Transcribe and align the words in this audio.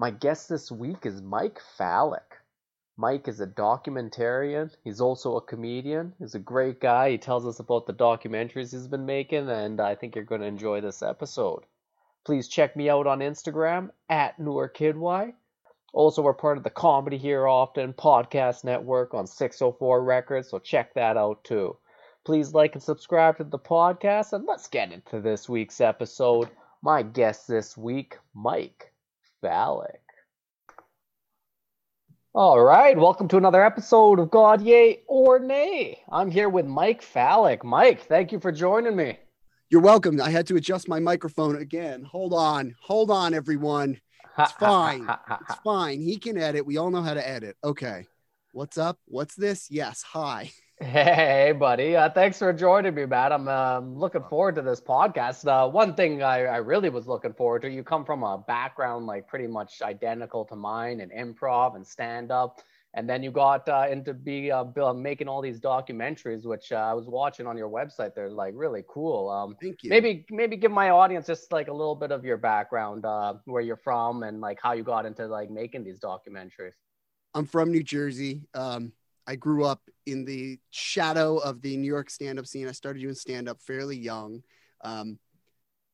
My 0.00 0.10
guest 0.10 0.48
this 0.48 0.72
week 0.72 1.04
is 1.04 1.20
Mike 1.20 1.60
Fallick. 1.76 2.38
Mike 2.96 3.28
is 3.28 3.38
a 3.38 3.46
documentarian. 3.46 4.74
He's 4.82 4.98
also 4.98 5.36
a 5.36 5.42
comedian. 5.42 6.14
He's 6.18 6.34
a 6.34 6.38
great 6.38 6.80
guy. 6.80 7.10
He 7.10 7.18
tells 7.18 7.46
us 7.46 7.60
about 7.60 7.86
the 7.86 7.92
documentaries 7.92 8.72
he's 8.72 8.86
been 8.86 9.04
making, 9.04 9.50
and 9.50 9.78
I 9.78 9.94
think 9.94 10.14
you're 10.14 10.24
going 10.24 10.40
to 10.40 10.46
enjoy 10.46 10.80
this 10.80 11.02
episode. 11.02 11.64
Please 12.24 12.48
check 12.48 12.76
me 12.76 12.88
out 12.88 13.06
on 13.06 13.18
Instagram 13.18 13.90
at 14.08 14.38
NoorKidY. 14.38 15.34
Also, 15.92 16.22
we're 16.22 16.32
part 16.32 16.56
of 16.56 16.64
the 16.64 16.70
Comedy 16.70 17.18
Here 17.18 17.46
Often 17.46 17.92
podcast 17.92 18.64
network 18.64 19.12
on 19.12 19.26
604 19.26 20.02
Records, 20.02 20.48
so 20.48 20.58
check 20.58 20.94
that 20.94 21.18
out 21.18 21.44
too. 21.44 21.76
Please 22.24 22.54
like 22.54 22.72
and 22.72 22.82
subscribe 22.82 23.36
to 23.36 23.44
the 23.44 23.58
podcast, 23.58 24.32
and 24.32 24.46
let's 24.46 24.66
get 24.66 24.92
into 24.92 25.20
this 25.20 25.46
week's 25.46 25.78
episode. 25.78 26.48
My 26.80 27.02
guest 27.02 27.46
this 27.46 27.76
week, 27.76 28.16
Mike 28.32 28.89
Fallick. 29.42 30.00
All 32.32 32.60
right, 32.60 32.96
welcome 32.96 33.26
to 33.28 33.36
another 33.36 33.64
episode 33.64 34.18
of 34.20 34.30
God 34.30 34.60
Yay 34.62 35.00
or 35.08 35.38
Nay. 35.38 36.00
I'm 36.12 36.30
here 36.30 36.48
with 36.48 36.66
Mike 36.66 37.02
Fallick. 37.02 37.64
Mike, 37.64 38.02
thank 38.06 38.30
you 38.30 38.38
for 38.38 38.52
joining 38.52 38.94
me. 38.94 39.18
You're 39.68 39.80
welcome. 39.80 40.20
I 40.20 40.30
had 40.30 40.46
to 40.48 40.56
adjust 40.56 40.88
my 40.88 41.00
microphone 41.00 41.56
again. 41.56 42.02
Hold 42.02 42.32
on. 42.34 42.74
Hold 42.82 43.10
on, 43.10 43.34
everyone. 43.34 44.00
It's 44.38 44.52
fine. 44.60 45.08
it's 45.40 45.60
fine. 45.64 46.00
He 46.00 46.18
can 46.18 46.38
edit. 46.38 46.66
We 46.66 46.76
all 46.76 46.90
know 46.90 47.02
how 47.02 47.14
to 47.14 47.28
edit. 47.28 47.56
Okay. 47.64 48.06
What's 48.52 48.78
up? 48.78 48.98
What's 49.06 49.34
this? 49.34 49.68
Yes. 49.70 50.02
Hi. 50.02 50.50
Hey, 50.82 51.52
buddy. 51.52 51.94
Uh, 51.94 52.08
thanks 52.08 52.38
for 52.38 52.54
joining 52.54 52.94
me, 52.94 53.04
Matt. 53.04 53.32
I'm 53.32 53.48
um, 53.48 53.98
looking 53.98 54.22
forward 54.22 54.54
to 54.54 54.62
this 54.62 54.80
podcast. 54.80 55.46
Uh, 55.46 55.68
one 55.68 55.94
thing 55.94 56.22
I, 56.22 56.44
I 56.46 56.56
really 56.56 56.88
was 56.88 57.06
looking 57.06 57.34
forward 57.34 57.60
to, 57.62 57.70
you 57.70 57.84
come 57.84 58.02
from 58.02 58.22
a 58.22 58.38
background 58.38 59.06
like 59.06 59.28
pretty 59.28 59.46
much 59.46 59.82
identical 59.82 60.46
to 60.46 60.56
mine 60.56 61.00
in 61.00 61.10
improv 61.10 61.76
and 61.76 61.86
stand 61.86 62.32
up. 62.32 62.62
And 62.94 63.08
then 63.08 63.22
you 63.22 63.30
got 63.30 63.68
uh, 63.68 63.88
into 63.90 64.14
be 64.14 64.50
uh, 64.50 64.64
making 64.94 65.28
all 65.28 65.42
these 65.42 65.60
documentaries, 65.60 66.46
which 66.46 66.72
uh, 66.72 66.76
I 66.76 66.94
was 66.94 67.06
watching 67.08 67.46
on 67.46 67.58
your 67.58 67.68
website. 67.68 68.14
They're 68.14 68.30
like 68.30 68.54
really 68.56 68.82
cool. 68.88 69.28
Um, 69.28 69.56
Thank 69.60 69.82
you. 69.82 69.90
Maybe 69.90 70.24
maybe 70.30 70.56
give 70.56 70.72
my 70.72 70.90
audience 70.90 71.26
just 71.26 71.52
like 71.52 71.68
a 71.68 71.72
little 71.72 71.94
bit 71.94 72.10
of 72.10 72.24
your 72.24 72.38
background, 72.38 73.04
uh, 73.04 73.34
where 73.44 73.62
you're 73.62 73.76
from, 73.76 74.24
and 74.24 74.40
like 74.40 74.58
how 74.60 74.72
you 74.72 74.82
got 74.82 75.06
into 75.06 75.26
like 75.26 75.50
making 75.50 75.84
these 75.84 76.00
documentaries. 76.00 76.72
I'm 77.34 77.46
from 77.46 77.70
New 77.70 77.84
Jersey. 77.84 78.42
Um, 78.54 78.92
I 79.26 79.36
grew 79.36 79.64
up 79.64 79.82
in 80.06 80.24
the 80.24 80.58
shadow 80.70 81.38
of 81.38 81.62
the 81.62 81.76
New 81.76 81.86
York 81.86 82.10
stand-up 82.10 82.46
scene. 82.46 82.68
I 82.68 82.72
started 82.72 83.00
doing 83.00 83.14
stand-up 83.14 83.60
fairly 83.60 83.96
young. 83.96 84.42
Um, 84.82 85.18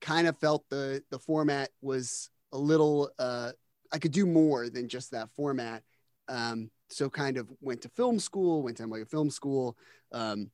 kind 0.01 0.29
of 0.29 0.39
felt 0.39 0.65
the 0.71 1.03
the 1.11 1.19
format 1.19 1.71
was 1.81 2.31
a 2.53 2.59
little. 2.59 3.11
Uh, 3.19 3.53
I 3.93 3.99
could 3.99 4.13
do 4.13 4.27
more 4.27 4.69
than 4.69 4.89
just 4.89 5.11
that 5.11 5.31
format. 5.37 5.83
Um, 6.29 6.71
so 6.91 7.11
kind 7.11 7.37
of 7.37 7.49
went 7.61 7.83
to 7.83 7.89
film 7.91 8.19
school, 8.19 8.63
went 8.63 8.77
to 8.79 8.95
a 8.95 9.05
film 9.05 9.31
school, 9.31 9.77
um, 10.13 10.51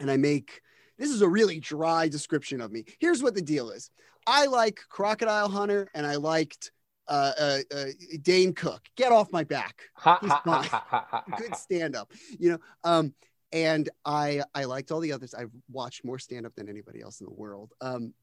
and 0.00 0.10
I 0.10 0.16
make. 0.16 0.60
This 0.98 1.10
is 1.10 1.22
a 1.22 1.28
really 1.28 1.58
dry 1.58 2.08
description 2.08 2.60
of 2.60 2.70
me. 2.70 2.84
Here's 3.00 3.22
what 3.22 3.34
the 3.34 3.42
deal 3.42 3.70
is. 3.70 3.90
I 4.26 4.46
like 4.46 4.80
Crocodile 4.88 5.48
Hunter, 5.48 5.88
and 5.94 6.06
I 6.06 6.16
liked 6.16 6.70
uh, 7.08 7.32
uh, 7.38 7.58
uh, 7.74 7.84
Dane 8.22 8.52
Cook. 8.52 8.82
Get 8.96 9.12
off 9.12 9.32
my 9.32 9.44
back. 9.44 9.82
Good 11.36 11.54
stand 11.56 11.96
up, 11.96 12.12
you 12.38 12.50
know. 12.50 12.58
Um, 12.84 13.14
and 13.52 13.88
I 14.04 14.42
I 14.54 14.64
liked 14.64 14.90
all 14.90 15.00
the 15.00 15.12
others. 15.12 15.34
I've 15.34 15.50
watched 15.70 16.04
more 16.04 16.18
stand 16.18 16.46
up 16.46 16.54
than 16.54 16.68
anybody 16.68 17.02
else 17.02 17.20
in 17.20 17.26
the 17.26 17.32
world, 17.32 17.72
um, 17.80 18.14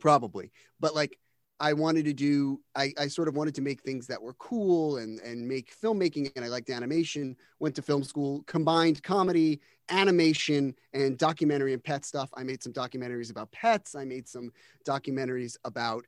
probably. 0.00 0.50
But 0.80 0.94
like, 0.94 1.18
I 1.60 1.72
wanted 1.74 2.06
to 2.06 2.12
do. 2.12 2.60
I 2.74 2.92
I 2.98 3.08
sort 3.08 3.28
of 3.28 3.36
wanted 3.36 3.54
to 3.56 3.62
make 3.62 3.82
things 3.82 4.06
that 4.06 4.20
were 4.20 4.34
cool 4.34 4.96
and 4.96 5.20
and 5.20 5.46
make 5.46 5.74
filmmaking. 5.76 6.32
And 6.36 6.44
I 6.44 6.48
liked 6.48 6.70
animation. 6.70 7.36
Went 7.58 7.74
to 7.76 7.82
film 7.82 8.02
school. 8.02 8.44
Combined 8.46 9.02
comedy, 9.02 9.60
animation, 9.90 10.74
and 10.92 11.18
documentary 11.18 11.72
and 11.72 11.84
pet 11.84 12.04
stuff. 12.04 12.30
I 12.34 12.42
made 12.42 12.62
some 12.62 12.72
documentaries 12.72 13.30
about 13.30 13.52
pets. 13.52 13.94
I 13.94 14.04
made 14.04 14.26
some 14.28 14.52
documentaries 14.86 15.56
about 15.64 16.06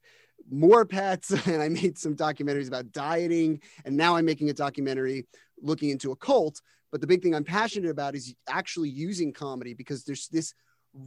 more 0.51 0.85
pets 0.85 1.31
and 1.47 1.63
I 1.63 1.69
made 1.69 1.99
some 1.99 2.17
documentaries 2.17 2.69
about 2.69 2.93
dieting. 2.93 3.61
And 3.85 3.97
now 3.97 4.17
I'm 4.17 4.25
making 4.25 4.51
a 4.51 4.55
documentary 4.55 5.27
looking 5.61 5.91
into 5.91 6.13
a 6.13 6.17
cult. 6.17 6.61
But 6.91 7.01
the 7.01 7.07
big 7.07 7.23
thing 7.23 7.35
I'm 7.35 7.45
passionate 7.45 7.91
about 7.91 8.15
is 8.15 8.35
actually 8.49 8.89
using 8.89 9.33
comedy 9.33 9.75
because 9.75 10.05
there's 10.05 10.29
this 10.29 10.55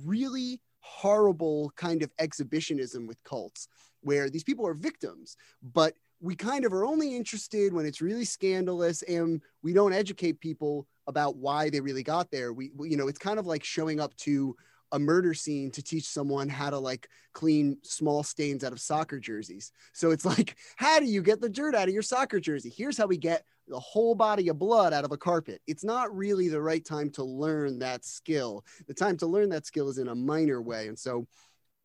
really 0.06 0.62
horrible 0.80 1.72
kind 1.76 2.04
of 2.04 2.12
exhibitionism 2.20 3.08
with 3.08 3.24
cults 3.24 3.68
where 4.02 4.30
these 4.30 4.44
people 4.44 4.66
are 4.68 4.74
victims, 4.74 5.38
but 5.62 5.94
we 6.20 6.36
kind 6.36 6.66
of 6.66 6.74
are 6.74 6.86
only 6.86 7.16
interested 7.16 7.74
when 7.74 7.86
it's 7.86 8.02
really 8.02 8.26
scandalous 8.26 9.02
and 9.04 9.42
we 9.64 9.74
don't 9.74 9.94
educate 9.94 10.40
people 10.40 10.88
about 11.08 11.36
why 11.36 11.70
they 11.70 11.82
really 11.82 12.04
got 12.04 12.30
there. 12.30 12.54
We, 12.54 12.72
you 12.82 12.96
know, 12.96 13.08
it's 13.08 13.20
kind 13.20 13.40
of 13.40 13.48
like 13.48 13.64
showing 13.64 14.00
up 14.00 14.16
to 14.18 14.56
a 14.92 15.00
murder 15.00 15.34
scene 15.34 15.72
to 15.72 15.82
teach 15.82 16.06
someone 16.08 16.50
how 16.50 16.70
to 16.70 16.78
like 16.78 17.10
clean 17.34 17.78
small 17.84 18.24
stains 18.24 18.64
out 18.64 18.74
of 18.74 18.80
soccer 18.82 19.20
jerseys. 19.20 19.72
So 19.94 20.12
it's 20.12 20.26
like, 20.26 20.58
how 20.76 21.00
do 21.00 21.06
you 21.06 21.22
get 21.22 21.42
the 21.42 21.50
dirt 21.50 21.76
out 21.76 21.88
of 21.88 21.94
your 21.94 22.04
soccer 22.04 22.40
jersey? 22.40 22.74
Here's 22.76 22.98
how 22.98 23.08
we 23.08 23.18
get 23.18 23.46
the 23.68 23.80
whole 23.80 24.16
body 24.16 24.50
of 24.50 24.60
blood 24.60 24.94
out 24.94 25.06
of 25.06 25.12
a 25.12 25.18
carpet. 25.18 25.62
It's 25.66 25.84
not 25.84 26.16
really 26.16 26.50
the 26.50 26.62
right 26.62 26.84
time 26.84 27.10
to 27.12 27.24
learn 27.24 27.80
that 27.80 28.04
skill. 28.04 28.66
The 28.88 28.94
time 28.94 29.18
to 29.18 29.28
learn 29.28 29.50
that 29.50 29.66
skill 29.66 29.90
is 29.90 29.98
in 29.98 30.10
a 30.10 30.16
minor 30.16 30.62
way. 30.62 30.88
And 30.88 31.00
so 31.00 31.26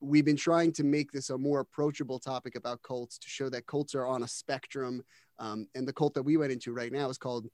we've 0.00 0.24
been 0.24 0.36
trying 0.36 0.72
to 0.72 0.84
make 0.84 1.12
this 1.12 1.30
a 1.30 1.38
more 1.38 1.60
approachable 1.60 2.18
topic 2.18 2.56
about 2.56 2.82
cults 2.82 3.18
to 3.18 3.28
show 3.28 3.48
that 3.50 3.66
cults 3.66 3.94
are 3.94 4.06
on 4.06 4.24
a 4.24 4.28
spectrum. 4.28 5.02
Um, 5.38 5.68
and 5.74 5.86
the 5.86 5.92
cult 5.92 6.14
that 6.14 6.22
we 6.22 6.36
went 6.36 6.52
into 6.52 6.72
right 6.72 6.92
now 6.92 7.08
is 7.08 7.18
called 7.18 7.46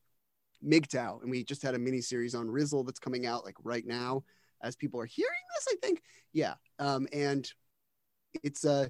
MGTOW. 0.65 1.23
And 1.23 1.31
we 1.31 1.45
just 1.45 1.63
had 1.63 1.75
a 1.75 1.79
mini 1.79 2.01
series 2.01 2.35
on 2.35 2.49
Rizzle 2.49 2.87
that's 2.87 2.99
coming 2.99 3.27
out 3.27 3.45
like 3.45 3.57
right 3.63 3.87
now 3.87 4.25
as 4.63 4.77
people 4.77 5.01
are 5.01 5.07
hearing 5.07 5.31
this, 5.57 5.75
I 5.75 5.87
think. 5.87 6.03
Yeah. 6.33 6.55
Um, 6.79 7.07
and 7.13 7.51
it's 8.43 8.65
uh 8.65 8.89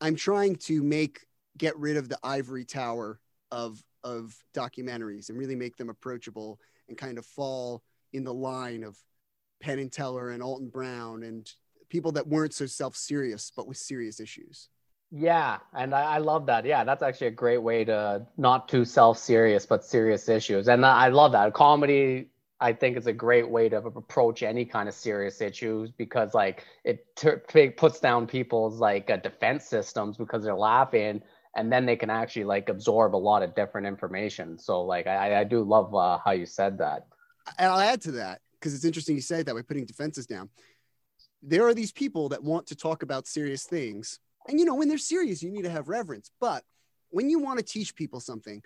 I'm 0.00 0.16
trying 0.16 0.56
to 0.56 0.82
make 0.82 1.20
get 1.56 1.76
rid 1.78 1.96
of 1.96 2.08
the 2.08 2.18
ivory 2.22 2.64
tower 2.64 3.20
of 3.50 3.82
of 4.04 4.34
documentaries 4.54 5.28
and 5.28 5.38
really 5.38 5.54
make 5.54 5.76
them 5.76 5.90
approachable 5.90 6.58
and 6.88 6.98
kind 6.98 7.18
of 7.18 7.26
fall 7.26 7.82
in 8.12 8.24
the 8.24 8.34
line 8.34 8.82
of 8.82 8.96
Penn 9.60 9.78
and 9.78 9.92
Teller 9.92 10.30
and 10.30 10.42
Alton 10.42 10.68
Brown 10.68 11.22
and 11.22 11.48
people 11.88 12.12
that 12.12 12.26
weren't 12.26 12.54
so 12.54 12.66
self-serious 12.66 13.52
but 13.54 13.68
with 13.68 13.76
serious 13.76 14.18
issues. 14.18 14.68
Yeah, 15.14 15.58
and 15.74 15.94
I, 15.94 16.14
I, 16.14 16.18
love 16.18 16.46
that. 16.46 16.64
Yeah, 16.64 16.84
that's 16.84 17.02
actually 17.02 17.26
a 17.26 17.32
great 17.32 17.62
way 17.62 17.84
to 17.84 18.26
not 18.38 18.66
too 18.66 18.86
self-serious 18.86 19.66
but 19.66 19.84
serious 19.84 20.26
issues. 20.26 20.68
And 20.68 20.86
I 20.86 21.08
love 21.08 21.32
that. 21.32 21.52
Comedy 21.52 22.30
I 22.62 22.72
think 22.72 22.96
it's 22.96 23.08
a 23.08 23.12
great 23.12 23.50
way 23.50 23.68
to 23.68 23.78
approach 23.78 24.44
any 24.44 24.64
kind 24.64 24.88
of 24.88 24.94
serious 24.94 25.40
issues 25.40 25.90
because 25.90 26.32
like 26.32 26.64
it 26.84 27.04
puts 27.76 27.98
down 27.98 28.28
people's 28.28 28.78
like 28.78 29.10
uh, 29.10 29.16
defense 29.16 29.66
systems 29.66 30.16
because 30.16 30.44
they're 30.44 30.54
laughing 30.54 31.22
and 31.56 31.72
then 31.72 31.84
they 31.84 31.96
can 31.96 32.08
actually 32.08 32.44
like 32.44 32.68
absorb 32.68 33.16
a 33.16 33.18
lot 33.18 33.42
of 33.42 33.56
different 33.56 33.88
information. 33.88 34.56
So 34.56 34.82
like 34.82 35.08
I, 35.08 35.40
I 35.40 35.44
do 35.44 35.64
love 35.64 35.92
uh, 35.92 36.18
how 36.24 36.30
you 36.30 36.46
said 36.46 36.78
that. 36.78 37.08
And 37.58 37.68
I'll 37.68 37.80
add 37.80 38.00
to 38.02 38.12
that 38.12 38.40
because 38.54 38.74
it's 38.74 38.84
interesting 38.84 39.16
you 39.16 39.22
say 39.22 39.42
that 39.42 39.54
by 39.54 39.62
putting 39.62 39.84
defenses 39.84 40.26
down. 40.26 40.48
There 41.42 41.66
are 41.66 41.74
these 41.74 41.90
people 41.90 42.28
that 42.28 42.44
want 42.44 42.68
to 42.68 42.76
talk 42.76 43.02
about 43.02 43.26
serious 43.26 43.64
things. 43.64 44.20
And 44.48 44.60
you 44.60 44.64
know, 44.64 44.76
when 44.76 44.88
they're 44.88 44.98
serious, 44.98 45.42
you 45.42 45.50
need 45.50 45.64
to 45.64 45.70
have 45.70 45.88
reverence. 45.88 46.30
But 46.40 46.62
when 47.10 47.28
you 47.28 47.40
want 47.40 47.58
to 47.58 47.64
teach 47.64 47.96
people 47.96 48.20
something, 48.20 48.62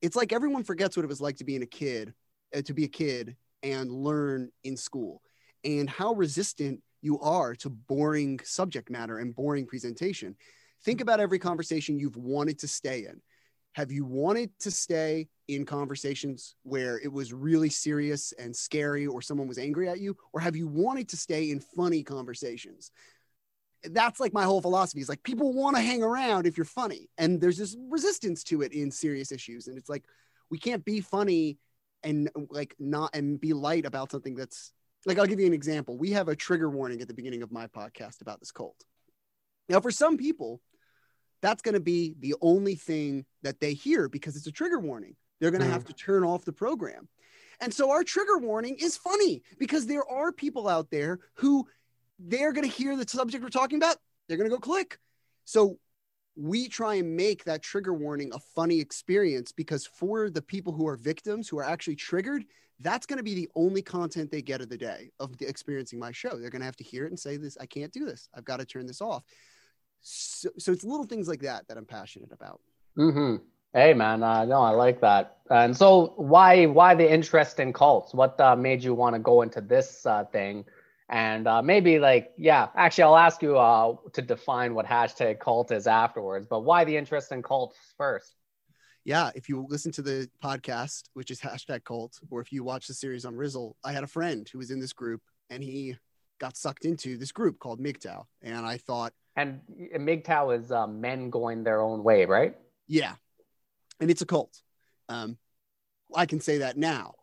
it's 0.00 0.16
like 0.16 0.32
everyone 0.32 0.64
forgets 0.64 0.96
what 0.96 1.04
it 1.04 1.08
was 1.08 1.20
like 1.20 1.36
to 1.36 1.44
being 1.44 1.62
a 1.62 1.66
kid 1.66 2.14
uh, 2.54 2.62
to 2.62 2.74
be 2.74 2.84
a 2.84 2.88
kid 2.88 3.36
and 3.62 3.90
learn 3.90 4.50
in 4.64 4.76
school 4.76 5.22
and 5.64 5.88
how 5.88 6.14
resistant 6.14 6.80
you 7.02 7.18
are 7.20 7.54
to 7.54 7.70
boring 7.70 8.40
subject 8.44 8.90
matter 8.90 9.18
and 9.18 9.34
boring 9.34 9.66
presentation. 9.66 10.36
Think 10.84 11.00
about 11.00 11.20
every 11.20 11.38
conversation 11.38 11.98
you've 11.98 12.16
wanted 12.16 12.58
to 12.60 12.68
stay 12.68 13.00
in. 13.00 13.20
Have 13.74 13.92
you 13.92 14.04
wanted 14.04 14.50
to 14.60 14.70
stay 14.70 15.28
in 15.48 15.64
conversations 15.64 16.56
where 16.62 16.98
it 16.98 17.12
was 17.12 17.32
really 17.32 17.68
serious 17.68 18.32
and 18.32 18.54
scary 18.54 19.06
or 19.06 19.22
someone 19.22 19.48
was 19.48 19.58
angry 19.58 19.88
at 19.88 20.00
you? 20.00 20.16
Or 20.32 20.40
have 20.40 20.56
you 20.56 20.66
wanted 20.66 21.08
to 21.10 21.16
stay 21.16 21.50
in 21.50 21.60
funny 21.60 22.02
conversations? 22.02 22.90
that's 23.84 24.20
like 24.20 24.34
my 24.34 24.44
whole 24.44 24.60
philosophy 24.60 25.00
is 25.00 25.08
like 25.08 25.22
people 25.22 25.52
want 25.52 25.76
to 25.76 25.82
hang 25.82 26.02
around 26.02 26.46
if 26.46 26.56
you're 26.56 26.64
funny 26.64 27.08
and 27.18 27.40
there's 27.40 27.56
this 27.56 27.76
resistance 27.88 28.44
to 28.44 28.62
it 28.62 28.72
in 28.72 28.90
serious 28.90 29.32
issues 29.32 29.68
and 29.68 29.78
it's 29.78 29.88
like 29.88 30.04
we 30.50 30.58
can't 30.58 30.84
be 30.84 31.00
funny 31.00 31.56
and 32.02 32.30
like 32.50 32.74
not 32.78 33.10
and 33.14 33.40
be 33.40 33.52
light 33.52 33.86
about 33.86 34.10
something 34.10 34.34
that's 34.34 34.72
like 35.06 35.18
i'll 35.18 35.26
give 35.26 35.40
you 35.40 35.46
an 35.46 35.52
example 35.52 35.96
we 35.96 36.10
have 36.10 36.28
a 36.28 36.36
trigger 36.36 36.70
warning 36.70 37.00
at 37.00 37.08
the 37.08 37.14
beginning 37.14 37.42
of 37.42 37.52
my 37.52 37.66
podcast 37.66 38.20
about 38.20 38.40
this 38.40 38.52
cult 38.52 38.84
now 39.68 39.80
for 39.80 39.90
some 39.90 40.16
people 40.16 40.60
that's 41.42 41.62
going 41.62 41.74
to 41.74 41.80
be 41.80 42.14
the 42.20 42.34
only 42.42 42.74
thing 42.74 43.24
that 43.42 43.60
they 43.60 43.72
hear 43.72 44.08
because 44.08 44.36
it's 44.36 44.46
a 44.46 44.52
trigger 44.52 44.78
warning 44.78 45.16
they're 45.40 45.50
going 45.50 45.62
to 45.62 45.66
mm. 45.66 45.72
have 45.72 45.84
to 45.84 45.92
turn 45.92 46.24
off 46.24 46.44
the 46.44 46.52
program 46.52 47.08
and 47.60 47.72
so 47.72 47.90
our 47.90 48.02
trigger 48.02 48.38
warning 48.38 48.76
is 48.80 48.96
funny 48.96 49.42
because 49.58 49.86
there 49.86 50.06
are 50.08 50.32
people 50.32 50.66
out 50.66 50.90
there 50.90 51.20
who 51.34 51.66
they're 52.18 52.52
going 52.52 52.68
to 52.68 52.74
hear 52.74 52.96
the 52.96 53.08
subject 53.08 53.42
we're 53.42 53.50
talking 53.50 53.78
about. 53.78 53.96
They're 54.28 54.36
going 54.36 54.48
to 54.48 54.56
go 54.56 54.60
click. 54.60 54.98
So 55.44 55.78
we 56.40 56.68
try 56.68 56.94
and 56.94 57.16
make 57.16 57.44
that 57.44 57.62
trigger 57.62 57.92
warning 57.92 58.30
a 58.32 58.38
funny 58.38 58.80
experience 58.80 59.52
because 59.52 59.86
for 59.86 60.30
the 60.30 60.40
people 60.40 60.72
who 60.72 60.86
are 60.86 60.96
victims 60.96 61.48
who 61.48 61.58
are 61.58 61.64
actually 61.64 61.96
triggered, 61.96 62.44
that's 62.80 63.04
going 63.04 63.18
to 63.18 63.22
be 63.22 63.34
the 63.34 63.48
only 63.54 63.82
content 63.82 64.30
they 64.30 64.40
get 64.40 64.62
of 64.62 64.70
the 64.70 64.78
day 64.78 65.10
of 65.20 65.36
the 65.36 65.46
experiencing 65.46 65.98
my 65.98 66.12
show. 66.12 66.38
They're 66.38 66.48
going 66.48 66.62
to 66.62 66.66
have 66.66 66.76
to 66.76 66.84
hear 66.84 67.04
it 67.04 67.10
and 67.10 67.18
say 67.18 67.36
this, 67.36 67.58
I 67.60 67.66
can't 67.66 67.92
do 67.92 68.06
this. 68.06 68.28
I've 68.34 68.46
got 68.46 68.58
to 68.58 68.64
turn 68.64 68.86
this 68.86 69.02
off. 69.02 69.22
So, 70.00 70.48
so 70.56 70.72
it's 70.72 70.82
little 70.82 71.04
things 71.04 71.28
like 71.28 71.42
that 71.42 71.68
that 71.68 71.76
I'm 71.76 71.84
passionate 71.84 72.32
about. 72.32 72.60
Mm-hmm. 72.96 73.44
Hey 73.74 73.92
man, 73.94 74.22
uh, 74.22 74.46
no, 74.46 74.62
I 74.62 74.70
like 74.70 75.00
that. 75.02 75.36
And 75.48 75.76
so, 75.76 76.14
why 76.16 76.66
why 76.66 76.96
the 76.96 77.08
interest 77.08 77.60
in 77.60 77.72
cults? 77.72 78.12
What 78.12 78.40
uh, 78.40 78.56
made 78.56 78.82
you 78.82 78.94
want 78.94 79.14
to 79.14 79.20
go 79.20 79.42
into 79.42 79.60
this 79.60 80.04
uh, 80.06 80.24
thing? 80.24 80.64
And 81.10 81.48
uh, 81.48 81.60
maybe 81.60 81.98
like, 81.98 82.30
yeah, 82.38 82.68
actually, 82.76 83.04
I'll 83.04 83.16
ask 83.16 83.42
you 83.42 83.58
uh, 83.58 83.96
to 84.12 84.22
define 84.22 84.74
what 84.74 84.86
hashtag 84.86 85.40
cult 85.40 85.72
is 85.72 85.88
afterwards. 85.88 86.46
But 86.48 86.60
why 86.60 86.84
the 86.84 86.96
interest 86.96 87.32
in 87.32 87.42
cults 87.42 87.76
first? 87.98 88.36
Yeah, 89.04 89.30
if 89.34 89.48
you 89.48 89.66
listen 89.68 89.90
to 89.92 90.02
the 90.02 90.30
podcast, 90.42 91.08
which 91.14 91.32
is 91.32 91.40
hashtag 91.40 91.82
cult, 91.82 92.16
or 92.30 92.40
if 92.40 92.52
you 92.52 92.62
watch 92.62 92.86
the 92.86 92.94
series 92.94 93.24
on 93.24 93.34
Rizzle, 93.34 93.74
I 93.82 93.92
had 93.92 94.04
a 94.04 94.06
friend 94.06 94.48
who 94.52 94.58
was 94.58 94.70
in 94.70 94.78
this 94.78 94.92
group, 94.92 95.20
and 95.48 95.64
he 95.64 95.96
got 96.38 96.56
sucked 96.56 96.84
into 96.84 97.16
this 97.16 97.32
group 97.32 97.58
called 97.58 97.80
MGTOW, 97.80 98.24
and 98.42 98.64
I 98.64 98.76
thought. 98.76 99.12
And 99.34 99.62
MGTOW 99.96 100.60
is 100.60 100.70
uh, 100.70 100.86
men 100.86 101.28
going 101.28 101.64
their 101.64 101.82
own 101.82 102.04
way, 102.04 102.24
right? 102.24 102.56
Yeah, 102.86 103.14
and 103.98 104.12
it's 104.12 104.22
a 104.22 104.26
cult. 104.26 104.56
Um, 105.08 105.38
I 106.14 106.26
can 106.26 106.40
say 106.40 106.58
that 106.58 106.76
now 106.76 107.14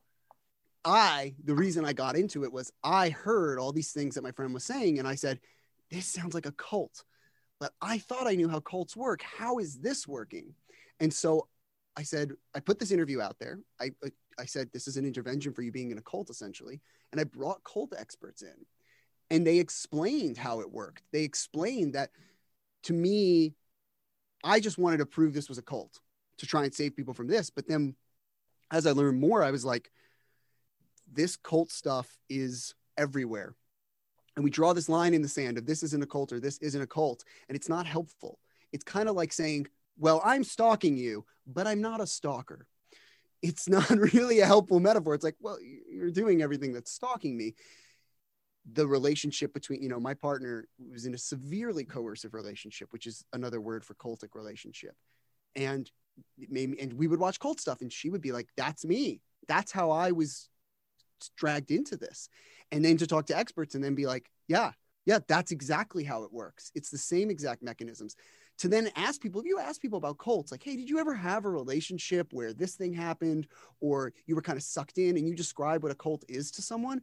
I, 0.88 1.36
the 1.44 1.54
reason 1.54 1.84
I 1.84 1.92
got 1.92 2.16
into 2.16 2.46
it 2.46 2.54
was 2.54 2.72
I 2.82 3.10
heard 3.10 3.60
all 3.60 3.74
these 3.74 3.92
things 3.92 4.16
that 4.16 4.24
my 4.24 4.32
friend 4.32 4.54
was 4.54 4.64
saying, 4.64 5.00
and 5.00 5.08
I 5.08 5.16
said, 5.16 5.42
This 5.92 6.06
sounds 6.06 6.34
like 6.34 6.46
a 6.46 6.54
cult. 6.54 7.04
But 7.60 7.74
I 7.82 7.98
thought 7.98 8.28
I 8.28 8.36
knew 8.36 8.48
how 8.48 8.62
cults 8.62 8.96
work. 8.96 9.22
How 9.22 9.58
is 9.58 9.80
this 9.80 10.08
working? 10.08 10.54
And 11.02 11.14
so 11.14 11.50
I 11.98 12.04
said, 12.04 12.32
I 12.56 12.62
put 12.62 12.80
this 12.80 12.92
interview 12.92 13.20
out 13.20 13.38
there. 13.38 13.60
I, 13.82 13.92
I 14.40 14.46
said, 14.46 14.70
This 14.72 14.88
is 14.88 14.96
an 14.96 15.06
intervention 15.06 15.52
for 15.52 15.62
you 15.62 15.74
being 15.74 15.92
in 15.92 15.98
a 15.98 16.02
cult, 16.02 16.30
essentially. 16.30 16.80
And 17.12 17.20
I 17.20 17.26
brought 17.26 17.66
cult 17.66 17.94
experts 17.98 18.42
in, 18.42 18.56
and 19.30 19.46
they 19.46 19.58
explained 19.58 20.38
how 20.38 20.62
it 20.62 20.72
worked. 20.72 21.04
They 21.12 21.24
explained 21.24 21.96
that 21.96 22.12
to 22.84 22.94
me, 22.94 23.56
I 24.42 24.62
just 24.62 24.78
wanted 24.78 24.98
to 24.98 25.06
prove 25.06 25.34
this 25.34 25.50
was 25.50 25.58
a 25.58 25.64
cult 25.64 26.00
to 26.38 26.46
try 26.46 26.64
and 26.64 26.74
save 26.74 26.96
people 26.96 27.14
from 27.14 27.28
this. 27.28 27.50
But 27.50 27.68
then 27.68 27.96
as 28.72 28.88
I 28.88 28.92
learned 28.92 29.20
more, 29.20 29.44
I 29.44 29.52
was 29.52 29.66
like, 29.66 29.92
this 31.12 31.36
cult 31.36 31.72
stuff 31.72 32.18
is 32.30 32.74
everywhere. 32.98 33.56
And 34.36 34.44
we 34.44 34.52
draw 34.52 34.74
this 34.74 34.90
line 34.90 35.14
in 35.14 35.22
the 35.22 35.28
sand 35.28 35.58
of 35.58 35.66
this 35.66 35.82
isn't 35.84 36.04
a 36.04 36.08
cult 36.08 36.32
or 36.32 36.40
this 36.40 36.60
isn't 36.60 36.82
a 36.82 36.88
cult. 36.88 37.24
And 37.50 37.56
it's 37.56 37.70
not 37.70 37.88
helpful. 37.88 38.40
It's 38.72 38.84
kind 38.84 39.10
of 39.10 39.16
like 39.16 39.34
saying, 39.34 39.68
well, 39.98 40.22
I'm 40.24 40.44
stalking 40.44 40.96
you, 40.96 41.26
but 41.48 41.66
I'm 41.66 41.82
not 41.82 42.02
a 42.02 42.08
stalker. 42.08 42.68
It's 43.42 43.68
not 43.70 43.90
really 43.90 44.40
a 44.40 44.46
helpful 44.46 44.80
metaphor. 44.80 45.16
It's 45.16 45.24
like, 45.24 45.38
well, 45.40 45.58
you're 45.90 46.12
doing 46.12 46.42
everything 46.42 46.74
that's 46.74 46.92
stalking 46.92 47.36
me. 47.36 47.56
The 48.74 48.86
relationship 48.86 49.54
between, 49.54 49.82
you 49.82 49.90
know, 49.90 50.00
my 50.00 50.14
partner 50.14 50.68
was 50.92 51.06
in 51.06 51.16
a 51.16 51.18
severely 51.18 51.86
coercive 51.86 52.34
relationship, 52.34 52.92
which 52.92 53.08
is 53.08 53.24
another 53.34 53.62
word 53.62 53.86
for 53.86 53.96
cultic 53.96 54.36
relationship. 54.36 54.94
And 55.56 55.90
maybe, 56.38 56.80
and 56.80 56.94
we 56.94 57.08
would 57.08 57.20
watch 57.20 57.40
cult 57.40 57.60
stuff 57.62 57.82
and 57.82 57.92
she 57.92 58.10
would 58.10 58.22
be 58.22 58.34
like, 58.34 58.50
that's 58.58 58.86
me. 58.86 59.22
That's 59.48 59.72
how 59.72 59.92
I 59.92 60.12
was 60.12 60.50
dragged 61.38 61.72
into 61.72 61.98
this. 61.98 62.30
And 62.72 62.84
then 62.84 62.98
to 62.98 63.08
talk 63.08 63.28
to 63.28 63.38
experts 63.38 63.76
and 63.76 63.84
then 63.84 63.96
be 63.96 64.06
like 64.06 64.30
yeah 64.48 64.72
yeah 65.06 65.20
that's 65.28 65.52
exactly 65.52 66.04
how 66.04 66.24
it 66.24 66.34
works. 66.34 66.72
It's 66.76 66.90
the 66.90 66.98
same 66.98 67.30
exact 67.30 67.64
mechanisms. 67.64 68.16
To 68.60 68.68
then 68.68 68.90
ask 68.96 69.22
people 69.22 69.42
if 69.42 69.48
you 69.48 69.60
ask 69.60 69.80
people 69.82 69.98
about 69.98 70.18
cults 70.18 70.52
like 70.52 70.64
hey 70.64 70.76
did 70.76 70.90
you 70.90 71.00
ever 71.00 71.14
have 71.14 71.46
a 71.46 71.50
relationship 71.50 72.28
where 72.32 72.54
this 72.54 72.76
thing 72.76 72.94
happened 72.94 73.48
or 73.80 74.14
you 74.26 74.36
were 74.36 74.42
kind 74.42 74.58
of 74.58 74.64
sucked 74.64 74.98
in 74.98 75.18
and 75.18 75.28
you 75.28 75.36
describe 75.36 75.84
what 75.84 75.92
a 75.92 75.96
cult 75.96 76.24
is 76.28 76.52
to 76.52 76.62
someone? 76.62 77.02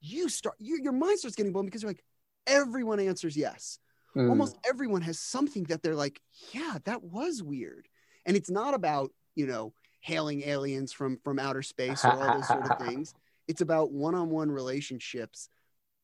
You 0.00 0.28
start 0.28 0.56
you, 0.58 0.78
your 0.82 0.92
mind 0.92 1.18
starts 1.18 1.36
getting 1.36 1.52
blown 1.52 1.64
because 1.64 1.82
you're 1.82 1.90
like 1.90 2.04
everyone 2.46 3.00
answers 3.00 3.36
yes. 3.36 3.78
Mm. 4.14 4.30
almost 4.30 4.56
everyone 4.66 5.02
has 5.02 5.18
something 5.18 5.64
that 5.64 5.82
they're 5.82 5.94
like 5.94 6.20
yeah 6.52 6.78
that 6.84 7.02
was 7.02 7.42
weird. 7.42 7.88
And 8.24 8.36
it's 8.36 8.50
not 8.50 8.74
about 8.74 9.10
you 9.34 9.46
know 9.46 9.72
hailing 10.00 10.42
aliens 10.42 10.92
from 10.92 11.18
from 11.24 11.38
outer 11.38 11.62
space 11.62 12.04
or 12.04 12.12
all 12.12 12.34
those 12.34 12.46
sort 12.46 12.70
of 12.70 12.78
things 12.86 13.12
it's 13.48 13.60
about 13.60 13.92
one-on-one 13.92 14.50
relationships 14.50 15.48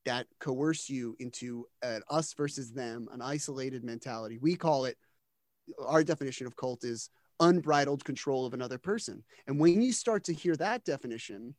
that 0.05 0.27
coerce 0.41 0.89
you 0.89 1.17
into 1.19 1.67
an 1.83 2.03
us 2.11 2.35
versus 2.35 2.73
them, 2.73 3.09
an 3.13 3.23
isolated 3.23 3.85
mentality. 3.85 4.39
We 4.41 4.57
call 4.57 4.85
it 4.85 4.97
our 5.87 6.03
definition 6.03 6.47
of 6.47 6.57
cult 6.57 6.85
is 6.85 7.09
unbridled 7.41 8.05
control 8.05 8.47
of 8.47 8.55
another 8.55 8.79
person. 8.79 9.23
And 9.47 9.59
when 9.59 9.81
you 9.81 9.93
start 9.93 10.25
to 10.25 10.33
hear 10.33 10.57
that 10.57 10.85
definition, 10.85 11.55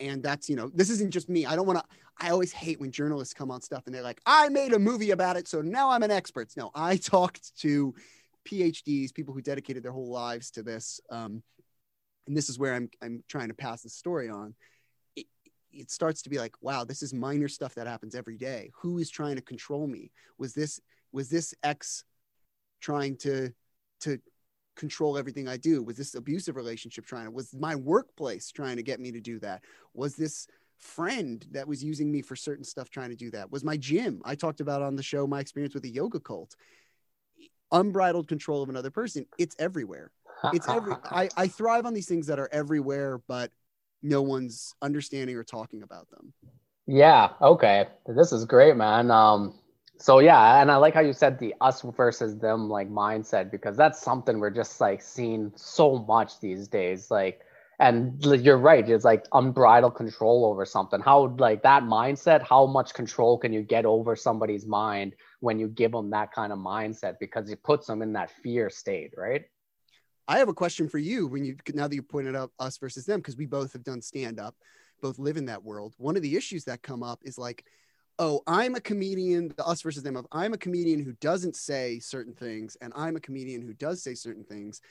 and 0.00 0.22
that's 0.22 0.48
you 0.48 0.56
know 0.56 0.70
this 0.74 0.90
isn't 0.90 1.10
just 1.10 1.28
me 1.28 1.46
i 1.46 1.56
don't 1.56 1.66
want 1.66 1.78
to 1.78 1.84
i 2.20 2.30
always 2.30 2.52
hate 2.52 2.80
when 2.80 2.90
journalists 2.90 3.34
come 3.34 3.50
on 3.50 3.60
stuff 3.60 3.82
and 3.86 3.94
they're 3.94 4.02
like 4.02 4.20
i 4.26 4.48
made 4.48 4.72
a 4.72 4.78
movie 4.78 5.10
about 5.10 5.36
it 5.36 5.48
so 5.48 5.60
now 5.60 5.90
i'm 5.90 6.02
an 6.02 6.10
expert 6.10 6.48
no 6.56 6.70
i 6.74 6.96
talked 6.96 7.56
to 7.58 7.94
phds 8.48 9.12
people 9.12 9.34
who 9.34 9.42
dedicated 9.42 9.82
their 9.82 9.92
whole 9.92 10.10
lives 10.10 10.50
to 10.50 10.62
this 10.62 11.00
um, 11.10 11.42
and 12.28 12.36
this 12.36 12.48
is 12.48 12.58
where 12.58 12.74
I'm 12.74 12.90
I'm 13.02 13.24
trying 13.26 13.48
to 13.48 13.54
pass 13.54 13.82
the 13.82 13.88
story 13.88 14.28
on. 14.28 14.54
It, 15.16 15.26
it 15.72 15.90
starts 15.90 16.22
to 16.22 16.30
be 16.30 16.38
like, 16.38 16.54
wow, 16.60 16.84
this 16.84 17.02
is 17.02 17.12
minor 17.12 17.48
stuff 17.48 17.74
that 17.74 17.88
happens 17.88 18.14
every 18.14 18.36
day. 18.36 18.70
Who 18.82 18.98
is 18.98 19.10
trying 19.10 19.36
to 19.36 19.42
control 19.42 19.88
me? 19.88 20.12
Was 20.38 20.52
this 20.52 20.80
was 21.10 21.28
this 21.28 21.54
ex 21.64 22.04
trying 22.80 23.16
to 23.18 23.50
to 24.02 24.20
control 24.76 25.18
everything 25.18 25.48
I 25.48 25.56
do? 25.56 25.82
Was 25.82 25.96
this 25.96 26.14
abusive 26.14 26.54
relationship 26.54 27.06
trying 27.06 27.24
to 27.24 27.30
was 27.30 27.54
my 27.54 27.74
workplace 27.74 28.52
trying 28.52 28.76
to 28.76 28.82
get 28.82 29.00
me 29.00 29.10
to 29.12 29.20
do 29.20 29.40
that? 29.40 29.62
Was 29.94 30.14
this 30.14 30.46
friend 30.78 31.44
that 31.50 31.66
was 31.66 31.82
using 31.82 32.12
me 32.12 32.22
for 32.22 32.36
certain 32.36 32.62
stuff 32.62 32.90
trying 32.90 33.10
to 33.10 33.16
do 33.16 33.30
that? 33.32 33.50
Was 33.50 33.64
my 33.64 33.76
gym? 33.76 34.20
I 34.24 34.36
talked 34.36 34.60
about 34.60 34.82
on 34.82 34.94
the 34.94 35.02
show 35.02 35.26
my 35.26 35.40
experience 35.40 35.74
with 35.74 35.84
a 35.84 35.88
yoga 35.88 36.20
cult. 36.20 36.54
Unbridled 37.72 38.28
control 38.28 38.62
of 38.62 38.68
another 38.68 38.90
person. 38.90 39.26
It's 39.38 39.56
everywhere 39.58 40.12
it's 40.52 40.68
every 40.68 40.94
I, 41.04 41.28
I 41.36 41.48
thrive 41.48 41.86
on 41.86 41.94
these 41.94 42.06
things 42.06 42.26
that 42.26 42.38
are 42.38 42.48
everywhere 42.52 43.20
but 43.26 43.50
no 44.02 44.22
one's 44.22 44.74
understanding 44.80 45.36
or 45.36 45.44
talking 45.44 45.82
about 45.82 46.08
them. 46.10 46.32
Yeah 46.86 47.30
okay. 47.40 47.86
This 48.06 48.32
is 48.32 48.44
great 48.44 48.76
man. 48.76 49.10
Um 49.10 49.58
so 50.00 50.20
yeah 50.20 50.62
and 50.62 50.70
i 50.70 50.76
like 50.76 50.94
how 50.94 51.00
you 51.00 51.12
said 51.12 51.38
the 51.40 51.52
us 51.60 51.82
versus 51.96 52.38
them 52.38 52.68
like 52.68 52.88
mindset 52.88 53.50
because 53.50 53.76
that's 53.76 54.00
something 54.00 54.38
we're 54.38 54.48
just 54.48 54.80
like 54.80 55.02
seeing 55.02 55.52
so 55.56 55.98
much 55.98 56.38
these 56.38 56.68
days 56.68 57.10
like 57.10 57.40
and 57.80 58.24
you're 58.24 58.58
right 58.58 58.88
it's 58.88 59.04
like 59.04 59.24
unbridled 59.32 59.94
control 59.94 60.44
over 60.44 60.64
something. 60.64 61.00
How 61.00 61.34
like 61.38 61.62
that 61.62 61.84
mindset 61.84 62.42
how 62.42 62.66
much 62.66 62.92
control 62.94 63.38
can 63.38 63.52
you 63.52 63.62
get 63.62 63.86
over 63.86 64.16
somebody's 64.16 64.66
mind 64.66 65.14
when 65.40 65.58
you 65.58 65.68
give 65.68 65.92
them 65.92 66.10
that 66.10 66.32
kind 66.32 66.52
of 66.52 66.58
mindset 66.58 67.16
because 67.20 67.50
it 67.50 67.62
puts 67.62 67.86
them 67.86 68.02
in 68.02 68.12
that 68.14 68.30
fear 68.42 68.68
state 68.70 69.12
right 69.16 69.44
I 70.28 70.38
have 70.38 70.50
a 70.50 70.54
question 70.54 70.90
for 70.90 70.98
you 70.98 71.26
when 71.26 71.42
you 71.42 71.56
now 71.72 71.88
that 71.88 71.94
you 71.94 72.02
pointed 72.02 72.36
out 72.36 72.52
us 72.58 72.76
versus 72.76 73.06
them 73.06 73.20
because 73.20 73.36
we 73.36 73.46
both 73.46 73.72
have 73.72 73.82
done 73.82 74.02
stand 74.02 74.38
up, 74.38 74.54
both 75.00 75.18
live 75.18 75.38
in 75.38 75.46
that 75.46 75.64
world. 75.64 75.94
One 75.96 76.16
of 76.16 76.22
the 76.22 76.36
issues 76.36 76.64
that 76.64 76.82
come 76.82 77.02
up 77.02 77.20
is 77.24 77.38
like, 77.38 77.64
oh, 78.18 78.42
I'm 78.46 78.74
a 78.74 78.80
comedian, 78.80 79.54
the 79.56 79.64
us 79.64 79.80
versus 79.80 80.02
them 80.02 80.16
of 80.16 80.26
I'm 80.30 80.52
a 80.52 80.58
comedian 80.58 81.02
who 81.02 81.14
doesn't 81.14 81.56
say 81.56 81.98
certain 81.98 82.34
things 82.34 82.76
and 82.82 82.92
I'm 82.94 83.16
a 83.16 83.20
comedian 83.20 83.62
who 83.62 83.72
does 83.72 84.02
say 84.02 84.14
certain 84.14 84.44
things. 84.44 84.82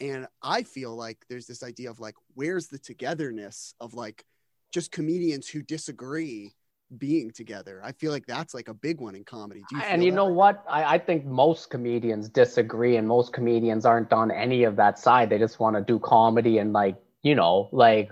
And 0.00 0.28
I 0.42 0.62
feel 0.62 0.94
like 0.94 1.24
there's 1.28 1.46
this 1.46 1.64
idea 1.64 1.90
of 1.90 1.98
like, 1.98 2.14
where's 2.34 2.68
the 2.68 2.78
togetherness 2.78 3.74
of 3.80 3.94
like 3.94 4.24
just 4.70 4.92
comedians 4.92 5.48
who 5.48 5.62
disagree 5.62 6.54
being 6.98 7.30
together. 7.30 7.80
I 7.82 7.92
feel 7.92 8.12
like 8.12 8.26
that's 8.26 8.54
like 8.54 8.68
a 8.68 8.74
big 8.74 9.00
one 9.00 9.14
in 9.14 9.24
comedy. 9.24 9.62
You 9.70 9.80
and 9.80 10.04
you 10.04 10.12
know 10.12 10.26
what? 10.26 10.64
I, 10.68 10.94
I 10.94 10.98
think 10.98 11.24
most 11.24 11.70
comedians 11.70 12.28
disagree, 12.28 12.96
and 12.96 13.06
most 13.06 13.32
comedians 13.32 13.84
aren't 13.84 14.12
on 14.12 14.30
any 14.30 14.64
of 14.64 14.76
that 14.76 14.98
side. 14.98 15.30
They 15.30 15.38
just 15.38 15.60
want 15.60 15.76
to 15.76 15.82
do 15.82 15.98
comedy 15.98 16.58
and 16.58 16.72
like 16.72 16.96
you 17.22 17.34
know, 17.34 17.68
like 17.72 18.10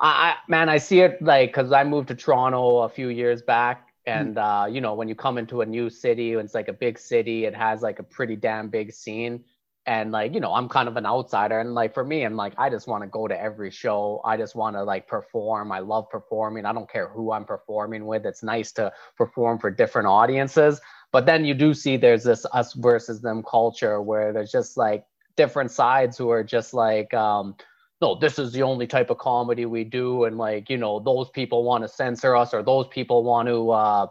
I, 0.00 0.08
I 0.08 0.34
man, 0.48 0.68
I 0.68 0.78
see 0.78 1.00
it 1.00 1.20
like 1.22 1.50
because 1.50 1.72
I 1.72 1.84
moved 1.84 2.08
to 2.08 2.14
Toronto 2.14 2.78
a 2.78 2.88
few 2.88 3.08
years 3.08 3.42
back, 3.42 3.88
and 4.08 4.38
uh, 4.38 4.66
you 4.68 4.80
know 4.80 4.94
when 4.94 5.08
you 5.08 5.14
come 5.14 5.38
into 5.38 5.60
a 5.60 5.66
new 5.66 5.90
city 5.90 6.32
it's 6.32 6.54
like 6.54 6.68
a 6.68 6.72
big 6.72 6.98
city 6.98 7.44
it 7.44 7.54
has 7.54 7.82
like 7.82 7.98
a 7.98 8.02
pretty 8.02 8.36
damn 8.36 8.68
big 8.68 8.92
scene 8.92 9.44
and 9.88 10.12
like 10.12 10.34
you 10.34 10.38
know 10.38 10.52
i'm 10.52 10.68
kind 10.68 10.86
of 10.86 10.98
an 10.98 11.06
outsider 11.06 11.60
and 11.60 11.74
like 11.74 11.94
for 11.94 12.04
me 12.04 12.22
i'm 12.22 12.36
like 12.36 12.52
i 12.58 12.68
just 12.68 12.86
want 12.86 13.02
to 13.02 13.08
go 13.08 13.26
to 13.26 13.40
every 13.40 13.70
show. 13.70 14.20
I 14.22 14.36
just 14.36 14.54
want 14.54 14.76
to 14.76 14.82
like 14.82 15.08
perform. 15.08 15.72
I 15.72 15.78
love 15.78 16.10
performing. 16.10 16.66
I 16.66 16.72
don't 16.74 16.90
care 16.90 17.08
who 17.08 17.32
i'm 17.32 17.44
performing 17.44 18.04
with. 18.04 18.26
It's 18.26 18.42
nice 18.42 18.70
to 18.72 18.92
perform 19.16 19.58
for 19.58 19.70
different 19.70 20.06
audiences. 20.06 20.80
But 21.10 21.24
then 21.24 21.46
you 21.46 21.54
do 21.54 21.72
see 21.72 21.96
there's 21.96 22.24
this 22.24 22.44
us 22.52 22.74
versus 22.74 23.22
them 23.22 23.42
culture 23.42 24.02
where 24.02 24.32
there's 24.32 24.52
just 24.52 24.76
like 24.76 25.06
different 25.36 25.70
sides 25.70 26.18
who 26.18 26.28
are 26.30 26.44
just 26.44 26.74
like 26.74 27.14
um 27.14 27.56
no 28.02 28.14
this 28.14 28.38
is 28.38 28.52
the 28.52 28.62
only 28.62 28.86
type 28.86 29.08
of 29.08 29.16
comedy 29.16 29.64
we 29.64 29.84
do. 29.84 30.24
And 30.24 30.36
like 30.36 30.68
you 30.68 30.76
know 30.76 31.00
those 31.00 31.30
people 31.30 31.64
want 31.64 31.82
to 31.84 31.88
censor 31.88 32.36
us 32.36 32.52
or 32.52 32.62
those 32.62 32.88
people 32.88 33.24
want 33.24 33.48
to 33.48 33.70
uh 33.70 34.06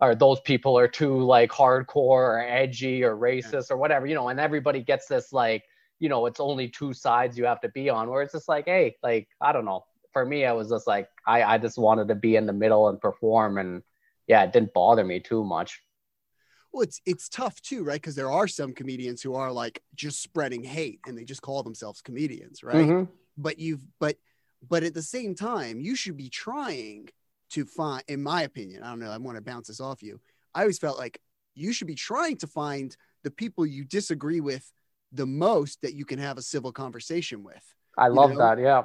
or 0.00 0.14
those 0.14 0.40
people 0.40 0.78
are 0.78 0.88
too 0.88 1.18
like 1.20 1.50
hardcore 1.50 1.96
or 1.96 2.40
edgy 2.40 3.02
or 3.02 3.16
racist 3.16 3.70
or 3.70 3.76
whatever, 3.76 4.06
you 4.06 4.14
know, 4.14 4.28
and 4.28 4.38
everybody 4.38 4.80
gets 4.80 5.06
this 5.06 5.32
like, 5.32 5.64
you 5.98 6.08
know, 6.08 6.26
it's 6.26 6.40
only 6.40 6.68
two 6.68 6.92
sides 6.92 7.36
you 7.36 7.44
have 7.44 7.60
to 7.60 7.68
be 7.70 7.90
on 7.90 8.08
where 8.08 8.22
it's 8.22 8.32
just 8.32 8.48
like, 8.48 8.66
hey, 8.66 8.96
like, 9.02 9.28
I 9.40 9.52
don't 9.52 9.64
know. 9.64 9.84
For 10.12 10.24
me, 10.24 10.46
I 10.46 10.52
was 10.52 10.70
just 10.70 10.86
like, 10.86 11.08
I, 11.26 11.42
I 11.42 11.58
just 11.58 11.78
wanted 11.78 12.08
to 12.08 12.14
be 12.14 12.36
in 12.36 12.46
the 12.46 12.52
middle 12.52 12.88
and 12.88 13.00
perform. 13.00 13.58
And 13.58 13.82
yeah, 14.26 14.42
it 14.44 14.52
didn't 14.52 14.72
bother 14.72 15.04
me 15.04 15.20
too 15.20 15.44
much. 15.44 15.82
Well, 16.72 16.82
it's 16.82 17.00
it's 17.06 17.28
tough 17.28 17.60
too, 17.60 17.82
right? 17.82 18.00
Because 18.00 18.14
there 18.14 18.30
are 18.30 18.46
some 18.46 18.72
comedians 18.72 19.22
who 19.22 19.34
are 19.34 19.50
like 19.50 19.82
just 19.94 20.22
spreading 20.22 20.62
hate 20.62 21.00
and 21.06 21.16
they 21.16 21.24
just 21.24 21.42
call 21.42 21.62
themselves 21.62 22.00
comedians, 22.00 22.62
right? 22.62 22.86
Mm-hmm. 22.86 23.12
But 23.36 23.58
you've 23.58 23.84
but 23.98 24.16
but 24.68 24.82
at 24.82 24.94
the 24.94 25.02
same 25.02 25.34
time, 25.34 25.80
you 25.80 25.96
should 25.96 26.16
be 26.16 26.28
trying 26.28 27.08
to 27.50 27.64
find, 27.64 28.02
in 28.08 28.22
my 28.22 28.42
opinion, 28.42 28.82
I 28.82 28.90
don't 28.90 29.00
know, 29.00 29.10
I 29.10 29.16
want 29.18 29.36
to 29.36 29.42
bounce 29.42 29.68
this 29.68 29.80
off 29.80 30.02
you. 30.02 30.20
I 30.54 30.60
always 30.60 30.78
felt 30.78 30.98
like 30.98 31.20
you 31.54 31.72
should 31.72 31.86
be 31.86 31.94
trying 31.94 32.36
to 32.38 32.46
find 32.46 32.96
the 33.24 33.30
people 33.30 33.66
you 33.66 33.84
disagree 33.84 34.40
with 34.40 34.70
the 35.12 35.26
most 35.26 35.80
that 35.82 35.94
you 35.94 36.04
can 36.04 36.18
have 36.18 36.38
a 36.38 36.42
civil 36.42 36.72
conversation 36.72 37.42
with. 37.42 37.62
I 37.96 38.08
love 38.08 38.32
know? 38.32 38.38
that. 38.38 38.58
Yeah. 38.58 38.82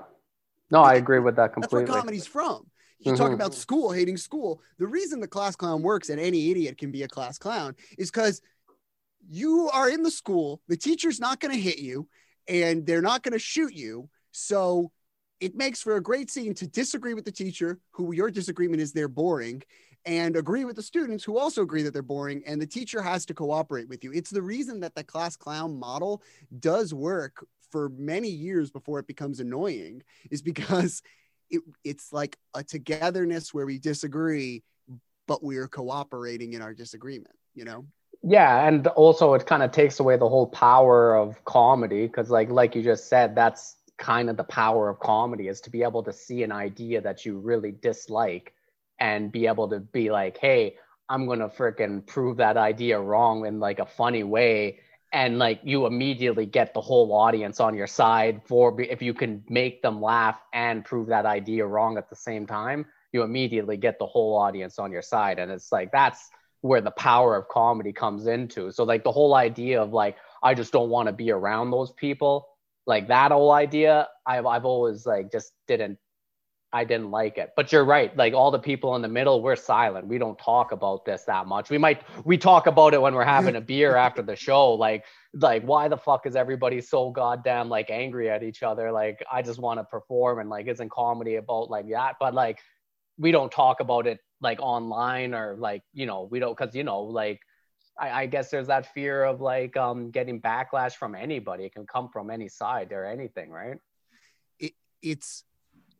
No, 0.72 0.82
I 0.82 0.96
agree 0.96 1.20
with 1.20 1.36
that 1.36 1.54
completely. 1.54 1.82
That's 1.82 1.92
where 1.92 2.02
comedy's 2.02 2.28
from. 2.28 2.70
You 3.00 3.12
mm-hmm. 3.12 3.22
talk 3.22 3.34
about 3.34 3.54
school, 3.54 3.92
hating 3.92 4.18
school. 4.18 4.62
The 4.80 4.88
reason 4.88 5.20
the 5.20 5.28
class 5.28 5.56
clown 5.56 5.82
works 5.82 6.10
and 6.10 6.20
any 6.20 6.52
idiot 6.52 6.78
can 6.78 6.92
be 6.92 7.04
a 7.04 7.08
class 7.08 7.38
clown 7.38 7.76
is 7.98 8.10
because 8.10 8.42
you 9.30 9.70
are 9.74 9.90
in 9.90 10.04
the 10.04 10.12
school, 10.12 10.62
the 10.68 10.78
teacher's 10.78 11.20
not 11.20 11.40
going 11.40 11.54
to 11.54 11.60
hit 11.60 11.80
you 11.80 12.08
and 12.48 12.86
they're 12.86 13.02
not 13.02 13.24
going 13.24 13.34
to 13.34 13.40
shoot 13.40 13.74
you. 13.74 14.10
So 14.32 14.92
it 15.44 15.56
makes 15.56 15.82
for 15.82 15.98
a 15.98 16.02
great 16.02 16.32
scene 16.32 16.54
to 16.54 16.66
disagree 16.66 17.14
with 17.14 17.26
the 17.26 17.32
teacher, 17.32 17.78
who 17.92 18.14
your 18.14 18.32
disagreement 18.32 18.82
is 18.82 18.94
they're 18.94 19.10
boring, 19.10 19.62
and 20.06 20.38
agree 20.38 20.64
with 20.64 20.78
the 20.78 20.82
students 20.82 21.22
who 21.22 21.38
also 21.38 21.62
agree 21.62 21.84
that 21.84 21.92
they're 21.92 22.02
boring, 22.02 22.42
and 22.48 22.62
the 22.62 22.66
teacher 22.66 23.02
has 23.02 23.26
to 23.26 23.34
cooperate 23.34 23.90
with 23.90 24.06
you. 24.06 24.14
It's 24.14 24.30
the 24.30 24.42
reason 24.42 24.80
that 24.80 24.96
the 24.96 25.04
class 25.04 25.36
clown 25.36 25.78
model 25.78 26.24
does 26.62 26.94
work 26.94 27.46
for 27.72 27.90
many 27.90 28.30
years 28.30 28.72
before 28.72 29.00
it 29.00 29.08
becomes 29.08 29.42
annoying, 29.42 30.02
is 30.32 30.42
because 30.42 31.02
it, 31.50 31.62
it's 31.84 32.14
like 32.14 32.38
a 32.54 32.64
togetherness 32.64 33.54
where 33.54 33.66
we 33.66 33.80
disagree, 33.80 34.64
but 35.28 35.44
we're 35.44 35.68
cooperating 35.68 36.54
in 36.54 36.62
our 36.62 36.74
disagreement, 36.74 37.36
you 37.54 37.66
know? 37.66 37.86
yeah 38.26 38.66
and 38.66 38.88
also 38.88 39.34
it 39.34 39.46
kind 39.46 39.62
of 39.62 39.72
takes 39.72 40.00
away 40.00 40.16
the 40.16 40.30
whole 40.30 40.48
power 40.48 41.14
of 41.14 41.44
comedy 41.44 42.08
because 42.08 42.30
like 42.30 42.50
like 42.50 42.74
you 42.74 42.82
just 42.82 43.10
said 43.10 43.36
that's 43.36 43.76
kind 43.98 44.30
of 44.30 44.38
the 44.38 44.44
power 44.44 44.90
of 44.90 45.00
comedy 45.00 45.48
is 45.48 45.62
to 45.62 45.70
be 45.70 45.84
able 45.84 46.04
to 46.04 46.14
see 46.14 46.44
an 46.44 46.52
idea 46.52 47.02
that 47.02 47.26
you 47.26 47.38
really 47.38 47.72
dislike 47.72 48.54
and 49.00 49.32
be 49.32 49.48
able 49.48 49.70
to 49.70 49.80
be 49.80 50.12
like, 50.12 50.38
hey, 50.38 50.76
I'm 51.10 51.28
gonna 51.28 51.50
freaking 51.50 52.06
prove 52.06 52.38
that 52.38 52.58
idea 52.58 53.00
wrong 53.00 53.46
in 53.46 53.60
like 53.60 53.80
a 53.80 53.86
funny 53.86 54.24
way. 54.24 54.80
And 55.12 55.38
like 55.38 55.62
you 55.64 55.86
immediately 55.86 56.46
get 56.46 56.74
the 56.74 56.82
whole 56.82 57.14
audience 57.14 57.60
on 57.60 57.76
your 57.76 57.88
side 57.88 58.42
for 58.46 58.80
if 58.82 59.02
you 59.02 59.14
can 59.14 59.44
make 59.48 59.82
them 59.84 60.02
laugh 60.02 60.42
and 60.54 60.84
prove 60.84 61.08
that 61.08 61.26
idea 61.26 61.68
wrong 61.68 61.98
at 61.98 62.10
the 62.10 62.16
same 62.16 62.48
time, 62.48 62.86
you 63.12 63.22
immediately 63.22 63.78
get 63.78 64.00
the 64.00 64.08
whole 64.08 64.36
audience 64.38 64.80
on 64.80 64.92
your 64.92 65.04
side. 65.04 65.38
And 65.38 65.52
it's 65.52 65.72
like 65.72 65.92
that's 65.92 66.30
where 66.62 66.82
the 66.82 66.92
power 66.92 67.36
of 67.36 67.48
comedy 67.48 67.94
comes 67.94 68.26
into. 68.26 68.72
So 68.72 68.86
like 68.86 69.04
the 69.04 69.12
whole 69.12 69.36
idea 69.36 69.82
of 69.82 69.94
like, 69.94 70.16
I 70.42 70.56
just 70.56 70.72
don't 70.72 70.90
want 70.90 71.08
to 71.08 71.14
be 71.14 71.30
around 71.30 71.70
those 71.70 71.92
people 71.92 72.48
like 72.86 73.08
that 73.08 73.32
whole 73.32 73.52
idea 73.52 74.08
I've, 74.26 74.46
I've 74.46 74.66
always 74.66 75.06
like 75.06 75.32
just 75.32 75.54
didn't 75.68 75.98
i 76.74 76.84
didn't 76.84 77.12
like 77.12 77.38
it. 77.38 77.52
But 77.56 77.72
you're 77.72 77.86
right 77.86 78.16
like 78.18 78.34
all 78.34 78.50
the 78.50 78.60
people 78.60 78.96
in 78.96 79.02
the 79.02 79.08
middle 79.08 79.42
we're 79.42 79.56
silent. 79.56 80.08
We 80.08 80.18
don't 80.18 80.38
talk 80.40 80.72
about 80.72 81.06
this 81.06 81.24
that 81.26 81.46
much. 81.46 81.70
We 81.70 81.78
might 81.78 82.02
we 82.26 82.38
talk 82.38 82.66
about 82.68 82.94
it 82.94 83.02
when 83.02 83.14
we're 83.14 83.24
having 83.24 83.56
a 83.56 83.62
beer 83.62 83.96
after 83.96 84.22
the 84.24 84.36
show 84.36 84.74
like 84.74 85.06
like 85.36 85.64
why 85.64 85.88
the 85.88 85.98
fuck 85.98 86.26
is 86.26 86.36
everybody 86.36 86.82
so 86.82 87.12
goddamn 87.12 87.70
like 87.70 87.90
angry 87.92 88.30
at 88.30 88.44
each 88.44 88.64
other? 88.64 88.92
Like 88.92 89.24
i 89.32 89.42
just 89.42 89.60
want 89.60 89.80
to 89.80 89.84
perform 89.84 90.40
and 90.40 90.50
like 90.50 90.68
isn't 90.68 90.92
comedy 90.92 91.36
about 91.36 91.70
like 91.70 91.88
that? 91.90 92.16
But 92.20 92.34
like 92.34 92.60
we 93.18 93.32
don't 93.32 93.52
talk 93.52 93.80
about 93.80 94.08
it 94.08 94.20
like 94.42 94.60
online 94.60 95.34
or 95.34 95.56
like 95.58 95.84
you 95.94 96.06
know 96.06 96.28
we 96.32 96.40
don't 96.40 96.58
because 96.58 96.76
you 96.76 96.84
know 96.84 97.02
like 97.04 97.40
I, 98.00 98.24
I, 98.24 98.26
guess 98.26 98.50
there's 98.50 98.68
that 98.68 98.94
fear 98.94 99.24
of 99.24 99.42
like 99.42 99.78
um, 99.78 100.10
getting 100.10 100.42
backlash 100.42 100.94
from 100.94 101.16
anybody. 101.16 101.66
It 101.66 101.74
can 101.74 101.86
come 101.86 102.10
from 102.10 102.30
any 102.30 102.48
side 102.48 102.92
or 102.92 103.06
anything, 103.06 103.52
right? 103.52 103.78
It, 104.60 104.74
it's 105.02 105.44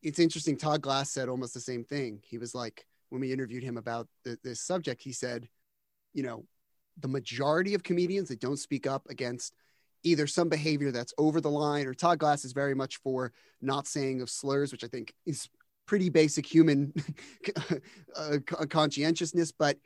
it's 0.02 0.20
interesting. 0.20 0.58
Todd 0.58 0.82
Glass 0.82 1.12
said 1.12 1.30
almost 1.30 1.54
the 1.54 1.60
same 1.60 1.84
thing. 1.84 2.20
He 2.24 2.38
was 2.38 2.54
like, 2.54 2.86
when 3.10 3.22
we 3.22 3.32
interviewed 3.32 3.64
him 3.64 3.78
about 3.78 4.08
the, 4.24 4.38
this 4.44 4.60
subject, 4.60 5.02
he 5.04 5.14
said, 5.14 5.48
you 6.14 6.24
know, 6.24 6.46
the 7.00 7.08
majority 7.08 7.74
of 7.74 7.84
comedians 7.84 8.30
that 8.30 8.40
don't 8.40 8.58
speak 8.58 8.86
up 8.86 9.08
against 9.10 9.54
either 10.04 10.28
some 10.28 10.50
behavior 10.50 10.92
that's 10.92 11.14
over 11.18 11.40
the 11.40 11.50
line 11.50 11.88
or 11.88 11.94
Todd 11.94 12.20
Glass 12.20 12.44
is 12.44 12.54
very 12.54 12.76
much 12.76 12.98
for 12.98 13.32
not 13.62 13.88
saying 13.88 14.22
of 14.22 14.30
slurs, 14.30 14.72
which 14.72 14.84
I 14.84 14.88
think 14.88 15.14
is 15.26 15.48
pretty 15.86 16.10
basic 16.10 16.46
human 16.46 16.94
uh, 18.16 18.38
conscientiousness, 18.70 19.52
but 19.52 19.78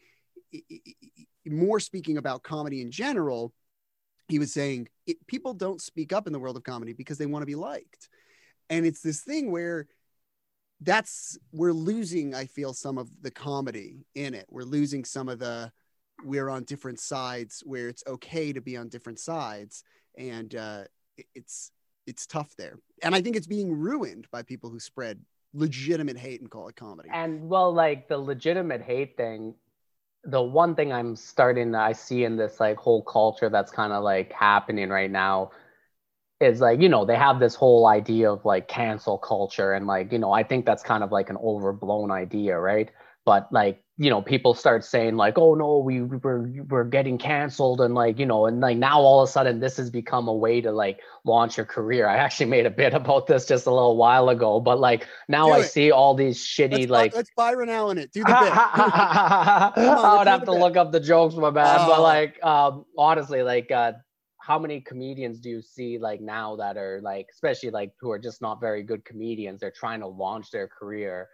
more 1.50 1.80
speaking 1.80 2.18
about 2.18 2.44
comedy 2.44 2.82
in 2.82 2.92
general, 2.92 3.54
he 4.28 4.40
was 4.40 4.54
saying 4.54 4.90
people 5.28 5.54
don't 5.54 5.82
speak 5.82 6.12
up 6.12 6.28
in 6.28 6.34
the 6.34 6.40
world 6.40 6.58
of 6.58 6.64
comedy 6.64 6.94
because 6.94 7.18
they 7.18 7.26
want 7.26 7.42
to 7.42 7.48
be 7.48 7.56
liked. 7.56 8.10
And 8.70 8.86
it's 8.86 9.02
this 9.02 9.22
thing 9.22 9.52
where 9.52 9.88
that's 10.82 11.38
we're 11.52 11.74
losing, 11.74 12.36
I 12.36 12.46
feel, 12.46 12.74
some 12.74 12.98
of 12.98 13.10
the 13.22 13.32
comedy 13.32 14.06
in 14.16 14.34
it. 14.34 14.46
We're 14.50 14.64
losing 14.64 15.06
some 15.06 15.30
of 15.30 15.40
the 15.40 15.72
we're 16.24 16.50
on 16.50 16.64
different 16.64 17.00
sides 17.00 17.64
where 17.66 17.88
it's 17.88 18.04
okay 18.08 18.52
to 18.52 18.62
be 18.62 18.76
on 18.76 18.90
different 18.90 19.20
sides. 19.20 19.84
And 20.18 20.54
uh, 20.56 20.84
it's 21.36 21.72
it's 22.06 22.26
tough 22.26 22.56
there. 22.58 22.80
And 23.04 23.16
I 23.16 23.22
think 23.22 23.36
it's 23.36 23.48
being 23.48 23.74
ruined 23.74 24.28
by 24.32 24.44
people 24.44 24.70
who 24.70 24.80
spread 24.80 25.20
legitimate 25.54 26.18
hate 26.18 26.42
and 26.42 26.50
call 26.50 26.68
it 26.68 26.76
comedy. 26.76 27.10
And 27.12 27.48
well, 27.50 27.74
like 27.74 28.08
the 28.08 28.18
legitimate 28.18 28.82
hate 28.82 29.18
thing 29.18 29.56
the 30.28 30.42
one 30.42 30.76
thing 30.76 30.92
I'm 30.94 31.16
starting 31.16 31.72
to 31.72 31.80
I 31.80 31.94
see 31.94 32.24
in 32.26 32.38
this 32.38 32.60
like 32.60 32.78
whole 32.78 33.02
culture 33.04 33.50
that's 33.50 33.72
kind 33.72 33.94
of 33.94 34.04
like 34.04 34.34
happening 34.34 34.90
right 34.90 35.12
now 35.12 35.52
is 36.40 36.62
like 36.62 36.82
you 36.82 36.90
know 36.90 37.06
they 37.06 37.16
have 37.16 37.40
this 37.40 37.56
whole 37.56 37.88
idea 37.88 38.32
of 38.32 38.46
like 38.46 38.68
cancel 38.68 39.18
culture 39.18 39.74
and 39.74 39.88
like 39.88 40.12
you 40.12 40.20
know 40.20 40.32
I 40.32 40.44
think 40.44 40.66
that's 40.66 40.84
kind 40.84 41.04
of 41.04 41.12
like 41.12 41.30
an 41.30 41.38
overblown 41.38 42.12
idea, 42.12 42.60
right? 42.60 42.92
But 43.26 43.52
like 43.52 43.84
you 44.00 44.12
know 44.12 44.22
people 44.22 44.54
start 44.54 44.86
saying 44.86 45.16
like 45.16 45.38
oh 45.38 45.56
no 45.56 45.80
we 45.80 46.02
were 46.02 46.50
we're 46.70 46.84
getting 46.84 47.18
canceled 47.18 47.82
and 47.82 47.96
like 47.96 48.20
you 48.20 48.26
know 48.26 48.46
and 48.46 48.62
like 48.62 48.78
now 48.78 49.00
all 49.00 49.22
of 49.22 49.28
a 49.28 49.32
sudden 49.32 49.60
this 49.60 49.78
has 49.78 49.90
become 49.90 50.28
a 50.28 50.34
way 50.34 50.62
to 50.62 50.72
like 50.72 51.00
launch 51.26 51.58
your 51.58 51.66
career 51.66 52.08
i 52.08 52.16
actually 52.16 52.46
made 52.46 52.66
a 52.66 52.70
bit 52.70 52.94
about 52.94 53.26
this 53.26 53.46
just 53.46 53.66
a 53.66 53.72
little 53.72 53.98
while 53.98 54.30
ago 54.30 54.60
but 54.60 54.80
like 54.80 55.08
now 55.28 55.52
i 55.52 55.62
see 55.62 55.92
all 55.92 56.14
these 56.14 56.38
shitty 56.38 56.88
let's, 56.88 56.92
like 56.92 57.16
let's 57.16 57.32
byron 57.36 57.70
allen 57.70 57.98
it 57.98 58.12
do 58.12 58.20
the 58.20 58.26
bit 58.26 58.36
i 58.36 60.16
would 60.18 60.28
have 60.28 60.42
to 60.42 60.52
bit. 60.52 60.60
look 60.60 60.78
up 60.78 60.92
the 60.92 61.00
jokes 61.00 61.36
my 61.36 61.50
bad 61.50 61.80
oh. 61.82 61.88
but 61.88 62.02
like 62.02 62.44
um 62.44 62.86
honestly 62.98 63.42
like 63.42 63.72
uh 63.72 63.94
how 64.40 64.60
many 64.60 64.80
comedians 64.80 65.40
do 65.40 65.50
you 65.50 65.62
see 65.62 65.98
like 65.98 66.22
now 66.22 66.56
that 66.56 66.78
are 66.78 67.02
like 67.04 67.28
especially 67.34 67.72
like 67.72 67.92
who 68.00 68.12
are 68.12 68.20
just 68.20 68.42
not 68.42 68.62
very 68.62 68.84
good 68.84 69.04
comedians 69.04 69.60
they're 69.60 69.72
trying 69.72 70.00
to 70.00 70.08
launch 70.08 70.52
their 70.52 70.68
career 70.68 71.28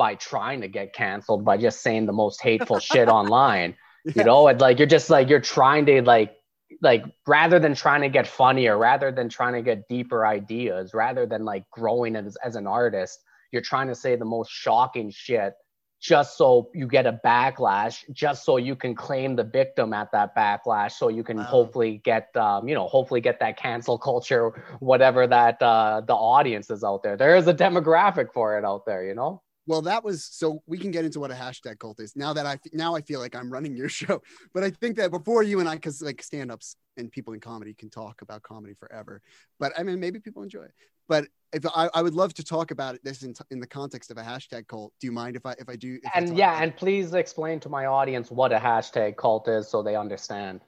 by 0.00 0.14
trying 0.14 0.62
to 0.62 0.68
get 0.68 0.94
canceled 0.94 1.44
by 1.44 1.58
just 1.58 1.82
saying 1.82 2.06
the 2.06 2.12
most 2.24 2.40
hateful 2.40 2.78
shit 2.90 3.06
online. 3.06 3.76
Yeah. 4.06 4.12
You 4.16 4.24
know, 4.24 4.48
and 4.48 4.58
like 4.58 4.78
you're 4.78 4.88
just 4.88 5.10
like 5.10 5.28
you're 5.28 5.40
trying 5.40 5.84
to 5.86 6.00
like 6.00 6.34
like 6.80 7.04
rather 7.26 7.58
than 7.58 7.74
trying 7.74 8.00
to 8.00 8.08
get 8.08 8.26
funnier, 8.26 8.78
rather 8.78 9.12
than 9.12 9.28
trying 9.28 9.52
to 9.52 9.60
get 9.60 9.86
deeper 9.90 10.24
ideas, 10.24 10.94
rather 10.94 11.26
than 11.26 11.44
like 11.44 11.64
growing 11.70 12.16
as, 12.16 12.38
as 12.42 12.56
an 12.56 12.66
artist, 12.66 13.20
you're 13.52 13.60
trying 13.60 13.88
to 13.88 13.94
say 13.94 14.16
the 14.16 14.24
most 14.24 14.50
shocking 14.50 15.10
shit 15.10 15.52
just 16.00 16.38
so 16.38 16.70
you 16.72 16.86
get 16.86 17.04
a 17.04 17.20
backlash, 17.22 18.10
just 18.10 18.46
so 18.46 18.56
you 18.56 18.74
can 18.74 18.94
claim 18.94 19.36
the 19.36 19.44
victim 19.44 19.92
at 19.92 20.10
that 20.12 20.34
backlash, 20.34 20.92
so 20.92 21.08
you 21.08 21.22
can 21.22 21.36
wow. 21.36 21.42
hopefully 21.42 22.00
get, 22.02 22.34
um, 22.38 22.66
you 22.66 22.74
know, 22.74 22.88
hopefully 22.88 23.20
get 23.20 23.38
that 23.40 23.58
cancel 23.58 23.98
culture, 23.98 24.64
whatever 24.80 25.26
that 25.26 25.60
uh, 25.60 26.00
the 26.00 26.14
audience 26.14 26.70
is 26.70 26.82
out 26.82 27.02
there. 27.02 27.18
There 27.18 27.36
is 27.36 27.48
a 27.48 27.52
demographic 27.52 28.32
for 28.32 28.56
it 28.56 28.64
out 28.64 28.86
there, 28.86 29.04
you 29.04 29.14
know. 29.14 29.42
Well, 29.70 29.82
that 29.82 30.02
was 30.02 30.24
so 30.24 30.64
we 30.66 30.78
can 30.78 30.90
get 30.90 31.04
into 31.04 31.20
what 31.20 31.30
a 31.30 31.34
hashtag 31.34 31.78
cult 31.78 32.00
is 32.00 32.16
now 32.16 32.32
that 32.32 32.44
I 32.44 32.58
now 32.72 32.96
I 32.96 33.02
feel 33.02 33.20
like 33.20 33.36
I'm 33.36 33.48
running 33.52 33.76
your 33.76 33.88
show. 34.00 34.20
But 34.52 34.64
I 34.64 34.70
think 34.70 34.96
that 34.96 35.12
before 35.12 35.44
you 35.44 35.60
and 35.60 35.68
I, 35.68 35.76
because 35.76 36.02
like 36.02 36.20
stand 36.24 36.50
ups 36.50 36.74
and 36.96 37.08
people 37.08 37.34
in 37.34 37.40
comedy 37.40 37.72
can 37.72 37.88
talk 37.88 38.20
about 38.20 38.42
comedy 38.42 38.74
forever. 38.74 39.22
But 39.60 39.72
I 39.78 39.84
mean, 39.84 40.00
maybe 40.00 40.18
people 40.18 40.42
enjoy 40.42 40.64
it. 40.64 40.72
But 41.08 41.28
if 41.52 41.64
I, 41.72 41.88
I 41.94 42.02
would 42.02 42.14
love 42.14 42.34
to 42.34 42.44
talk 42.44 42.72
about 42.72 42.98
this 43.04 43.22
in, 43.22 43.32
in 43.52 43.60
the 43.60 43.66
context 43.66 44.10
of 44.10 44.18
a 44.18 44.22
hashtag 44.22 44.66
cult. 44.66 44.92
Do 45.00 45.06
you 45.06 45.12
mind 45.12 45.36
if 45.36 45.46
I 45.46 45.52
if 45.52 45.68
I 45.68 45.76
do? 45.76 46.00
If 46.02 46.10
and 46.16 46.36
yeah, 46.36 46.60
and 46.60 46.74
please 46.74 47.14
explain 47.14 47.60
to 47.60 47.68
my 47.68 47.86
audience 47.86 48.28
what 48.28 48.52
a 48.52 48.58
hashtag 48.58 49.16
cult 49.16 49.46
is 49.46 49.68
so 49.68 49.84
they 49.84 49.94
understand. 49.94 50.62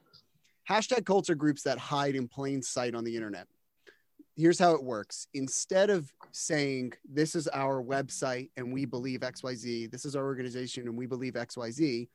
Hashtag 0.70 1.04
cults 1.06 1.28
are 1.28 1.34
groups 1.34 1.64
that 1.64 1.76
hide 1.76 2.14
in 2.14 2.28
plain 2.28 2.62
sight 2.62 2.94
on 2.94 3.02
the 3.02 3.16
internet 3.16 3.48
here's 4.36 4.58
how 4.58 4.72
it 4.74 4.82
works. 4.82 5.26
Instead 5.34 5.90
of 5.90 6.12
saying 6.32 6.92
this 7.08 7.34
is 7.34 7.46
our 7.48 7.82
website 7.82 8.50
and 8.56 8.72
we 8.72 8.86
believe 8.86 9.20
xyz 9.20 9.90
this 9.90 10.04
is 10.06 10.16
our 10.16 10.24
organization 10.24 10.88
and 10.88 10.96
we 10.96 11.06
believe 11.06 11.34
xyz 11.34 12.08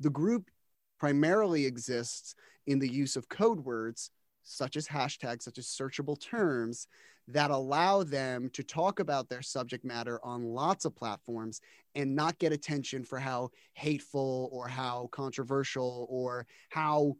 the 0.00 0.10
group 0.10 0.50
primarily 0.98 1.66
exists 1.66 2.34
in 2.66 2.78
the 2.78 2.90
use 2.90 3.16
of 3.16 3.28
code 3.28 3.60
words 3.60 4.10
such 4.42 4.76
as 4.76 4.88
hashtags 4.88 5.42
such 5.42 5.58
as 5.58 5.66
searchable 5.66 6.18
terms 6.18 6.88
that 7.28 7.50
allow 7.50 8.02
them 8.02 8.50
to 8.52 8.62
talk 8.62 8.98
about 9.00 9.28
their 9.28 9.42
subject 9.42 9.84
matter 9.84 10.20
on 10.24 10.42
lots 10.42 10.84
of 10.84 10.96
platforms 10.96 11.60
and 11.94 12.14
not 12.14 12.38
get 12.38 12.52
attention 12.52 13.04
for 13.04 13.18
how 13.18 13.50
hateful 13.74 14.48
or 14.52 14.68
how 14.68 15.08
controversial 15.12 16.06
or 16.10 16.46
how 16.70 17.14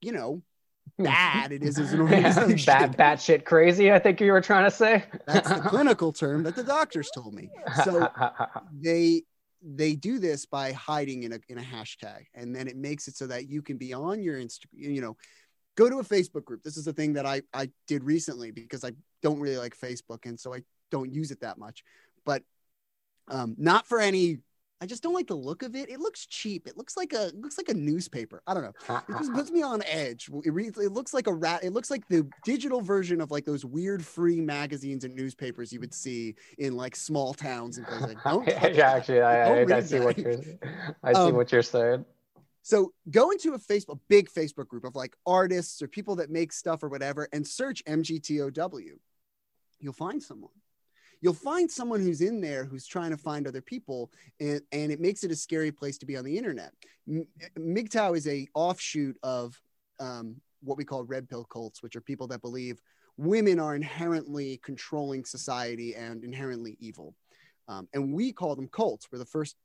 you 0.00 0.12
know 0.12 0.42
bad 0.98 1.52
it 1.52 1.62
is 1.62 1.78
as 1.78 1.92
an 1.92 2.00
organization. 2.00 2.64
bad, 2.66 2.96
bad 2.96 3.20
shit 3.20 3.44
crazy. 3.44 3.92
I 3.92 3.98
think 3.98 4.20
you 4.20 4.32
were 4.32 4.40
trying 4.40 4.64
to 4.64 4.70
say. 4.70 5.04
That's 5.26 5.48
the 5.48 5.60
clinical 5.68 6.12
term 6.12 6.42
that 6.44 6.56
the 6.56 6.64
doctors 6.64 7.10
told 7.14 7.34
me. 7.34 7.50
So 7.84 8.08
they 8.80 9.22
they 9.62 9.94
do 9.94 10.18
this 10.18 10.46
by 10.46 10.72
hiding 10.72 11.24
in 11.24 11.32
a 11.32 11.38
in 11.48 11.58
a 11.58 11.62
hashtag, 11.62 12.24
and 12.34 12.54
then 12.54 12.68
it 12.68 12.76
makes 12.76 13.08
it 13.08 13.16
so 13.16 13.26
that 13.26 13.48
you 13.48 13.62
can 13.62 13.76
be 13.76 13.92
on 13.92 14.22
your 14.22 14.38
Instagram. 14.38 14.68
You 14.72 15.00
know, 15.00 15.16
go 15.76 15.90
to 15.90 15.98
a 15.98 16.04
Facebook 16.04 16.44
group. 16.44 16.62
This 16.62 16.76
is 16.76 16.86
a 16.86 16.92
thing 16.92 17.14
that 17.14 17.26
I 17.26 17.42
I 17.52 17.70
did 17.86 18.04
recently 18.04 18.50
because 18.50 18.84
I 18.84 18.92
don't 19.22 19.40
really 19.40 19.58
like 19.58 19.76
Facebook, 19.76 20.24
and 20.24 20.38
so 20.38 20.54
I 20.54 20.62
don't 20.90 21.12
use 21.12 21.30
it 21.30 21.40
that 21.40 21.58
much. 21.58 21.82
But 22.24 22.42
um, 23.28 23.54
not 23.58 23.86
for 23.86 24.00
any 24.00 24.38
I 24.80 24.84
just 24.84 25.02
don't 25.02 25.14
like 25.14 25.26
the 25.26 25.34
look 25.34 25.62
of 25.62 25.74
it. 25.74 25.88
It 25.88 26.00
looks 26.00 26.26
cheap. 26.26 26.66
It 26.66 26.76
looks 26.76 26.98
like 26.98 27.14
a 27.14 27.30
looks 27.34 27.56
like 27.56 27.70
a 27.70 27.74
newspaper. 27.74 28.42
I 28.46 28.52
don't 28.52 28.62
know. 28.62 28.96
It 29.08 29.18
just 29.18 29.32
puts 29.32 29.50
me 29.50 29.62
on 29.62 29.82
edge. 29.86 30.28
It, 30.44 30.52
reads, 30.52 30.78
it 30.78 30.92
looks 30.92 31.14
like 31.14 31.26
a 31.26 31.32
rat. 31.32 31.64
It 31.64 31.72
looks 31.72 31.90
like 31.90 32.06
the 32.08 32.28
digital 32.44 32.82
version 32.82 33.22
of 33.22 33.30
like 33.30 33.46
those 33.46 33.64
weird 33.64 34.04
free 34.04 34.40
magazines 34.40 35.04
and 35.04 35.14
newspapers 35.14 35.72
you 35.72 35.80
would 35.80 35.94
see 35.94 36.34
in 36.58 36.76
like 36.76 36.94
small 36.94 37.32
towns 37.32 37.78
and 37.78 37.86
things. 37.86 38.02
Like, 38.02 38.18
don't 38.24 38.46
yeah, 38.46 38.92
actually, 38.92 39.22
I, 39.22 39.62
I, 39.62 39.76
I, 39.76 39.80
see 39.80 40.00
what 40.00 40.18
you're. 40.18 40.34
I 41.02 41.12
see 41.14 41.20
um, 41.20 41.34
what 41.34 41.50
you're 41.50 41.62
saying. 41.62 42.04
So 42.62 42.92
go 43.10 43.30
into 43.30 43.54
a 43.54 43.58
Facebook, 43.58 44.00
big 44.08 44.28
Facebook 44.28 44.68
group 44.68 44.84
of 44.84 44.94
like 44.94 45.16
artists 45.24 45.80
or 45.80 45.88
people 45.88 46.16
that 46.16 46.30
make 46.30 46.52
stuff 46.52 46.82
or 46.82 46.88
whatever, 46.88 47.28
and 47.32 47.46
search 47.46 47.82
MGTOW. 47.86 48.98
You'll 49.78 49.92
find 49.94 50.22
someone 50.22 50.50
you'll 51.20 51.34
find 51.34 51.70
someone 51.70 52.00
who's 52.00 52.20
in 52.20 52.40
there 52.40 52.64
who's 52.64 52.86
trying 52.86 53.10
to 53.10 53.16
find 53.16 53.46
other 53.46 53.60
people 53.60 54.10
and, 54.40 54.60
and 54.72 54.92
it 54.92 55.00
makes 55.00 55.24
it 55.24 55.30
a 55.30 55.36
scary 55.36 55.72
place 55.72 55.98
to 55.98 56.06
be 56.06 56.16
on 56.16 56.24
the 56.24 56.36
internet. 56.36 56.72
MGTOW 57.58 58.16
is 58.16 58.26
a 58.26 58.48
offshoot 58.54 59.16
of 59.22 59.60
um, 60.00 60.36
what 60.62 60.76
we 60.76 60.84
call 60.84 61.04
red 61.04 61.28
pill 61.28 61.44
cults 61.44 61.82
which 61.82 61.96
are 61.96 62.00
people 62.00 62.26
that 62.28 62.42
believe 62.42 62.80
women 63.16 63.58
are 63.58 63.74
inherently 63.74 64.60
controlling 64.62 65.24
society 65.24 65.94
and 65.94 66.22
inherently 66.22 66.76
evil. 66.80 67.14
Um, 67.68 67.88
and 67.94 68.12
we 68.12 68.32
call 68.32 68.54
them 68.54 68.68
cults. 68.68 69.08
We're 69.10 69.18
the 69.18 69.24
first 69.24 69.56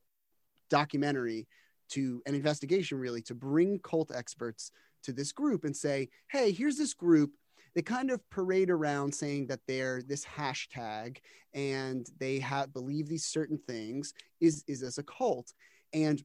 documentary 0.70 1.48
to 1.90 2.22
an 2.26 2.34
investigation 2.34 2.98
really 2.98 3.22
to 3.22 3.36
bring 3.36 3.78
cult 3.80 4.12
experts 4.16 4.72
to 5.04 5.12
this 5.12 5.32
group 5.32 5.66
and 5.66 5.76
say 5.76 6.10
hey 6.30 6.52
here's 6.52 6.78
this 6.78 6.94
group 6.94 7.32
they 7.76 7.82
kind 7.82 8.12
of 8.12 8.28
parade 8.30 8.70
around 8.70 9.14
saying 9.14 9.48
that 9.48 9.62
they're 9.68 10.02
this 10.02 10.26
hashtag 10.26 11.18
and 11.54 12.08
they 12.20 12.40
have 12.40 12.74
believe 12.74 13.08
these 13.08 13.26
certain 13.26 13.58
things 13.58 14.14
is 14.40 14.64
is 14.68 14.84
as 14.84 14.98
a 14.98 15.04
cult. 15.04 15.54
And 15.94 16.24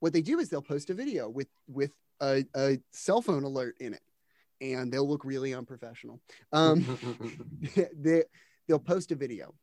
what 0.00 0.12
they 0.12 0.22
do 0.22 0.38
is 0.38 0.48
they'll 0.48 0.62
post 0.62 0.90
a 0.90 0.94
video 0.94 1.28
with 1.28 1.48
with 1.68 1.92
a, 2.20 2.44
a 2.56 2.78
cell 2.92 3.22
phone 3.22 3.44
alert 3.44 3.76
in 3.80 3.94
it 3.94 4.02
and 4.60 4.92
they'll 4.92 5.08
look 5.08 5.24
really 5.24 5.54
unprofessional. 5.54 6.20
Um, 6.52 6.84
they, 7.96 8.24
they'll 8.68 8.78
post 8.78 9.12
a 9.12 9.16
video. 9.16 9.54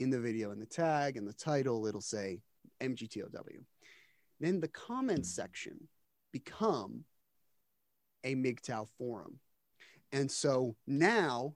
In 0.00 0.10
the 0.10 0.20
video 0.20 0.50
in 0.50 0.58
the 0.58 0.66
tag 0.66 1.16
and 1.16 1.26
the 1.26 1.32
title 1.32 1.86
it'll 1.86 2.00
say 2.00 2.40
mgtow 2.82 3.28
then 4.40 4.60
the 4.60 4.68
comments 4.68 5.32
section 5.32 5.88
become 6.32 7.04
a 8.24 8.34
MGTOW 8.34 8.88
forum 8.98 9.38
and 10.14 10.30
so 10.30 10.76
now, 10.86 11.54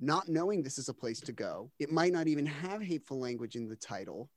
not 0.00 0.28
knowing 0.28 0.62
this 0.62 0.78
is 0.78 0.88
a 0.88 0.94
place 0.94 1.20
to 1.20 1.32
go, 1.32 1.70
it 1.78 1.92
might 1.92 2.12
not 2.12 2.26
even 2.26 2.46
have 2.46 2.82
hateful 2.82 3.20
language 3.20 3.54
in 3.54 3.68
the 3.68 3.76
title. 3.76 4.30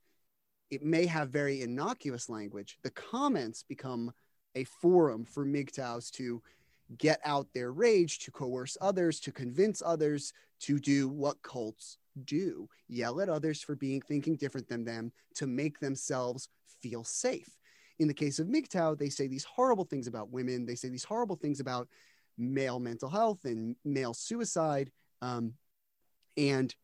It 0.70 0.82
may 0.82 1.06
have 1.06 1.30
very 1.30 1.62
innocuous 1.62 2.28
language. 2.28 2.76
The 2.82 2.90
comments 2.90 3.62
become 3.62 4.12
a 4.54 4.64
forum 4.64 5.24
for 5.24 5.46
MGTOWs 5.46 6.10
to 6.12 6.42
get 6.98 7.18
out 7.24 7.46
their 7.54 7.72
rage, 7.72 8.18
to 8.20 8.30
coerce 8.30 8.76
others, 8.78 9.18
to 9.20 9.32
convince 9.32 9.82
others 9.84 10.34
to 10.60 10.78
do 10.78 11.08
what 11.08 11.40
cults 11.40 11.96
do 12.24 12.68
yell 12.88 13.22
at 13.22 13.30
others 13.30 13.62
for 13.62 13.74
being 13.74 14.02
thinking 14.02 14.36
different 14.36 14.68
than 14.68 14.84
them 14.84 15.12
to 15.34 15.46
make 15.46 15.80
themselves 15.80 16.48
feel 16.82 17.04
safe. 17.04 17.56
In 18.00 18.08
the 18.08 18.14
case 18.14 18.38
of 18.38 18.48
MGTOW, 18.48 18.98
they 18.98 19.08
say 19.08 19.26
these 19.26 19.44
horrible 19.44 19.84
things 19.84 20.06
about 20.06 20.30
women. 20.30 20.66
They 20.66 20.74
say 20.74 20.88
these 20.88 21.04
horrible 21.04 21.36
things 21.36 21.60
about 21.60 21.88
male 22.40 22.80
mental 22.80 23.08
health 23.08 23.44
and 23.44 23.76
male 23.84 24.14
suicide 24.14 24.90
um, 25.22 25.54
and 26.36 26.74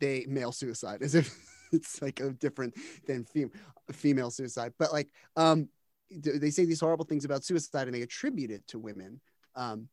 they 0.00 0.24
male 0.28 0.52
suicide 0.52 1.02
as 1.02 1.14
if 1.14 1.34
it's 1.72 2.00
like 2.00 2.20
a 2.20 2.30
different 2.30 2.74
than 3.06 3.24
fem- 3.24 3.50
female 3.92 4.30
suicide 4.30 4.72
but 4.78 4.92
like 4.92 5.08
um, 5.36 5.68
they 6.10 6.50
say 6.50 6.64
these 6.64 6.80
horrible 6.80 7.04
things 7.04 7.24
about 7.24 7.44
suicide 7.44 7.86
and 7.86 7.94
they 7.94 8.02
attribute 8.02 8.50
it 8.50 8.66
to 8.66 8.78
women 8.78 9.20
um, 9.54 9.88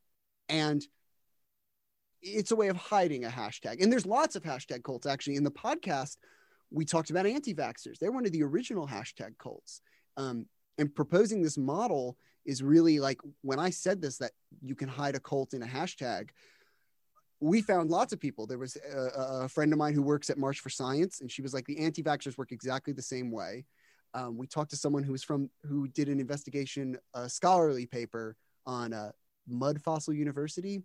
and 0.48 0.84
it's 2.22 2.52
a 2.52 2.56
way 2.56 2.68
of 2.68 2.76
hiding 2.76 3.24
a 3.24 3.28
hashtag 3.28 3.82
and 3.82 3.92
there's 3.92 4.06
lots 4.06 4.34
of 4.36 4.42
hashtag 4.42 4.82
cults 4.82 5.06
actually. 5.06 5.36
In 5.36 5.44
the 5.44 5.50
podcast 5.50 6.16
we 6.70 6.84
talked 6.84 7.10
about 7.10 7.26
anti-vaxxers. 7.26 7.98
They're 7.98 8.12
one 8.12 8.26
of 8.26 8.32
the 8.32 8.42
original 8.42 8.86
hashtag 8.86 9.38
cults 9.38 9.80
um, 10.16 10.46
and 10.78 10.92
proposing 10.94 11.42
this 11.42 11.56
model 11.56 12.16
is 12.44 12.62
really 12.62 13.00
like 13.00 13.20
when 13.42 13.58
I 13.58 13.70
said 13.70 14.00
this 14.00 14.18
that 14.18 14.32
you 14.62 14.74
can 14.74 14.88
hide 14.88 15.14
a 15.14 15.20
cult 15.20 15.54
in 15.54 15.62
a 15.62 15.66
hashtag. 15.66 16.30
We 17.40 17.60
found 17.60 17.90
lots 17.90 18.12
of 18.12 18.20
people. 18.20 18.46
There 18.46 18.58
was 18.58 18.76
a, 18.76 19.44
a 19.44 19.48
friend 19.48 19.72
of 19.72 19.78
mine 19.78 19.92
who 19.92 20.02
works 20.02 20.30
at 20.30 20.38
March 20.38 20.60
for 20.60 20.70
Science, 20.70 21.20
and 21.20 21.30
she 21.30 21.42
was 21.42 21.52
like, 21.52 21.66
the 21.66 21.78
anti-vaxxers 21.78 22.38
work 22.38 22.52
exactly 22.52 22.92
the 22.92 23.02
same 23.02 23.30
way. 23.30 23.64
Um, 24.14 24.38
we 24.38 24.46
talked 24.46 24.70
to 24.70 24.76
someone 24.76 25.02
who 25.02 25.12
was 25.12 25.24
from 25.24 25.50
who 25.64 25.88
did 25.88 26.08
an 26.08 26.20
investigation, 26.20 26.96
a 27.12 27.28
scholarly 27.28 27.86
paper 27.86 28.36
on 28.64 28.92
uh, 28.92 29.10
Mud 29.46 29.82
Fossil 29.82 30.14
University, 30.14 30.82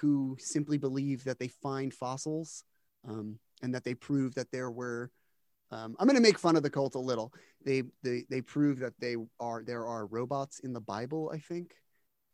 who 0.00 0.36
simply 0.38 0.76
believe 0.76 1.24
that 1.24 1.38
they 1.38 1.48
find 1.48 1.94
fossils 1.94 2.64
um, 3.08 3.38
and 3.62 3.74
that 3.74 3.84
they 3.84 3.94
prove 3.94 4.34
that 4.34 4.50
there 4.50 4.70
were 4.70 5.10
um, 5.70 5.96
I'm 5.98 6.06
going 6.06 6.16
to 6.16 6.22
make 6.22 6.38
fun 6.38 6.56
of 6.56 6.62
the 6.62 6.70
cult 6.70 6.94
a 6.94 7.00
little. 7.00 7.32
They 7.64 7.82
they 8.02 8.24
they 8.30 8.40
prove 8.40 8.78
that 8.80 8.94
they 9.00 9.16
are 9.40 9.62
there 9.62 9.86
are 9.86 10.06
robots 10.06 10.60
in 10.60 10.72
the 10.72 10.80
Bible. 10.80 11.30
I 11.32 11.38
think 11.38 11.74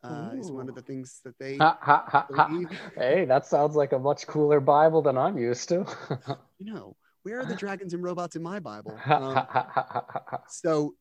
uh, 0.03 0.31
is 0.37 0.51
one 0.51 0.69
of 0.69 0.75
the 0.75 0.81
things 0.81 1.21
that 1.25 1.37
they. 1.39 1.57
Ha, 1.57 1.77
ha, 1.81 2.05
ha, 2.07 2.59
hey, 2.95 3.25
that 3.25 3.45
sounds 3.45 3.75
like 3.75 3.91
a 3.91 3.99
much 3.99 4.27
cooler 4.27 4.59
Bible 4.59 5.01
than 5.01 5.17
I'm 5.17 5.37
used 5.37 5.69
to. 5.69 5.85
you 6.59 6.73
know, 6.73 6.95
where 7.23 7.39
are 7.39 7.45
the 7.45 7.55
dragons 7.55 7.93
and 7.93 8.03
robots 8.03 8.35
in 8.35 8.43
my 8.43 8.59
Bible? 8.59 8.97
Um, 9.07 9.47
so 10.47 10.95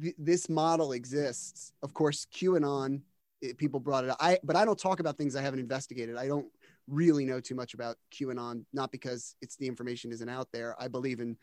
th- 0.00 0.14
this 0.18 0.48
model 0.48 0.92
exists. 0.92 1.72
Of 1.82 1.92
course, 1.92 2.26
QAnon. 2.32 3.02
It, 3.42 3.58
people 3.58 3.80
brought 3.80 4.04
it 4.04 4.10
up. 4.10 4.16
I 4.20 4.38
but 4.44 4.56
I 4.56 4.64
don't 4.64 4.78
talk 4.78 5.00
about 5.00 5.18
things 5.18 5.36
I 5.36 5.42
haven't 5.42 5.60
investigated. 5.60 6.16
I 6.16 6.26
don't 6.26 6.46
really 6.88 7.24
know 7.24 7.40
too 7.40 7.54
much 7.54 7.74
about 7.74 7.96
QAnon, 8.12 8.64
not 8.72 8.92
because 8.92 9.34
it's 9.42 9.56
the 9.56 9.66
information 9.66 10.12
isn't 10.12 10.28
out 10.28 10.48
there. 10.52 10.74
I 10.78 10.88
believe 10.88 11.20
in 11.20 11.36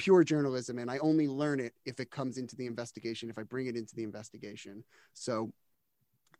pure 0.00 0.24
journalism 0.24 0.78
and 0.78 0.90
I 0.90 0.96
only 0.98 1.28
learn 1.28 1.60
it 1.60 1.74
if 1.84 2.00
it 2.00 2.10
comes 2.10 2.38
into 2.38 2.56
the 2.56 2.64
investigation, 2.64 3.28
if 3.28 3.36
I 3.36 3.42
bring 3.42 3.66
it 3.66 3.76
into 3.76 3.94
the 3.94 4.02
investigation. 4.02 4.82
So 5.12 5.52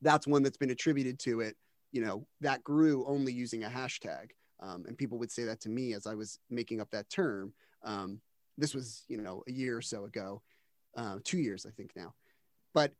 that's 0.01 0.27
one 0.27 0.43
that's 0.43 0.57
been 0.57 0.71
attributed 0.71 1.19
to 1.21 1.41
it, 1.41 1.57
you 1.93 2.03
know, 2.03 2.27
that 2.41 2.65
grew 2.65 3.05
only 3.07 3.35
using 3.35 3.65
a 3.65 3.69
hashtag. 3.69 4.31
Um, 4.61 4.87
and 4.89 4.97
people 4.97 5.19
would 5.19 5.31
say 5.31 5.45
that 5.45 5.61
to 5.61 5.69
me 5.69 5.93
as 5.93 6.07
I 6.07 6.15
was 6.15 6.39
making 6.49 6.81
up 6.81 6.91
that 6.93 7.11
term. 7.11 7.53
Um, 7.85 8.23
this 8.57 8.75
was, 8.75 9.05
you 9.09 9.19
know, 9.19 9.43
a 9.47 9.53
year 9.53 9.77
or 9.77 9.83
so 9.83 10.07
ago, 10.07 10.41
uh, 10.97 11.19
two 11.23 11.39
years, 11.39 11.67
I 11.67 11.71
think 11.71 11.91
now. 11.95 12.15
But 12.73 12.95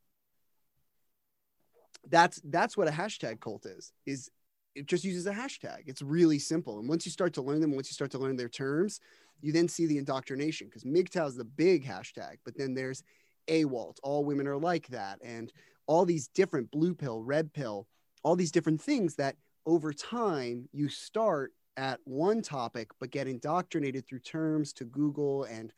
that's 2.11 2.39
that's 2.45 2.77
what 2.77 2.89
a 2.89 2.93
hashtag 2.93 3.41
cult 3.41 3.65
is. 3.65 3.93
Is 4.05 4.31
it 4.75 4.87
just 4.87 5.05
uses 5.05 5.27
a 5.27 5.33
hashtag. 5.33 5.83
It's 5.87 6.03
really 6.03 6.39
simple. 6.39 6.79
And 6.79 6.89
once 6.89 7.05
you 7.05 7.13
start 7.13 7.35
to 7.35 7.43
learn 7.43 7.61
them, 7.61 7.75
once 7.75 7.91
you 7.91 7.95
start 7.95 8.11
to 8.13 8.19
learn 8.19 8.37
their 8.37 8.49
terms, 8.49 9.01
You 9.43 9.53
then 9.53 9.69
see 9.69 9.87
the 9.87 9.99
indoctrination 9.99 10.69
because 10.69 10.85
MGTOW 10.85 11.29
is 11.29 11.37
the 11.37 11.45
big 11.45 11.87
hashtag, 11.87 12.37
but 12.45 12.57
then 12.57 12.75
there's 12.75 13.03
AWALT, 13.49 13.99
all 14.03 14.25
women 14.25 14.47
are 14.47 14.57
like 14.59 14.89
that, 14.89 15.19
and 15.23 15.53
all 15.87 16.05
these 16.05 16.29
different 16.29 16.71
blue 16.71 16.95
pill, 16.95 17.23
red 17.23 17.53
pill, 17.53 17.87
all 18.23 18.37
these 18.37 18.53
different 18.53 18.81
things 18.81 19.17
that 19.17 19.37
over 19.67 19.93
time 19.93 20.69
you 20.73 20.89
start 20.89 21.53
at 21.77 22.01
one 22.05 22.43
topic, 22.43 22.91
but 23.01 23.11
get 23.11 23.27
indoctrinated 23.27 24.07
through 24.07 24.19
terms 24.21 24.73
to 24.75 24.85
Google 24.85 25.45
and 25.45 25.73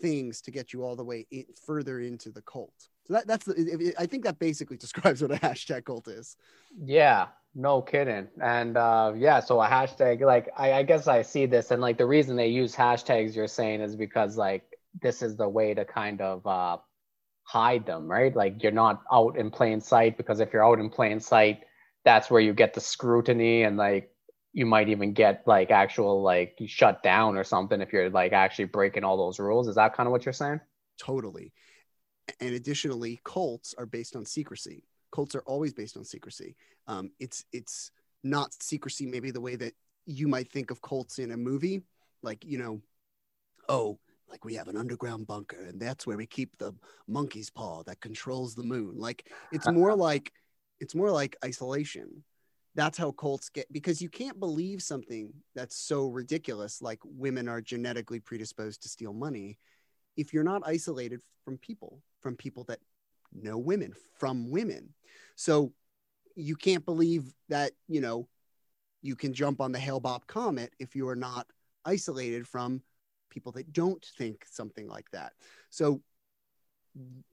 things 0.00 0.40
to 0.42 0.50
get 0.50 0.72
you 0.72 0.84
all 0.84 0.96
the 0.96 1.04
way 1.04 1.26
in, 1.30 1.44
further 1.64 2.00
into 2.00 2.30
the 2.30 2.42
cult. 2.42 2.88
So 3.06 3.14
that, 3.14 3.26
that's 3.26 3.46
the, 3.46 3.94
I 3.98 4.06
think 4.06 4.24
that 4.24 4.38
basically 4.38 4.76
describes 4.86 5.22
what 5.22 5.30
a 5.30 5.36
hashtag 5.36 5.84
cult 5.84 6.08
is. 6.08 6.36
Yeah, 6.76 7.28
no 7.54 7.82
kidding. 7.82 8.28
And 8.42 8.76
uh, 8.76 9.12
yeah, 9.16 9.40
so 9.40 9.60
a 9.60 9.68
hashtag, 9.68 10.20
like, 10.20 10.48
I, 10.56 10.72
I 10.72 10.82
guess 10.82 11.06
I 11.06 11.22
see 11.22 11.46
this. 11.46 11.70
And 11.70 11.80
like 11.80 11.98
the 11.98 12.06
reason 12.06 12.36
they 12.36 12.48
use 12.48 12.74
hashtags, 12.74 13.34
you're 13.34 13.46
saying, 13.46 13.80
is 13.80 13.96
because 13.96 14.36
like 14.36 14.64
this 15.00 15.22
is 15.22 15.36
the 15.36 15.48
way 15.48 15.74
to 15.74 15.84
kind 15.84 16.20
of 16.20 16.46
uh, 16.46 16.78
hide 17.44 17.86
them, 17.86 18.10
right? 18.10 18.34
Like 18.34 18.62
you're 18.62 18.72
not 18.72 19.02
out 19.12 19.36
in 19.36 19.50
plain 19.50 19.80
sight 19.80 20.16
because 20.16 20.40
if 20.40 20.52
you're 20.52 20.66
out 20.66 20.80
in 20.80 20.90
plain 20.90 21.20
sight, 21.20 21.60
that's 22.04 22.30
where 22.30 22.40
you 22.40 22.52
get 22.52 22.74
the 22.74 22.80
scrutiny 22.80 23.62
and 23.62 23.76
like 23.76 24.10
you 24.52 24.64
might 24.64 24.88
even 24.88 25.12
get 25.12 25.42
like 25.46 25.70
actual 25.70 26.22
like 26.22 26.58
shut 26.66 27.02
down 27.02 27.36
or 27.36 27.44
something 27.44 27.80
if 27.82 27.92
you're 27.92 28.08
like 28.08 28.32
actually 28.32 28.64
breaking 28.64 29.04
all 29.04 29.16
those 29.16 29.38
rules. 29.38 29.68
Is 29.68 29.74
that 29.74 29.94
kind 29.94 30.06
of 30.06 30.12
what 30.12 30.24
you're 30.24 30.32
saying? 30.32 30.60
Totally. 30.98 31.52
And 32.40 32.54
additionally, 32.54 33.20
cults 33.24 33.74
are 33.78 33.86
based 33.86 34.16
on 34.16 34.24
secrecy. 34.24 34.84
Cults 35.12 35.34
are 35.34 35.42
always 35.46 35.72
based 35.72 35.96
on 35.96 36.04
secrecy. 36.04 36.56
Um, 36.86 37.10
it's 37.20 37.44
it's 37.52 37.90
not 38.22 38.52
secrecy 38.60 39.06
maybe 39.06 39.30
the 39.30 39.40
way 39.40 39.56
that 39.56 39.74
you 40.06 40.28
might 40.28 40.50
think 40.50 40.70
of 40.70 40.82
cults 40.82 41.18
in 41.18 41.30
a 41.30 41.36
movie, 41.36 41.82
like 42.22 42.44
you 42.44 42.58
know, 42.58 42.80
oh, 43.68 43.98
like 44.28 44.44
we 44.44 44.54
have 44.54 44.68
an 44.68 44.76
underground 44.76 45.26
bunker 45.26 45.64
and 45.66 45.80
that's 45.80 46.06
where 46.06 46.16
we 46.16 46.26
keep 46.26 46.56
the 46.58 46.74
monkey's 47.06 47.50
paw 47.50 47.82
that 47.84 48.00
controls 48.00 48.54
the 48.54 48.64
moon. 48.64 48.98
Like 48.98 49.30
it's 49.52 49.68
more 49.70 49.94
like 50.08 50.32
it's 50.80 50.94
more 50.94 51.10
like 51.10 51.36
isolation 51.44 52.24
that's 52.76 52.98
how 52.98 53.10
cults 53.10 53.48
get 53.48 53.72
because 53.72 54.00
you 54.02 54.08
can't 54.08 54.38
believe 54.38 54.82
something 54.82 55.32
that's 55.54 55.76
so 55.76 56.08
ridiculous 56.08 56.82
like 56.82 57.00
women 57.04 57.48
are 57.48 57.60
genetically 57.60 58.20
predisposed 58.20 58.82
to 58.82 58.88
steal 58.88 59.14
money 59.14 59.58
if 60.16 60.32
you're 60.32 60.44
not 60.44 60.62
isolated 60.64 61.20
from 61.44 61.56
people 61.58 62.02
from 62.26 62.34
people 62.34 62.64
that 62.64 62.80
know 63.32 63.56
women 63.56 63.92
from 64.18 64.50
women. 64.50 64.92
So 65.36 65.72
you 66.34 66.56
can't 66.56 66.84
believe 66.84 67.32
that 67.50 67.70
you 67.86 68.00
know 68.00 68.26
you 69.00 69.14
can 69.14 69.32
jump 69.32 69.60
on 69.60 69.70
the 69.70 69.78
Hale-Bopp 69.78 70.26
comet 70.26 70.72
if 70.80 70.96
you 70.96 71.06
are 71.08 71.14
not 71.14 71.46
isolated 71.84 72.48
from 72.48 72.82
people 73.30 73.52
that 73.52 73.72
don't 73.72 74.04
think 74.18 74.44
something 74.50 74.88
like 74.88 75.08
that. 75.12 75.34
So 75.70 76.02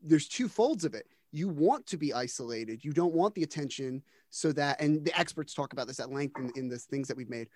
there's 0.03 0.27
two 0.27 0.47
folds 0.47 0.86
of 0.86 0.93
it. 0.93 1.08
You 1.32 1.47
want 1.49 1.88
to 1.88 1.97
be 1.97 2.13
isolated. 2.13 2.86
You 2.86 2.93
don't 2.93 3.15
want 3.15 3.34
the 3.34 3.41
attention 3.41 4.03
so 4.29 4.51
that 4.51 4.79
and 4.79 5.03
the 5.03 5.19
experts 5.19 5.56
talk 5.56 5.73
about 5.73 5.88
this 5.88 5.99
at 5.99 6.12
length 6.12 6.38
in, 6.38 6.51
in 6.56 6.69
the 6.69 6.77
things 6.77 7.08
that 7.08 7.17
we've 7.17 7.32
made 7.32 7.47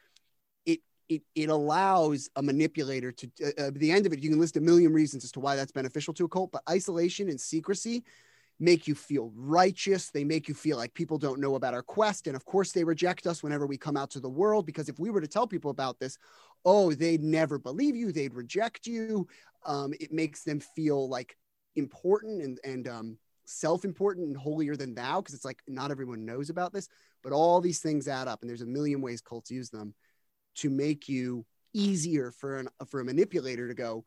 it 1.10 1.22
it, 1.36 1.50
allows 1.50 2.30
a 2.36 2.42
manipulator 2.42 3.12
to 3.12 3.30
uh, 3.44 3.68
at 3.68 3.76
the 3.76 3.92
end 3.92 4.06
of 4.06 4.14
it 4.14 4.22
you 4.24 4.30
can 4.30 4.40
list 4.40 4.58
a 4.58 4.62
million 4.62 4.94
reasons 4.94 5.24
as 5.24 5.32
to 5.32 5.40
why 5.40 5.56
that's 5.56 5.72
beneficial 5.72 6.14
to 6.14 6.26
a 6.26 6.30
cult 6.30 6.52
but 6.52 6.64
isolation 6.70 7.30
and 7.30 7.40
secrecy 7.40 8.04
make 8.60 8.88
you 8.88 8.96
feel 8.96 9.32
righteous. 9.36 10.10
They 10.10 10.24
make 10.24 10.48
you 10.48 10.54
feel 10.54 10.78
like 10.78 10.94
people 10.94 11.18
don't 11.18 11.40
know 11.40 11.56
about 11.56 11.74
our 11.74 11.84
quest. 11.84 12.28
And 12.28 12.36
of 12.36 12.46
course 12.46 12.72
they 12.72 12.84
reject 12.84 13.28
us 13.28 13.44
whenever 13.44 13.68
we 13.68 13.78
come 13.78 13.98
out 13.98 14.10
to 14.12 14.20
the 14.20 14.30
world 14.30 14.66
because 14.66 14.90
if 14.90 15.00
we 15.00 15.10
were 15.10 15.22
to 15.22 15.28
tell 15.28 15.48
people 15.48 15.72
about 15.72 16.00
this 16.00 16.18
oh 16.66 16.92
they'd 16.92 17.24
never 17.24 17.60
believe 17.60 17.96
you 17.96 18.12
they'd 18.12 18.34
reject 18.34 18.88
you. 18.88 19.28
Um, 19.66 19.94
it 20.00 20.12
makes 20.12 20.44
them 20.44 20.60
feel 20.60 21.08
like 21.08 21.38
important 21.76 22.42
and 22.42 22.60
and 22.64 22.88
um, 22.88 23.18
self-important 23.46 24.28
and 24.28 24.36
holier 24.36 24.76
than 24.76 24.94
thou 24.94 25.22
because 25.22 25.34
it's 25.34 25.46
like 25.46 25.62
not 25.68 25.92
everyone 25.92 26.26
knows 26.26 26.50
about 26.50 26.74
this 26.74 26.90
but 27.24 27.32
all 27.32 27.62
these 27.62 27.80
things 27.80 28.08
add 28.08 28.28
up 28.28 28.42
and 28.42 28.50
there's 28.50 28.62
a 28.62 28.66
million 28.66 29.02
ways 29.02 29.22
cults 29.22 29.50
use 29.50 29.70
them 29.70 29.94
to 30.58 30.70
make 30.70 31.08
you 31.10 31.46
easier 31.74 32.32
for 32.32 32.58
an 32.58 32.70
for 32.88 33.00
a 33.00 33.06
manipulator 33.06 33.68
to 33.68 33.74
go 33.74 34.04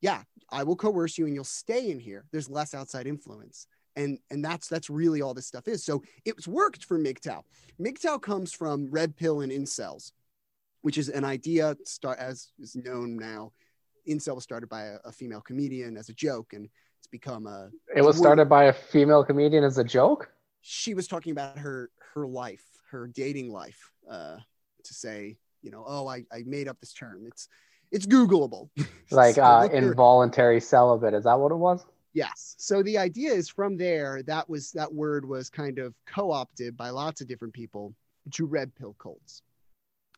yeah 0.00 0.22
i 0.50 0.62
will 0.62 0.76
coerce 0.76 1.18
you 1.18 1.26
and 1.26 1.34
you'll 1.34 1.44
stay 1.44 1.90
in 1.90 1.98
here. 1.98 2.24
There's 2.32 2.48
less 2.48 2.74
outside 2.74 3.06
influence. 3.06 3.66
And 3.94 4.18
and 4.30 4.42
that's 4.42 4.68
that's 4.68 4.88
really 4.88 5.20
all 5.20 5.34
this 5.34 5.46
stuff 5.46 5.68
is. 5.68 5.84
So 5.84 6.02
it's 6.24 6.48
worked 6.48 6.84
for 6.86 6.98
MGTOW. 6.98 7.42
MGTOW 7.78 8.22
comes 8.22 8.52
from 8.52 8.90
red 8.90 9.16
pill 9.16 9.42
and 9.42 9.52
incels 9.52 10.12
which 10.82 10.98
is 10.98 11.08
an 11.08 11.24
idea 11.24 11.76
start 11.84 12.18
as 12.18 12.48
is 12.58 12.76
known 12.76 13.16
now. 13.16 13.52
Incel 14.08 14.34
was 14.34 14.44
started 14.44 14.68
by 14.68 14.82
a, 14.82 14.96
a 15.04 15.12
female 15.12 15.40
comedian 15.40 15.96
as 15.96 16.08
a 16.08 16.12
joke 16.12 16.52
and 16.52 16.68
it's 16.98 17.06
become 17.06 17.46
a. 17.46 17.70
It 17.96 18.02
was 18.02 18.18
started 18.18 18.48
by 18.48 18.64
a 18.64 18.72
female 18.72 19.24
comedian 19.24 19.64
as 19.64 19.78
a 19.78 19.84
joke. 19.84 20.30
She 20.60 20.94
was 20.94 21.08
talking 21.08 21.32
about 21.32 21.58
her 21.58 21.90
her 22.14 22.26
life, 22.26 22.64
her 22.90 23.06
dating 23.06 23.50
life, 23.50 23.92
uh, 24.10 24.36
to 24.84 24.94
say, 24.94 25.38
you 25.62 25.70
know, 25.70 25.84
oh, 25.86 26.06
I, 26.06 26.24
I 26.32 26.42
made 26.44 26.68
up 26.68 26.78
this 26.80 26.92
term. 26.92 27.24
It's 27.26 27.48
it's 27.90 28.06
Googleable. 28.06 28.70
Like 29.10 29.34
so 29.34 29.42
uh, 29.42 29.68
involuntary 29.70 30.58
celibate. 30.58 31.12
Is 31.12 31.24
that 31.24 31.38
what 31.38 31.52
it 31.52 31.56
was? 31.56 31.84
Yes. 32.14 32.54
So 32.56 32.82
the 32.82 32.96
idea 32.96 33.30
is 33.30 33.50
from 33.50 33.76
there 33.76 34.22
that 34.22 34.48
was 34.48 34.72
that 34.72 34.92
word 34.92 35.28
was 35.28 35.50
kind 35.50 35.78
of 35.78 35.94
co-opted 36.06 36.78
by 36.78 36.88
lots 36.88 37.20
of 37.20 37.28
different 37.28 37.52
people 37.52 37.94
to 38.30 38.46
red 38.46 38.74
pill 38.74 38.96
cults, 38.98 39.42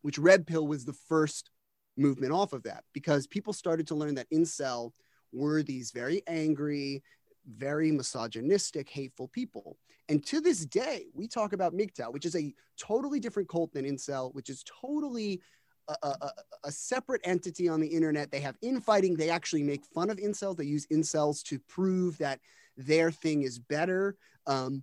which 0.02 0.16
red 0.16 0.46
pill 0.46 0.68
was 0.68 0.84
the 0.84 0.92
first 1.08 1.50
movement 1.96 2.32
off 2.32 2.52
of 2.52 2.62
that 2.64 2.84
because 2.92 3.26
people 3.26 3.52
started 3.52 3.88
to 3.88 3.96
learn 3.96 4.14
that 4.14 4.30
incel 4.30 4.92
were 5.32 5.62
these 5.62 5.90
very 5.90 6.22
angry, 6.28 7.02
very 7.46 7.90
misogynistic, 7.90 8.88
hateful 8.88 9.28
people. 9.28 9.78
And 10.08 10.24
to 10.26 10.40
this 10.40 10.64
day, 10.66 11.06
we 11.14 11.26
talk 11.26 11.52
about 11.52 11.74
MGTOW, 11.74 12.12
which 12.12 12.26
is 12.26 12.36
a 12.36 12.54
totally 12.78 13.20
different 13.20 13.48
cult 13.48 13.72
than 13.72 13.84
Incel, 13.84 14.34
which 14.34 14.50
is 14.50 14.64
totally 14.64 15.40
a, 15.88 15.94
a, 16.02 16.30
a, 16.64 16.72
separate 16.72 17.20
entity 17.24 17.68
on 17.68 17.80
the 17.80 17.86
internet. 17.86 18.30
They 18.30 18.40
have 18.40 18.56
infighting. 18.62 19.16
They 19.16 19.30
actually 19.30 19.62
make 19.62 19.84
fun 19.84 20.10
of 20.10 20.16
incels. 20.16 20.56
They 20.56 20.64
use 20.64 20.86
incels 20.86 21.42
to 21.44 21.58
prove 21.58 22.16
that 22.18 22.40
their 22.76 23.10
thing 23.10 23.42
is 23.42 23.58
better. 23.58 24.16
Um, 24.46 24.82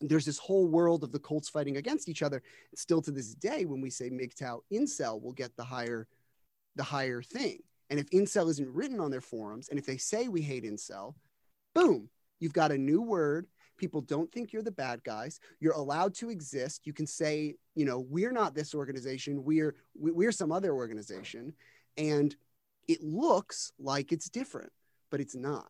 there's 0.00 0.26
this 0.26 0.38
whole 0.38 0.66
world 0.66 1.02
of 1.02 1.12
the 1.12 1.18
cults 1.18 1.48
fighting 1.48 1.76
against 1.76 2.08
each 2.08 2.22
other. 2.22 2.42
Still 2.74 3.02
to 3.02 3.10
this 3.10 3.34
day, 3.34 3.64
when 3.64 3.80
we 3.80 3.90
say 3.90 4.10
MGTOW, 4.10 4.60
incel 4.72 5.20
will 5.20 5.32
get 5.32 5.56
the 5.56 5.64
higher, 5.64 6.06
the 6.76 6.84
higher 6.84 7.22
thing. 7.22 7.60
And 7.90 7.98
if 7.98 8.10
incel 8.10 8.50
isn't 8.50 8.74
written 8.74 9.00
on 9.00 9.10
their 9.10 9.20
forums, 9.20 9.70
and 9.70 9.78
if 9.78 9.86
they 9.86 9.96
say 9.96 10.28
we 10.28 10.42
hate 10.42 10.64
incel, 10.64 11.14
boom, 11.78 12.08
you've 12.40 12.52
got 12.52 12.72
a 12.72 12.78
new 12.78 13.00
word. 13.00 13.46
People 13.76 14.00
don't 14.00 14.30
think 14.32 14.52
you're 14.52 14.62
the 14.62 14.72
bad 14.72 15.04
guys. 15.04 15.38
You're 15.60 15.74
allowed 15.74 16.14
to 16.16 16.30
exist. 16.30 16.86
You 16.86 16.92
can 16.92 17.06
say, 17.06 17.54
you 17.76 17.84
know, 17.84 18.00
we're 18.00 18.32
not 18.32 18.54
this 18.54 18.74
organization. 18.74 19.44
We're 19.44 19.76
we're 19.94 20.32
some 20.32 20.50
other 20.50 20.72
organization, 20.72 21.52
and 21.96 22.34
it 22.88 23.02
looks 23.02 23.72
like 23.78 24.10
it's 24.10 24.28
different, 24.28 24.72
but 25.10 25.20
it's 25.20 25.36
not. 25.36 25.68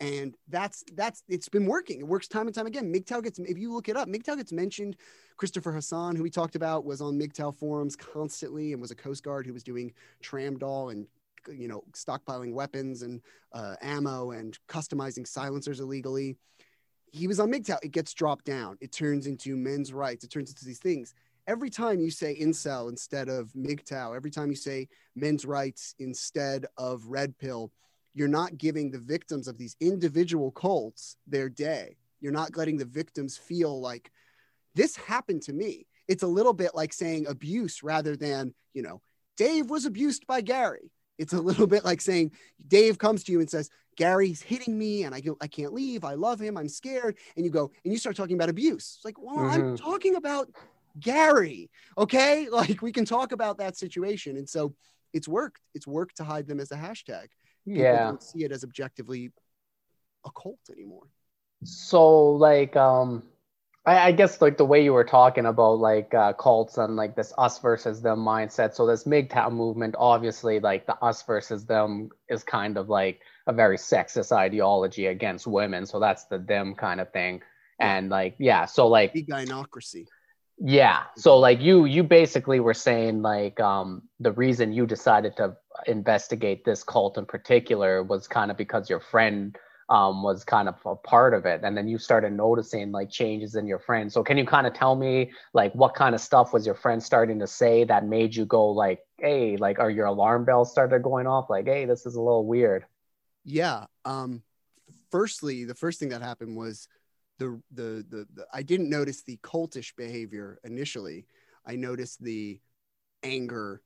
And 0.00 0.34
that's 0.48 0.82
that's 0.94 1.22
it's 1.28 1.50
been 1.50 1.66
working. 1.66 2.00
It 2.00 2.06
works 2.06 2.26
time 2.26 2.46
and 2.46 2.54
time 2.54 2.66
again. 2.66 2.90
MGTOW 2.90 3.22
gets 3.22 3.38
if 3.38 3.58
you 3.58 3.70
look 3.70 3.90
it 3.90 3.98
up, 3.98 4.08
MGTOW 4.08 4.38
gets 4.38 4.52
mentioned. 4.52 4.96
Christopher 5.36 5.72
Hasson, 5.72 6.16
who 6.16 6.22
we 6.22 6.30
talked 6.30 6.56
about, 6.56 6.86
was 6.86 7.02
on 7.02 7.18
MGTOW 7.18 7.58
forums 7.58 7.96
constantly 7.96 8.72
and 8.72 8.80
was 8.80 8.90
a 8.90 8.96
Coast 8.96 9.22
Guard 9.22 9.46
who 9.46 9.52
was 9.52 9.62
doing 9.62 9.92
tramadol 10.22 10.92
and 10.92 11.06
you 11.48 11.68
know, 11.68 11.82
stockpiling 11.92 12.52
weapons 12.52 13.02
and 13.02 13.20
uh, 13.52 13.76
ammo 13.82 14.32
and 14.32 14.58
customizing 14.68 15.26
silencers 15.26 15.80
illegally. 15.80 16.36
He 17.12 17.26
was 17.26 17.40
on 17.40 17.50
MGTOW. 17.50 17.78
It 17.82 17.92
gets 17.92 18.14
dropped 18.14 18.44
down. 18.44 18.78
It 18.80 18.92
turns 18.92 19.26
into 19.26 19.56
men's 19.56 19.92
rights. 19.92 20.24
It 20.24 20.30
turns 20.30 20.50
into 20.50 20.64
these 20.64 20.78
things. 20.78 21.14
Every 21.46 21.70
time 21.70 22.00
you 22.00 22.10
say 22.10 22.36
incel 22.40 22.88
instead 22.88 23.28
of 23.28 23.52
MGTOW, 23.54 24.14
every 24.14 24.30
time 24.30 24.50
you 24.50 24.56
say 24.56 24.88
men's 25.16 25.44
rights 25.44 25.94
instead 25.98 26.66
of 26.76 27.06
red 27.06 27.36
pill, 27.38 27.72
you're 28.14 28.28
not 28.28 28.58
giving 28.58 28.90
the 28.90 28.98
victims 28.98 29.48
of 29.48 29.58
these 29.58 29.76
individual 29.80 30.50
cults 30.50 31.16
their 31.26 31.48
day. 31.48 31.96
You're 32.20 32.32
not 32.32 32.56
letting 32.56 32.76
the 32.76 32.84
victims 32.84 33.36
feel 33.36 33.80
like 33.80 34.10
this 34.74 34.96
happened 34.96 35.42
to 35.42 35.52
me. 35.52 35.86
It's 36.06 36.22
a 36.22 36.28
little 36.28 36.52
bit 36.52 36.74
like 36.74 36.92
saying 36.92 37.26
abuse 37.26 37.82
rather 37.82 38.16
than, 38.16 38.54
you 38.74 38.82
know, 38.82 39.00
Dave 39.36 39.70
was 39.70 39.86
abused 39.86 40.26
by 40.26 40.40
Gary. 40.40 40.90
It's 41.20 41.34
a 41.34 41.40
little 41.40 41.66
bit 41.66 41.84
like 41.84 42.00
saying 42.00 42.32
Dave 42.66 42.98
comes 42.98 43.24
to 43.24 43.32
you 43.32 43.40
and 43.40 43.50
says, 43.50 43.68
Gary's 43.96 44.40
hitting 44.40 44.78
me 44.78 45.04
and 45.04 45.14
I, 45.14 45.20
go, 45.20 45.36
I 45.42 45.48
can't 45.48 45.74
leave. 45.74 46.02
I 46.02 46.14
love 46.14 46.40
him. 46.40 46.56
I'm 46.56 46.68
scared. 46.68 47.18
And 47.36 47.44
you 47.44 47.50
go, 47.50 47.70
and 47.84 47.92
you 47.92 47.98
start 47.98 48.16
talking 48.16 48.36
about 48.36 48.48
abuse. 48.48 48.94
It's 48.96 49.04
like, 49.04 49.20
well, 49.20 49.36
mm-hmm. 49.36 49.50
I'm 49.50 49.76
talking 49.76 50.16
about 50.16 50.48
Gary. 50.98 51.70
Okay. 51.98 52.48
Like 52.50 52.80
we 52.80 52.90
can 52.90 53.04
talk 53.04 53.32
about 53.32 53.58
that 53.58 53.76
situation. 53.76 54.38
And 54.38 54.48
so 54.48 54.74
it's 55.12 55.28
worked. 55.28 55.60
It's 55.74 55.86
worked 55.86 56.16
to 56.16 56.24
hide 56.24 56.46
them 56.46 56.58
as 56.58 56.72
a 56.72 56.76
hashtag. 56.76 57.26
People 57.66 57.82
yeah. 57.82 58.04
don't 58.04 58.22
see 58.22 58.44
it 58.44 58.50
as 58.50 58.64
objectively 58.64 59.30
a 60.24 60.30
cult 60.30 60.58
anymore. 60.72 61.06
So 61.64 62.30
like, 62.30 62.76
um, 62.76 63.24
I, 63.86 64.08
I, 64.08 64.12
guess 64.12 64.42
like 64.42 64.58
the 64.58 64.64
way 64.64 64.84
you 64.84 64.92
were 64.92 65.04
talking 65.04 65.46
about 65.46 65.78
like 65.78 66.12
uh, 66.12 66.34
cults 66.34 66.76
and 66.76 66.96
like 66.96 67.16
this 67.16 67.32
us 67.38 67.58
versus 67.60 68.02
them 68.02 68.18
mindset. 68.18 68.74
So 68.74 68.86
this 68.86 69.04
MGTOW 69.04 69.52
movement, 69.52 69.94
obviously, 69.98 70.60
like 70.60 70.86
the 70.86 70.96
us 70.96 71.22
versus 71.22 71.64
them 71.64 72.10
is 72.28 72.44
kind 72.44 72.76
of 72.76 72.88
like 72.90 73.20
a 73.46 73.52
very 73.52 73.78
sexist 73.78 74.32
ideology 74.32 75.06
against 75.06 75.46
women. 75.46 75.86
So 75.86 75.98
that's 75.98 76.24
the 76.24 76.38
them 76.38 76.74
kind 76.74 77.00
of 77.00 77.10
thing. 77.12 77.40
And 77.78 78.10
like, 78.10 78.34
yeah, 78.38 78.66
so 78.66 78.86
like 78.86 79.14
the 79.14 79.24
gynocracy. 79.24 80.04
Yeah. 80.62 81.04
So 81.16 81.38
like 81.38 81.62
you 81.62 81.86
you 81.86 82.02
basically 82.02 82.60
were 82.60 82.74
saying 82.74 83.22
like 83.22 83.58
um 83.60 84.02
the 84.18 84.32
reason 84.32 84.74
you 84.74 84.86
decided 84.86 85.38
to 85.38 85.56
investigate 85.86 86.66
this 86.66 86.84
cult 86.84 87.16
in 87.16 87.24
particular 87.24 88.02
was 88.02 88.28
kind 88.28 88.50
of 88.50 88.58
because 88.58 88.90
your 88.90 89.00
friend 89.00 89.56
um, 89.90 90.22
was 90.22 90.44
kind 90.44 90.68
of 90.68 90.76
a 90.86 90.94
part 90.94 91.34
of 91.34 91.46
it. 91.46 91.62
And 91.64 91.76
then 91.76 91.88
you 91.88 91.98
started 91.98 92.32
noticing 92.32 92.92
like 92.92 93.10
changes 93.10 93.56
in 93.56 93.66
your 93.66 93.80
friend 93.80 94.10
so 94.10 94.22
can 94.22 94.38
you 94.38 94.46
kind 94.46 94.66
of 94.66 94.72
tell 94.72 94.94
me 94.94 95.32
like 95.52 95.74
what 95.74 95.94
kind 95.94 96.14
of 96.14 96.20
stuff 96.20 96.52
was 96.52 96.64
your 96.64 96.76
friend 96.76 97.02
starting 97.02 97.40
to 97.40 97.46
say 97.46 97.82
that 97.84 98.06
made 98.06 98.34
you 98.34 98.46
go 98.46 98.68
like 98.68 99.00
hey 99.18 99.56
like 99.56 99.80
are 99.80 99.90
your 99.90 100.06
alarm 100.06 100.44
bells 100.44 100.70
started 100.70 101.02
going 101.02 101.26
off? 101.26 101.50
Like 101.50 101.66
hey 101.66 101.84
this 101.84 102.06
is 102.06 102.14
a 102.14 102.20
little 102.20 102.46
weird. 102.46 102.86
Yeah 103.44 103.86
um 104.04 104.42
firstly 105.10 105.64
the 105.64 105.74
first 105.74 105.98
thing 105.98 106.10
that 106.10 106.22
happened 106.22 106.56
was 106.56 106.86
the 107.38 107.60
the 107.72 108.04
the, 108.08 108.26
the 108.34 108.46
i 108.52 108.62
didn't 108.62 108.90
notice 108.90 109.22
the 109.22 109.38
cultish 109.42 109.94
behavior 109.96 110.60
initially. 110.64 111.26
I 111.66 111.76
noticed 111.76 112.22
the 112.22 112.60
anger 113.22 113.82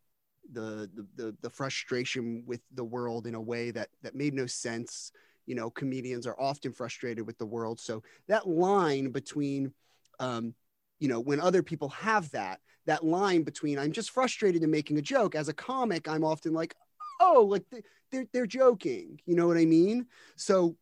the, 0.53 0.91
the 0.95 1.07
the 1.17 1.37
the 1.41 1.51
frustration 1.51 2.45
with 2.47 2.61
the 2.75 2.85
world 2.85 3.27
in 3.27 3.35
a 3.35 3.41
way 3.41 3.71
that 3.71 3.89
that 4.03 4.15
made 4.15 4.35
no 4.35 4.47
sense 4.47 5.11
you 5.47 5.55
know 5.55 5.71
comedians 5.71 6.27
are 6.27 6.41
often 6.41 6.73
frustrated 6.73 7.27
with 7.27 7.39
the 7.39 7.47
world. 7.47 7.81
So 7.81 8.03
that 8.29 8.49
line 8.49 9.11
between 9.11 9.73
um, 10.21 10.55
you 10.99 11.09
know 11.09 11.21
when 11.21 11.41
other 11.41 11.63
people 11.63 11.89
have 11.91 12.31
that 12.31 12.61
that 12.87 13.05
line 13.05 13.43
between 13.43 13.79
i'm 13.79 13.93
just 13.93 14.11
frustrated 14.11 14.63
and 14.63 14.71
making 14.71 14.99
a 14.99 15.03
joke 15.03 15.35
as 15.35 15.49
a 15.49 15.53
comic 15.53 16.09
i'm 16.09 16.25
often 16.25 16.53
like 16.53 16.75
oh 17.21 17.47
like 17.49 17.65
they're 18.11 18.27
they're 18.33 18.47
joking 18.47 19.21
you 19.27 19.35
know 19.35 19.47
what 19.47 19.57
i 19.57 19.65
mean? 19.65 20.07
So 20.37 20.77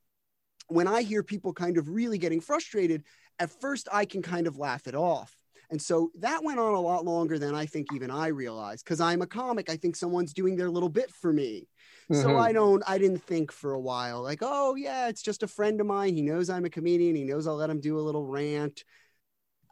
when 0.69 0.87
i 0.87 1.03
hear 1.03 1.23
people 1.23 1.53
kind 1.53 1.77
of 1.77 1.89
really 1.89 2.19
getting 2.19 2.41
frustrated 2.41 3.05
at 3.39 3.51
first 3.61 3.89
i 3.93 4.05
can 4.05 4.23
kind 4.23 4.47
of 4.47 4.59
laugh 4.59 4.87
it 4.87 4.95
off 4.95 5.37
and 5.73 5.81
so 5.81 6.11
that 6.19 6.45
went 6.45 6.61
on 6.61 6.75
a 6.75 6.81
lot 6.81 7.07
longer 7.07 7.39
than 7.39 7.55
I 7.55 7.65
think 7.65 7.95
even 7.95 8.11
I 8.11 8.27
realized 8.27 8.85
because 8.85 9.01
I'm 9.01 9.23
a 9.23 9.27
comic. 9.27 9.71
I 9.71 9.77
think 9.77 9.97
someone's 9.97 10.35
doing 10.35 10.55
their 10.55 10.69
little 10.69 10.91
bit 10.91 11.11
for 11.11 11.33
me. 11.33 11.67
Mm-hmm. 12.11 12.21
So 12.21 12.37
I 12.37 12.53
don't, 12.53 12.83
I 12.87 12.99
didn't 12.99 13.25
think 13.25 13.51
for 13.51 13.73
a 13.73 13.81
while 13.81 14.21
like, 14.21 14.41
oh, 14.43 14.75
yeah, 14.75 15.09
it's 15.09 15.23
just 15.23 15.43
a 15.43 15.49
friend 15.49 15.81
of 15.81 15.87
mine. 15.87 16.15
He 16.15 16.21
knows 16.21 16.51
I'm 16.51 16.67
a 16.67 16.71
comedian. 16.71 17.17
He 17.17 17.25
knows 17.25 17.47
I'll 17.47 17.57
let 17.57 17.71
him 17.71 17.81
do 17.81 17.99
a 17.99 18.03
little 18.03 18.27
rant. 18.27 18.85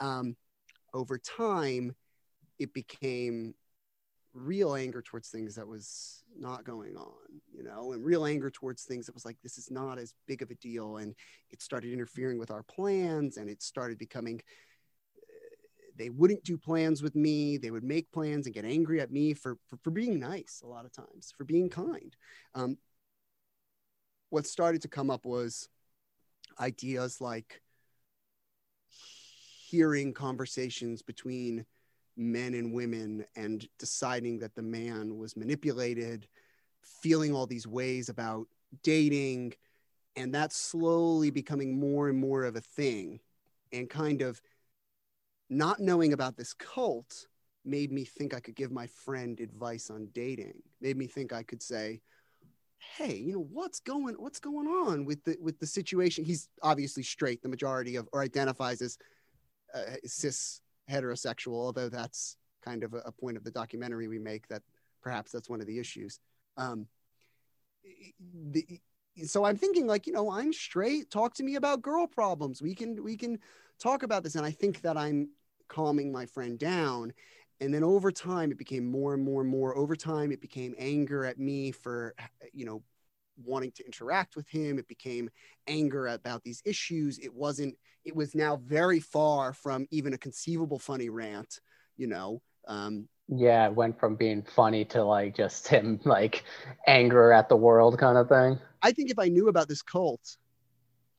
Um, 0.00 0.36
over 0.94 1.18
time, 1.18 1.94
it 2.58 2.72
became 2.72 3.54
real 4.32 4.74
anger 4.74 5.02
towards 5.02 5.28
things 5.28 5.56
that 5.56 5.68
was 5.68 6.24
not 6.38 6.64
going 6.64 6.96
on, 6.96 7.42
you 7.54 7.62
know, 7.62 7.92
and 7.92 8.02
real 8.02 8.24
anger 8.24 8.48
towards 8.48 8.84
things 8.84 9.04
that 9.04 9.14
was 9.14 9.26
like, 9.26 9.36
this 9.42 9.58
is 9.58 9.70
not 9.70 9.98
as 9.98 10.14
big 10.26 10.40
of 10.40 10.50
a 10.50 10.54
deal. 10.54 10.96
And 10.96 11.14
it 11.50 11.60
started 11.60 11.92
interfering 11.92 12.38
with 12.38 12.50
our 12.50 12.62
plans 12.62 13.36
and 13.36 13.50
it 13.50 13.62
started 13.62 13.98
becoming 13.98 14.40
they 16.00 16.08
wouldn't 16.08 16.42
do 16.44 16.56
plans 16.56 17.02
with 17.02 17.14
me. 17.14 17.58
They 17.58 17.70
would 17.70 17.84
make 17.84 18.10
plans 18.10 18.46
and 18.46 18.54
get 18.54 18.64
angry 18.64 19.02
at 19.02 19.12
me 19.12 19.34
for, 19.34 19.58
for, 19.68 19.76
for 19.84 19.90
being 19.90 20.18
nice 20.18 20.62
a 20.64 20.66
lot 20.66 20.86
of 20.86 20.92
times, 20.92 21.34
for 21.36 21.44
being 21.44 21.68
kind. 21.68 22.16
Um, 22.54 22.78
what 24.30 24.46
started 24.46 24.80
to 24.82 24.88
come 24.88 25.10
up 25.10 25.26
was 25.26 25.68
ideas 26.58 27.20
like 27.20 27.60
hearing 29.68 30.14
conversations 30.14 31.02
between 31.02 31.66
men 32.16 32.54
and 32.54 32.72
women 32.72 33.26
and 33.36 33.68
deciding 33.78 34.38
that 34.38 34.54
the 34.54 34.62
man 34.62 35.18
was 35.18 35.36
manipulated, 35.36 36.26
feeling 36.82 37.34
all 37.34 37.46
these 37.46 37.66
ways 37.66 38.08
about 38.08 38.46
dating, 38.82 39.52
and 40.16 40.34
that 40.34 40.54
slowly 40.54 41.30
becoming 41.30 41.78
more 41.78 42.08
and 42.08 42.18
more 42.18 42.44
of 42.44 42.56
a 42.56 42.60
thing 42.62 43.20
and 43.70 43.90
kind 43.90 44.22
of 44.22 44.40
not 45.50 45.80
knowing 45.80 46.12
about 46.12 46.36
this 46.36 46.54
cult 46.54 47.26
made 47.64 47.92
me 47.92 48.04
think 48.04 48.32
I 48.32 48.40
could 48.40 48.56
give 48.56 48.70
my 48.70 48.86
friend 48.86 49.38
advice 49.40 49.90
on 49.90 50.08
dating. 50.14 50.54
Made 50.80 50.96
me 50.96 51.06
think 51.06 51.32
I 51.32 51.42
could 51.42 51.62
say, 51.62 52.00
"Hey, 52.78 53.16
you 53.16 53.34
know 53.34 53.46
what's 53.50 53.80
going 53.80 54.14
what's 54.14 54.40
going 54.40 54.66
on 54.66 55.04
with 55.04 55.22
the 55.24 55.36
with 55.40 55.58
the 55.58 55.66
situation?" 55.66 56.24
He's 56.24 56.48
obviously 56.62 57.02
straight, 57.02 57.42
the 57.42 57.48
majority 57.48 57.96
of 57.96 58.08
or 58.12 58.22
identifies 58.22 58.80
as 58.80 58.96
uh, 59.74 59.96
cis 60.06 60.60
heterosexual, 60.90 61.54
although 61.54 61.88
that's 61.88 62.36
kind 62.62 62.84
of 62.84 62.94
a, 62.94 62.98
a, 62.98 63.12
point 63.12 63.36
of 63.36 63.44
the 63.44 63.50
documentary 63.50 64.08
we 64.08 64.18
make 64.18 64.46
that 64.48 64.62
perhaps 65.02 65.32
that's 65.32 65.48
one 65.48 65.60
of 65.60 65.66
the 65.66 65.78
issues. 65.78 66.18
Um, 66.56 66.86
the, 68.50 68.80
so 69.24 69.44
I'm 69.44 69.56
thinking 69.56 69.86
like, 69.86 70.06
you 70.06 70.12
know, 70.12 70.30
I'm 70.30 70.52
straight. 70.52 71.10
Talk 71.10 71.34
to 71.34 71.42
me 71.42 71.56
about 71.56 71.82
girl 71.82 72.06
problems. 72.06 72.62
We 72.62 72.74
can 72.74 73.02
we 73.02 73.16
can 73.16 73.38
talk 73.78 74.02
about 74.02 74.22
this, 74.22 74.34
and 74.34 74.46
I 74.46 74.50
think 74.50 74.82
that 74.82 74.96
I'm 74.96 75.30
calming 75.70 76.12
my 76.12 76.26
friend 76.26 76.59
down. 76.59 77.14
And 77.61 77.72
then 77.72 77.85
over 77.85 78.11
time, 78.11 78.50
it 78.50 78.59
became 78.59 78.90
more 78.90 79.14
and 79.14 79.22
more 79.22 79.40
and 79.40 79.50
more. 79.50 79.76
Over 79.76 79.96
time, 79.96 80.33
it 80.33 80.40
became 80.40 80.74
anger 80.78 81.24
at 81.24 81.38
me 81.38 81.70
for, 81.70 82.14
you 82.52 82.66
know, 82.66 82.83
wanting 83.42 83.72
to 83.72 83.85
interact 83.85 84.37
with 84.37 84.48
him. 84.48 84.78
It 84.78 84.88
became 84.88 85.30
anger 85.66 86.09
about 86.09 86.42
these 86.42 86.62
issues. 86.66 87.18
It 87.18 87.33
wasn't, 87.33 87.76
it 88.04 88.14
was 88.14 88.35
now 88.35 88.56
very 88.56 89.00
far 89.00 89.52
from 89.52 89.87
even 89.90 90.12
a 90.12 90.18
conceivable 90.18 90.78
funny 90.78 91.09
rant, 91.09 91.61
you 91.96 92.06
know. 92.06 92.42
Um, 92.66 93.09
yeah, 93.28 93.66
it 93.66 93.74
went 93.74 93.98
from 94.00 94.16
being 94.16 94.42
funny 94.42 94.85
to 94.87 95.04
like 95.04 95.37
just 95.37 95.68
him 95.68 96.00
like 96.04 96.44
anger 96.87 97.33
at 97.33 97.48
the 97.48 97.56
world 97.56 97.98
kind 97.98 98.18
of 98.18 98.28
thing. 98.28 98.59
I 98.83 98.92
think 98.92 99.11
if 99.11 99.18
I 99.18 99.28
knew 99.28 99.48
about 99.48 99.68
this 99.68 99.83
cult, 99.83 100.37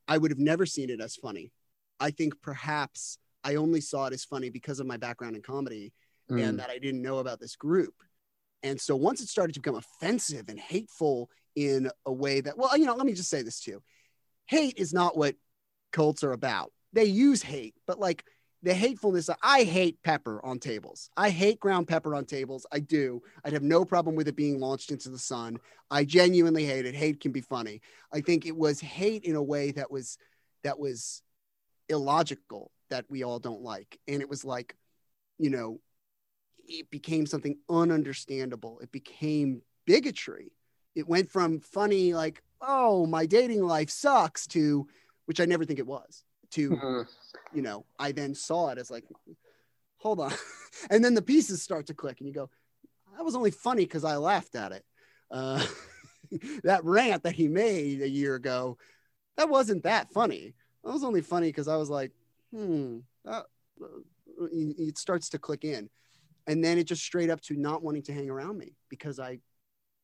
I 0.07 0.17
would 0.17 0.31
have 0.31 0.39
never 0.39 0.65
seen 0.65 0.89
it 0.89 0.99
as 0.99 1.15
funny. 1.15 1.51
I 1.99 2.11
think 2.11 2.41
perhaps 2.41 3.17
I 3.43 3.55
only 3.55 3.81
saw 3.81 4.05
it 4.05 4.13
as 4.13 4.25
funny 4.25 4.49
because 4.49 4.79
of 4.79 4.87
my 4.87 4.97
background 4.97 5.35
in 5.35 5.41
comedy 5.41 5.93
mm. 6.29 6.41
and 6.41 6.59
that 6.59 6.69
I 6.69 6.77
didn't 6.77 7.01
know 7.01 7.19
about 7.19 7.39
this 7.39 7.55
group. 7.55 7.93
And 8.63 8.79
so 8.79 8.95
once 8.95 9.21
it 9.21 9.27
started 9.27 9.53
to 9.53 9.59
become 9.59 9.75
offensive 9.75 10.49
and 10.49 10.59
hateful 10.59 11.29
in 11.55 11.89
a 12.05 12.11
way 12.11 12.41
that, 12.41 12.57
well, 12.57 12.77
you 12.77 12.85
know, 12.85 12.95
let 12.95 13.05
me 13.05 13.13
just 13.13 13.29
say 13.29 13.41
this 13.41 13.59
too. 13.59 13.81
Hate 14.45 14.77
is 14.77 14.93
not 14.93 15.17
what 15.17 15.35
cults 15.91 16.23
are 16.23 16.33
about. 16.33 16.71
They 16.93 17.05
use 17.05 17.41
hate, 17.41 17.75
but 17.87 17.99
like 17.99 18.23
the 18.63 18.73
hatefulness, 18.73 19.29
I 19.41 19.63
hate 19.63 20.03
pepper 20.03 20.43
on 20.45 20.59
tables. 20.59 21.09
I 21.17 21.31
hate 21.31 21.59
ground 21.59 21.87
pepper 21.87 22.13
on 22.13 22.25
tables. 22.25 22.65
I 22.71 22.79
do. 22.79 23.23
I'd 23.43 23.53
have 23.53 23.63
no 23.63 23.83
problem 23.83 24.15
with 24.15 24.27
it 24.27 24.35
being 24.35 24.59
launched 24.59 24.91
into 24.91 25.09
the 25.09 25.17
sun. 25.17 25.57
I 25.89 26.05
genuinely 26.05 26.65
hate 26.65 26.85
it. 26.85 26.93
Hate 26.93 27.19
can 27.19 27.31
be 27.31 27.41
funny. 27.41 27.81
I 28.13 28.21
think 28.21 28.45
it 28.45 28.55
was 28.55 28.79
hate 28.79 29.23
in 29.23 29.35
a 29.35 29.41
way 29.41 29.71
that 29.71 29.89
was, 29.89 30.17
that 30.63 30.77
was 30.79 31.23
illogical 31.89 32.71
that 32.91 33.05
we 33.09 33.23
all 33.23 33.39
don't 33.39 33.61
like. 33.61 33.99
And 34.07 34.21
it 34.21 34.29
was 34.29 34.45
like, 34.45 34.75
you 35.39 35.49
know, 35.49 35.79
it 36.67 36.89
became 36.91 37.25
something 37.25 37.57
ununderstandable. 37.69 38.81
It 38.81 38.91
became 38.91 39.61
bigotry. 39.85 40.51
It 40.95 41.07
went 41.07 41.31
from 41.31 41.59
funny, 41.59 42.13
like, 42.13 42.43
oh, 42.61 43.05
my 43.05 43.25
dating 43.25 43.63
life 43.63 43.89
sucks, 43.89 44.45
to 44.47 44.87
which 45.25 45.39
I 45.39 45.45
never 45.45 45.65
think 45.65 45.79
it 45.79 45.87
was, 45.87 46.23
to, 46.51 46.69
mm-hmm. 46.69 47.57
you 47.57 47.61
know, 47.61 47.85
I 47.97 48.11
then 48.11 48.35
saw 48.35 48.69
it 48.69 48.77
as 48.77 48.91
like, 48.91 49.05
hold 49.97 50.19
on. 50.19 50.33
and 50.89 51.03
then 51.03 51.13
the 51.13 51.21
pieces 51.21 51.61
start 51.61 51.87
to 51.87 51.93
click, 51.93 52.19
and 52.19 52.27
you 52.27 52.33
go, 52.33 52.49
that 53.17 53.23
was 53.23 53.35
only 53.35 53.51
funny 53.51 53.85
because 53.85 54.03
I 54.03 54.17
laughed 54.17 54.55
at 54.55 54.71
it. 54.71 54.85
Uh, 55.29 55.65
that 56.63 56.83
rant 56.83 57.23
that 57.23 57.35
he 57.35 57.47
made 57.47 58.01
a 58.01 58.09
year 58.09 58.35
ago, 58.35 58.77
that 59.37 59.49
wasn't 59.49 59.83
that 59.83 60.11
funny. 60.11 60.53
That 60.83 60.91
was 60.91 61.03
only 61.03 61.21
funny 61.21 61.47
because 61.47 61.67
I 61.67 61.77
was 61.77 61.89
like, 61.89 62.11
hmm, 62.53 62.99
uh, 63.27 63.41
it 64.51 64.97
starts 64.97 65.29
to 65.29 65.39
click 65.39 65.63
in. 65.63 65.89
And 66.47 66.63
then 66.63 66.77
it 66.77 66.85
just 66.85 67.03
straight 67.03 67.29
up 67.29 67.41
to 67.41 67.55
not 67.55 67.83
wanting 67.83 68.01
to 68.03 68.13
hang 68.13 68.29
around 68.29 68.57
me 68.57 68.73
because 68.89 69.19
I 69.19 69.39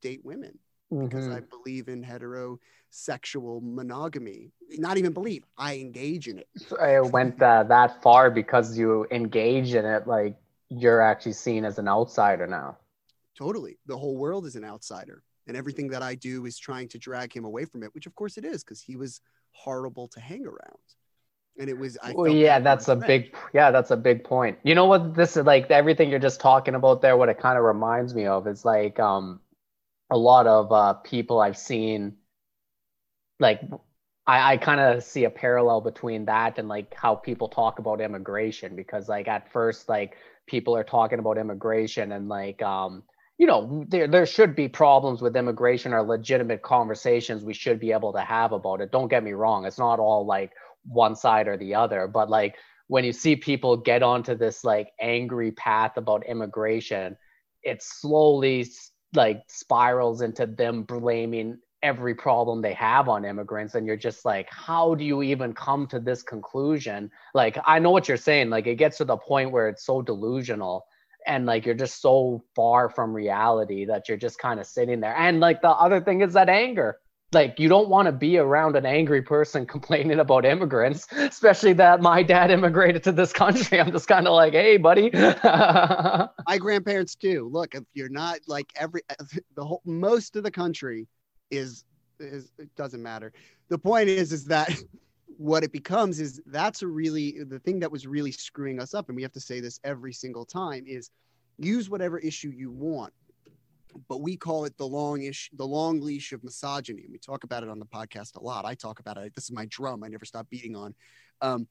date 0.02 0.22
women, 0.24 0.58
mm-hmm. 0.92 1.06
because 1.06 1.28
I 1.28 1.40
mm-hmm. 1.40 1.64
believe 1.64 1.88
in 1.88 2.04
heterosexual 2.04 3.62
monogamy. 3.62 4.52
Not 4.78 4.98
even 4.98 5.14
believe, 5.14 5.44
I 5.58 5.78
engage 5.78 6.28
in 6.28 6.38
it. 6.38 6.48
It 6.80 7.12
went 7.12 7.42
uh, 7.42 7.64
that 7.64 8.02
far 8.04 8.30
because 8.30 8.78
you 8.78 9.08
engage 9.12 9.74
in 9.74 9.86
it, 9.86 10.08
like 10.08 10.36
you're 10.70 11.02
actually 11.02 11.34
seen 11.34 11.66
as 11.66 11.80
an 11.80 11.88
outsider 11.88 12.46
now. 12.46 12.78
Totally. 13.36 13.78
The 13.86 13.98
whole 13.98 14.18
world 14.18 14.46
is 14.46 14.56
an 14.56 14.64
outsider. 14.64 15.24
And 15.48 15.56
everything 15.56 15.88
that 15.90 16.04
I 16.04 16.16
do 16.16 16.46
is 16.46 16.60
trying 16.60 16.90
to 16.90 16.98
drag 16.98 17.34
him 17.34 17.46
away 17.46 17.66
from 17.66 17.82
it, 17.82 17.94
which 17.96 18.06
of 18.06 18.14
course 18.16 18.38
it 18.38 18.44
is 18.44 18.64
because 18.64 18.82
he 18.82 18.98
was 18.98 19.22
horrible 19.52 20.08
to 20.10 20.20
hang 20.20 20.46
around 20.46 20.78
and 21.60 21.70
it 21.70 21.78
was 21.78 21.98
I 22.02 22.14
well, 22.14 22.28
yeah 22.28 22.60
that's 22.60 22.88
a 22.88 22.96
big 22.96 23.36
yeah 23.54 23.72
that's 23.72 23.92
a 23.92 23.98
big 23.98 24.24
point. 24.24 24.58
You 24.64 24.76
know 24.76 24.86
what 24.86 25.16
this 25.16 25.38
is 25.38 25.46
like 25.46 25.70
everything 25.72 26.10
you're 26.10 26.20
just 26.20 26.40
talking 26.40 26.76
about 26.76 27.02
there 27.02 27.18
what 27.18 27.30
it 27.30 27.40
kind 27.40 27.58
of 27.58 27.64
reminds 27.64 28.14
me 28.14 28.26
of 28.26 28.48
is 28.48 28.64
like 28.66 29.00
um 29.00 29.40
a 30.10 30.18
lot 30.18 30.48
of 30.48 30.72
uh 30.72 30.94
people 30.94 31.40
i've 31.40 31.58
seen 31.58 32.16
like 33.40 33.62
I, 34.26 34.54
I 34.54 34.58
kind 34.58 34.80
of 34.80 35.04
see 35.04 35.24
a 35.24 35.30
parallel 35.30 35.82
between 35.82 36.26
that 36.26 36.58
and 36.60 36.68
like 36.68 36.94
how 36.94 37.16
people 37.16 37.48
talk 37.50 37.80
about 37.80 38.02
immigration 38.02 38.76
because 38.76 39.08
like 39.10 39.28
at 39.28 39.52
first 39.52 39.90
like 39.90 40.18
people 40.48 40.76
are 40.76 40.84
talking 40.84 41.20
about 41.20 41.38
immigration 41.38 42.12
and 42.12 42.30
like 42.30 42.62
um 42.62 43.04
you 43.38 43.48
know 43.48 43.86
there 43.88 44.08
there 44.08 44.26
should 44.26 44.56
be 44.56 44.68
problems 44.68 45.22
with 45.22 45.36
immigration 45.36 45.94
or 45.94 46.02
legitimate 46.04 46.62
conversations 46.62 47.44
we 47.44 47.54
should 47.54 47.80
be 47.80 47.92
able 47.92 48.14
to 48.14 48.22
have 48.22 48.52
about 48.52 48.82
it. 48.82 48.92
Don't 48.92 49.10
get 49.10 49.24
me 49.24 49.34
wrong 49.34 49.66
it's 49.66 49.78
not 49.80 50.00
all 50.00 50.26
like 50.26 50.52
one 50.88 51.16
side 51.16 51.48
or 51.48 51.58
the 51.58 51.74
other 51.74 52.08
but 52.08 52.30
like 52.30 52.56
when 52.88 53.04
you 53.04 53.12
see 53.12 53.36
people 53.36 53.76
get 53.76 54.02
onto 54.02 54.36
this 54.36 54.64
like 54.64 54.92
angry 55.00 55.52
path 55.52 55.98
about 55.98 56.26
immigration 56.26 57.16
it 57.64 57.82
slowly 57.82 58.66
like 59.14 59.42
spirals 59.48 60.22
into 60.22 60.46
them 60.46 60.84
blaming 60.84 61.58
every 61.84 62.16
problem 62.16 62.62
they 62.62 62.74
have 62.74 63.08
on 63.08 63.24
immigrants 63.24 63.76
and 63.76 63.86
you're 63.86 63.96
just 63.96 64.26
like 64.26 64.48
how 64.50 64.96
do 64.96 65.04
you 65.04 65.22
even 65.22 65.54
come 65.54 65.86
to 65.86 66.00
this 66.00 66.24
conclusion? 66.24 67.10
Like 67.36 67.58
i 67.66 67.78
know 67.78 67.92
what 67.92 68.08
you're 68.08 68.18
saying 68.18 68.50
like 68.50 68.66
it 68.66 68.76
gets 68.76 68.98
to 68.98 69.06
the 69.06 69.18
point 69.18 69.52
where 69.52 69.70
it's 69.70 69.86
so 69.86 70.02
delusional 70.02 70.86
and 71.28 71.46
like 71.46 71.66
you're 71.66 71.76
just 71.76 72.02
so 72.02 72.44
far 72.56 72.90
from 72.90 73.14
reality 73.14 73.86
that 73.86 74.08
you're 74.08 74.18
just 74.18 74.40
kind 74.40 74.60
of 74.60 74.66
sitting 74.66 75.02
there. 75.02 75.16
And 75.16 75.40
like 75.40 75.62
the 75.62 75.70
other 75.70 76.00
thing 76.00 76.22
is 76.22 76.34
that 76.34 76.50
anger 76.50 76.98
like 77.34 77.60
you 77.60 77.68
don't 77.68 77.90
want 77.90 78.06
to 78.06 78.12
be 78.12 78.38
around 78.38 78.76
an 78.76 78.86
angry 78.86 79.22
person 79.22 79.66
complaining 79.76 80.20
about 80.20 80.46
immigrants 80.46 81.08
especially 81.12 81.74
that 81.74 82.02
my 82.02 82.24
dad 82.24 82.52
immigrated 82.52 83.04
to 83.04 83.12
this 83.12 83.34
country. 83.34 83.80
I'm 83.80 83.92
just 83.92 84.08
kind 84.08 84.28
of 84.28 84.34
like 84.34 84.54
hey 84.54 84.78
buddy. 84.78 85.12
My 85.14 86.58
grandparents 86.58 87.16
too 87.16 87.50
look 87.52 87.76
if 87.76 87.84
you're 87.94 88.10
not 88.10 88.40
like 88.48 88.72
every 88.76 89.02
the 89.56 89.66
whole 89.66 89.82
most 89.86 90.36
of 90.36 90.44
the 90.44 90.52
country 90.52 91.08
is 91.52 91.84
is 92.20 92.52
it 92.58 92.74
doesn't 92.76 93.02
matter. 93.02 93.34
The 93.70 93.78
point 93.78 94.10
is 94.10 94.32
is 94.32 94.46
that 94.46 94.72
what 95.38 95.64
it 95.64 95.72
becomes 95.72 96.20
is 96.20 96.42
that's 96.48 96.82
a 96.82 96.88
really 96.88 97.44
the 97.48 97.60
thing 97.60 97.80
that 97.80 97.92
was 97.92 98.08
really 98.08 98.32
screwing 98.32 98.80
us 98.82 98.94
up 98.94 99.10
and 99.10 99.16
we 99.16 99.22
have 99.22 99.34
to 99.34 99.40
say 99.40 99.60
this 99.60 99.80
every 99.84 100.14
single 100.14 100.46
time 100.46 100.84
is 100.88 101.12
use 101.60 101.90
whatever 101.90 102.18
issue 102.20 102.50
you 102.50 102.72
want 102.72 103.14
but 104.08 104.22
we 104.22 104.38
call 104.38 104.66
it 104.66 104.78
the 104.78 104.88
long 104.88 105.22
ish 105.24 105.50
the 105.58 105.66
long 105.66 106.00
leash 106.00 106.32
of 106.32 106.44
misogyny 106.44 107.04
and 107.04 107.12
we 107.12 107.18
talk 107.18 107.44
about 107.44 107.64
it 107.64 107.70
on 107.70 107.80
the 107.80 107.86
podcast 107.86 108.36
a 108.36 108.44
lot 108.44 108.66
i 108.66 108.74
talk 108.74 109.00
about 109.00 109.18
it 109.18 109.34
this 109.36 109.46
is 109.46 109.52
my 109.52 109.66
drum 109.66 110.04
i 110.04 110.08
never 110.08 110.26
stop 110.26 110.48
beating 110.50 110.76
on 110.76 110.94
um, 111.42 111.68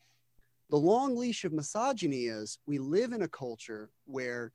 the 0.70 0.76
long 0.76 1.16
leash 1.16 1.44
of 1.44 1.52
misogyny 1.52 2.24
is 2.24 2.58
we 2.66 2.78
live 2.78 3.12
in 3.12 3.22
a 3.22 3.28
culture 3.28 3.90
where 4.04 4.52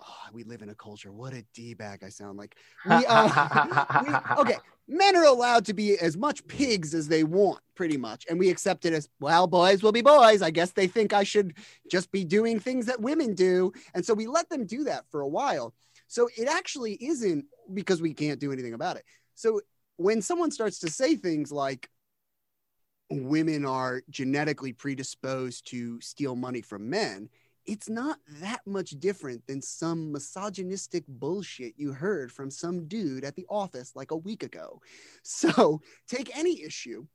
oh, 0.00 0.32
we 0.32 0.44
live 0.44 0.62
in 0.62 0.70
a 0.70 0.74
culture. 0.74 1.12
What 1.12 1.32
a 1.34 1.44
d 1.54 1.74
bag 1.74 2.02
I 2.04 2.08
sound 2.08 2.38
like. 2.38 2.56
We, 2.84 3.04
uh, 3.06 4.04
we, 4.06 4.40
okay, 4.42 4.56
men 4.88 5.14
are 5.16 5.24
allowed 5.24 5.66
to 5.66 5.74
be 5.74 5.98
as 5.98 6.16
much 6.16 6.46
pigs 6.48 6.94
as 6.94 7.08
they 7.08 7.22
want, 7.22 7.60
pretty 7.74 7.96
much, 7.96 8.26
and 8.28 8.38
we 8.38 8.50
accept 8.50 8.86
it 8.86 8.92
as 8.92 9.08
well. 9.20 9.46
Boys 9.46 9.82
will 9.82 9.92
be 9.92 10.00
boys. 10.00 10.42
I 10.42 10.50
guess 10.50 10.72
they 10.72 10.86
think 10.86 11.12
I 11.12 11.24
should 11.24 11.54
just 11.90 12.10
be 12.10 12.24
doing 12.24 12.58
things 12.58 12.86
that 12.86 13.00
women 13.00 13.34
do, 13.34 13.72
and 13.94 14.04
so 14.04 14.14
we 14.14 14.26
let 14.26 14.48
them 14.48 14.66
do 14.66 14.84
that 14.84 15.04
for 15.10 15.20
a 15.20 15.28
while. 15.28 15.74
So 16.08 16.28
it 16.36 16.48
actually 16.48 16.94
isn't 16.94 17.44
because 17.72 18.00
we 18.00 18.14
can't 18.14 18.40
do 18.40 18.50
anything 18.50 18.72
about 18.72 18.96
it. 18.96 19.04
So 19.34 19.60
when 19.96 20.22
someone 20.22 20.50
starts 20.50 20.78
to 20.80 20.90
say 20.90 21.16
things 21.16 21.52
like 21.52 21.90
women 23.10 23.64
are 23.64 24.02
genetically 24.10 24.72
predisposed 24.72 25.68
to 25.70 26.00
steal 26.00 26.34
money 26.34 26.62
from 26.62 26.90
men 26.90 27.28
it's 27.68 27.90
not 27.90 28.18
that 28.40 28.60
much 28.66 28.92
different 28.98 29.46
than 29.46 29.60
some 29.60 30.10
misogynistic 30.10 31.04
bullshit 31.06 31.74
you 31.76 31.92
heard 31.92 32.32
from 32.32 32.50
some 32.50 32.88
dude 32.88 33.24
at 33.24 33.36
the 33.36 33.44
office 33.50 33.92
like 33.94 34.10
a 34.10 34.16
week 34.16 34.42
ago. 34.42 34.80
So 35.22 35.82
take 36.08 36.36
any 36.36 36.62
issue. 36.62 37.06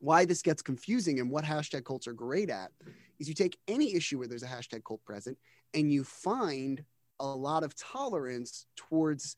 Why 0.00 0.24
this 0.24 0.42
gets 0.42 0.60
confusing 0.60 1.20
and 1.20 1.30
what 1.30 1.44
hashtag 1.44 1.84
cults 1.84 2.08
are 2.08 2.12
great 2.12 2.50
at 2.50 2.72
is 3.20 3.28
you 3.28 3.34
take 3.34 3.56
any 3.68 3.94
issue 3.94 4.18
where 4.18 4.26
there's 4.26 4.42
a 4.42 4.48
hashtag 4.48 4.82
cult 4.84 5.04
present 5.04 5.38
and 5.72 5.92
you 5.92 6.02
find 6.02 6.82
a 7.20 7.26
lot 7.26 7.62
of 7.62 7.76
tolerance 7.76 8.66
towards 8.76 9.36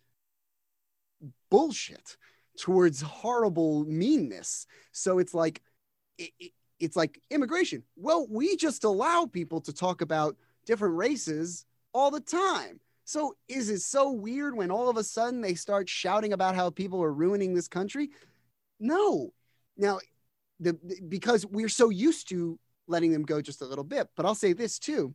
bullshit, 1.50 2.16
towards 2.59 3.03
horrible 3.03 3.85
meanness. 3.85 4.66
So 4.92 5.18
it's 5.18 5.35
like, 5.35 5.61
it, 6.16 6.31
it, 6.38 6.53
it's 6.81 6.97
like 6.97 7.21
immigration. 7.31 7.83
Well, 7.97 8.27
we 8.29 8.57
just 8.57 8.85
allow 8.85 9.27
people 9.27 9.61
to 9.62 9.73
talk 9.73 10.01
about 10.01 10.37
different 10.66 10.97
races 10.97 11.66
all 11.93 12.11
the 12.11 12.21
time. 12.21 12.81
So 13.05 13.35
is 13.49 13.71
it 13.71 13.81
so 13.81 14.11
weird 14.12 14.57
when 14.57 14.71
all 14.71 14.88
of 14.88 14.97
a 14.97 15.05
sudden 15.05 15.40
they 15.40 15.55
start 15.55 15.88
shouting 15.88 16.33
about 16.33 16.55
how 16.55 16.71
people 16.71 17.03
are 17.03 17.12
ruining 17.12 17.55
this 17.55 17.69
country? 17.69 18.11
No. 18.79 19.33
Now, 19.77 19.99
the, 20.61 20.79
the 20.85 21.01
because 21.09 21.45
we're 21.47 21.69
so 21.69 21.90
used 21.90 22.29
to 22.31 22.59
letting 22.87 23.12
them 23.12 23.23
go 23.23 23.40
just 23.40 23.62
a 23.62 23.66
little 23.66 23.85
bit. 23.85 24.09
But 24.16 24.27
I'll 24.27 24.35
say 24.35 24.53
this 24.53 24.79
too, 24.79 25.14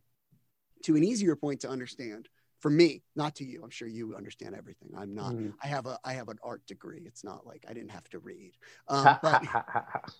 to 0.84 0.96
an 0.96 1.04
easier 1.04 1.36
point 1.36 1.60
to 1.60 1.68
understand 1.68 2.28
for 2.60 2.70
me, 2.70 3.02
not 3.14 3.34
to 3.36 3.44
you. 3.44 3.60
I'm 3.62 3.70
sure 3.70 3.86
you 3.86 4.14
understand 4.16 4.54
everything. 4.54 4.90
I'm 4.96 5.14
not. 5.14 5.34
Mm. 5.34 5.52
I 5.62 5.66
have 5.68 5.86
a 5.86 5.98
I 6.04 6.14
have 6.14 6.28
an 6.28 6.38
art 6.42 6.66
degree. 6.66 7.02
It's 7.04 7.22
not 7.22 7.46
like 7.46 7.64
I 7.68 7.72
didn't 7.72 7.90
have 7.90 8.08
to 8.10 8.18
read. 8.18 8.52
Um, 8.88 9.18
but 9.22 9.42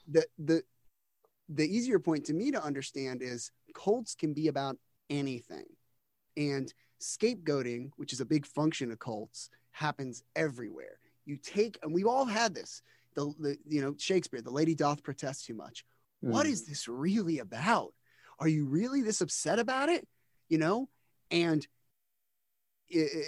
the 0.08 0.26
the 0.38 0.62
the 1.48 1.64
easier 1.64 1.98
point 1.98 2.24
to 2.26 2.34
me 2.34 2.50
to 2.50 2.62
understand 2.62 3.22
is 3.22 3.50
cults 3.74 4.14
can 4.14 4.32
be 4.32 4.48
about 4.48 4.76
anything. 5.10 5.66
And 6.36 6.72
scapegoating, 7.00 7.90
which 7.96 8.12
is 8.12 8.20
a 8.20 8.24
big 8.24 8.46
function 8.46 8.90
of 8.90 8.98
cults, 8.98 9.50
happens 9.70 10.22
everywhere. 10.34 10.98
You 11.24 11.36
take, 11.36 11.78
and 11.82 11.92
we've 11.92 12.06
all 12.06 12.24
had 12.24 12.54
this. 12.54 12.82
The, 13.14 13.32
the 13.38 13.56
you 13.66 13.80
know 13.80 13.94
Shakespeare, 13.98 14.42
the 14.42 14.50
lady 14.50 14.74
doth 14.74 15.02
protest 15.02 15.46
too 15.46 15.54
much. 15.54 15.84
Mm. 16.24 16.30
What 16.30 16.46
is 16.46 16.66
this 16.66 16.86
really 16.88 17.38
about? 17.38 17.94
Are 18.38 18.48
you 18.48 18.66
really 18.66 19.00
this 19.00 19.22
upset 19.22 19.58
about 19.58 19.88
it? 19.88 20.06
You 20.48 20.58
know, 20.58 20.88
and 21.30 21.66
it, 22.88 23.26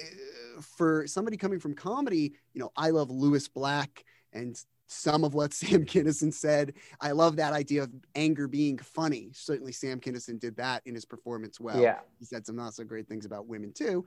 for 0.76 1.07
somebody 1.07 1.37
coming 1.37 1.59
from 1.59 1.74
comedy, 1.74 2.35
you 2.52 2.61
know, 2.61 2.70
I 2.76 2.90
love 2.90 3.11
Lewis 3.11 3.48
Black 3.48 4.04
and 4.33 4.57
some 4.88 5.22
of 5.22 5.35
what 5.35 5.55
Sam 5.55 5.85
Kinison 5.85 6.35
said. 6.35 6.74
I 7.01 7.12
love 7.12 7.37
that 7.37 7.53
idea 7.53 7.85
of 7.85 7.92
anger 8.16 8.48
being 8.48 8.79
funny. 8.79 9.31
Certainly, 9.33 9.72
Sam 9.72 10.01
Kinison 10.01 10.40
did 10.40 10.57
that 10.57 10.83
in 10.85 10.94
his 10.94 11.05
performance 11.05 11.61
well. 11.61 11.81
Yeah. 11.81 12.01
He 12.18 12.24
said 12.24 12.44
some 12.44 12.57
not 12.57 12.74
so 12.74 12.83
great 12.83 13.07
things 13.07 13.24
about 13.24 13.46
women 13.46 13.72
too, 13.72 14.05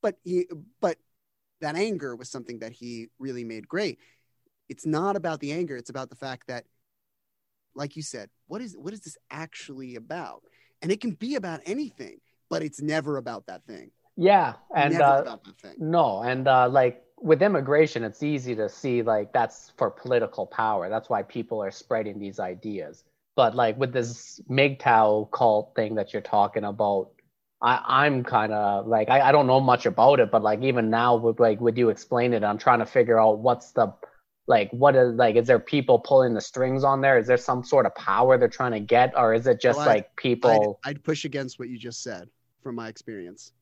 but 0.00 0.16
he, 0.24 0.46
but 0.80 0.96
that 1.60 1.76
anger 1.76 2.16
was 2.16 2.30
something 2.30 2.60
that 2.60 2.72
he 2.72 3.08
really 3.18 3.44
made 3.44 3.68
great. 3.68 3.98
It's 4.70 4.86
not 4.86 5.16
about 5.16 5.40
the 5.40 5.52
anger; 5.52 5.76
it's 5.76 5.90
about 5.90 6.08
the 6.08 6.16
fact 6.16 6.46
that, 6.46 6.64
like 7.74 7.96
you 7.96 8.02
said, 8.02 8.30
what 8.46 8.62
is 8.62 8.76
what 8.76 8.94
is 8.94 9.00
this 9.00 9.18
actually 9.30 9.96
about? 9.96 10.42
And 10.80 10.90
it 10.90 11.00
can 11.00 11.10
be 11.10 11.34
about 11.34 11.60
anything, 11.66 12.20
but 12.48 12.62
it's 12.62 12.80
never 12.80 13.18
about 13.18 13.46
that 13.46 13.66
thing. 13.66 13.90
Yeah, 14.16 14.54
and 14.74 15.00
uh, 15.00 15.38
no, 15.78 16.22
and 16.22 16.46
uh, 16.46 16.68
like 16.68 17.02
with 17.20 17.42
immigration, 17.42 18.02
it's 18.02 18.22
easy 18.22 18.54
to 18.56 18.68
see 18.68 19.02
like 19.02 19.32
that's 19.32 19.72
for 19.76 19.90
political 19.90 20.46
power. 20.46 20.88
That's 20.88 21.08
why 21.08 21.22
people 21.22 21.62
are 21.62 21.70
spreading 21.70 22.18
these 22.18 22.40
ideas. 22.40 23.04
But 23.36 23.54
like 23.54 23.78
with 23.78 23.92
this 23.92 24.40
MGTOW 24.50 25.30
cult 25.30 25.72
thing 25.76 25.94
that 25.94 26.12
you're 26.12 26.22
talking 26.22 26.64
about, 26.64 27.10
I, 27.62 27.82
I'm 27.86 28.24
kind 28.24 28.52
of 28.52 28.86
like 28.86 29.10
I, 29.10 29.20
I 29.28 29.32
don't 29.32 29.46
know 29.46 29.60
much 29.60 29.86
about 29.86 30.20
it, 30.20 30.30
but 30.30 30.42
like 30.42 30.62
even 30.62 30.90
now 30.90 31.16
with 31.16 31.38
like 31.38 31.60
would 31.60 31.76
you 31.76 31.90
explain 31.90 32.32
it, 32.32 32.42
I'm 32.42 32.58
trying 32.58 32.78
to 32.80 32.86
figure 32.86 33.20
out 33.20 33.38
what's 33.38 33.72
the 33.72 33.92
like 34.46 34.70
what 34.72 34.96
is 34.96 35.14
like 35.14 35.36
is 35.36 35.46
there 35.46 35.58
people 35.58 35.98
pulling 35.98 36.34
the 36.34 36.40
strings 36.40 36.84
on 36.84 37.02
there? 37.02 37.18
Is 37.18 37.26
there 37.26 37.36
some 37.36 37.62
sort 37.62 37.86
of 37.86 37.94
power 37.94 38.38
they're 38.38 38.48
trying 38.48 38.72
to 38.72 38.80
get, 38.80 39.16
or 39.16 39.34
is 39.34 39.46
it 39.46 39.60
just 39.60 39.78
well, 39.78 39.86
like 39.86 40.16
people? 40.16 40.80
I'd, 40.84 40.90
I'd 40.90 41.04
push 41.04 41.24
against 41.24 41.58
what 41.58 41.68
you 41.68 41.78
just 41.78 42.02
said 42.02 42.28
from 42.62 42.74
my 42.76 42.88
experience. 42.88 43.52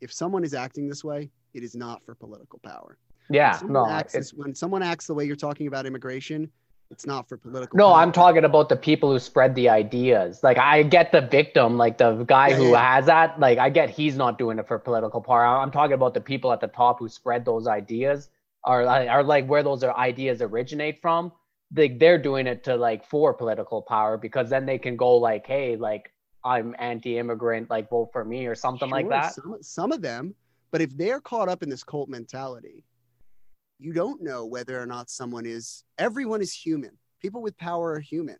If 0.00 0.12
someone 0.12 0.44
is 0.44 0.54
acting 0.54 0.88
this 0.88 1.02
way, 1.02 1.30
it 1.58 1.64
is 1.64 1.74
not 1.74 2.04
for 2.06 2.14
political 2.14 2.58
power. 2.60 2.96
Yeah, 3.30 3.60
when 3.60 3.72
no. 3.72 3.86
Acts, 3.86 4.32
when 4.32 4.54
someone 4.54 4.82
acts 4.82 5.06
the 5.06 5.14
way 5.14 5.24
you're 5.26 5.36
talking 5.36 5.66
about 5.66 5.84
immigration, 5.84 6.50
it's 6.90 7.04
not 7.04 7.28
for 7.28 7.36
political. 7.36 7.76
No, 7.76 7.88
power. 7.88 8.00
I'm 8.00 8.12
talking 8.12 8.44
about 8.44 8.70
the 8.70 8.76
people 8.76 9.12
who 9.12 9.18
spread 9.18 9.54
the 9.54 9.68
ideas. 9.68 10.42
Like 10.42 10.56
I 10.56 10.82
get 10.82 11.12
the 11.12 11.20
victim, 11.20 11.76
like 11.76 11.98
the 11.98 12.24
guy 12.24 12.48
yeah, 12.48 12.56
who 12.56 12.70
yeah. 12.70 12.94
has 12.94 13.06
that. 13.06 13.38
Like 13.38 13.58
I 13.58 13.68
get 13.68 13.90
he's 13.90 14.16
not 14.16 14.38
doing 14.38 14.58
it 14.58 14.66
for 14.66 14.78
political 14.78 15.20
power. 15.20 15.44
I'm 15.44 15.70
talking 15.70 15.92
about 15.92 16.14
the 16.14 16.20
people 16.20 16.52
at 16.52 16.60
the 16.60 16.68
top 16.68 17.00
who 17.00 17.08
spread 17.08 17.44
those 17.44 17.66
ideas, 17.66 18.30
or 18.64 18.86
are 18.86 19.24
like 19.24 19.46
where 19.46 19.62
those 19.62 19.84
ideas 19.84 20.40
originate 20.40 21.02
from. 21.02 21.32
They 21.70 21.88
they're 21.88 22.16
doing 22.16 22.46
it 22.46 22.64
to 22.64 22.76
like 22.76 23.04
for 23.04 23.34
political 23.34 23.82
power 23.82 24.16
because 24.16 24.48
then 24.48 24.64
they 24.64 24.78
can 24.78 24.96
go 24.96 25.16
like, 25.16 25.46
hey, 25.46 25.76
like 25.76 26.14
I'm 26.42 26.74
anti-immigrant, 26.78 27.68
like 27.68 27.90
vote 27.90 28.08
for 28.12 28.24
me 28.24 28.46
or 28.46 28.54
something 28.54 28.88
sure, 28.88 28.96
like 28.96 29.10
that. 29.10 29.34
Some, 29.34 29.58
some 29.60 29.92
of 29.92 30.00
them, 30.00 30.34
but 30.70 30.80
if 30.80 30.96
they're 30.96 31.20
caught 31.20 31.48
up 31.48 31.62
in 31.62 31.68
this 31.68 31.84
cult 31.84 32.08
mentality, 32.08 32.84
you 33.78 33.92
don't 33.92 34.22
know 34.22 34.44
whether 34.44 34.80
or 34.80 34.86
not 34.86 35.10
someone 35.10 35.46
is, 35.46 35.84
everyone 35.98 36.40
is 36.40 36.52
human. 36.52 36.98
People 37.20 37.42
with 37.42 37.56
power 37.56 37.92
are 37.92 38.00
human. 38.00 38.36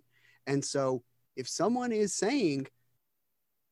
And 0.47 0.65
so 0.65 1.03
if 1.37 1.49
someone 1.49 1.93
is 1.93 2.15
saying 2.15 2.67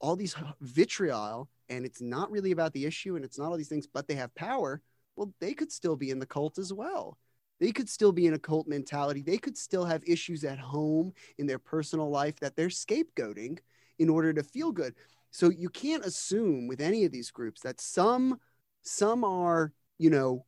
all 0.01 0.17
these 0.17 0.37
vitriol 0.61 1.49
and 1.69 1.85
it's 1.85 2.01
not 2.01 2.31
really 2.31 2.53
about 2.53 2.73
the 2.73 2.85
issue 2.85 3.17
and 3.17 3.25
it's 3.25 3.39
not 3.39 3.51
all 3.51 3.57
these 3.57 3.69
things, 3.69 3.87
but 3.87 4.07
they 4.07 4.15
have 4.15 4.35
power, 4.35 4.81
well, 5.17 5.33
they 5.41 5.55
could 5.55 5.73
still 5.73 5.97
be 5.97 6.11
in 6.11 6.19
the 6.19 6.27
cult 6.27 6.59
as 6.59 6.73
well. 6.73 7.19
They 7.59 7.73
could 7.73 7.89
still 7.89 8.13
be 8.13 8.27
in 8.27 8.35
a 8.35 8.39
cult 8.39 8.69
mentality. 8.69 9.23
They 9.23 9.39
could 9.39 9.57
still 9.57 9.85
have 9.85 10.03
issues 10.07 10.45
at 10.45 10.59
home 10.59 11.13
in 11.39 11.47
their 11.47 11.59
personal 11.59 12.11
life 12.11 12.39
that 12.41 12.55
they're 12.55 12.69
scapegoating 12.69 13.59
in 13.99 14.11
order 14.11 14.33
to 14.35 14.43
feel 14.43 14.73
good. 14.73 14.95
So 15.37 15.51
you 15.51 15.69
can't 15.69 16.07
assume 16.07 16.67
with 16.67 16.81
any 16.81 17.05
of 17.05 17.13
these 17.13 17.31
groups 17.31 17.61
that 17.61 17.79
some 17.79 18.41
some 18.81 19.23
are, 19.23 19.71
you 19.99 20.09
know, 20.09 20.47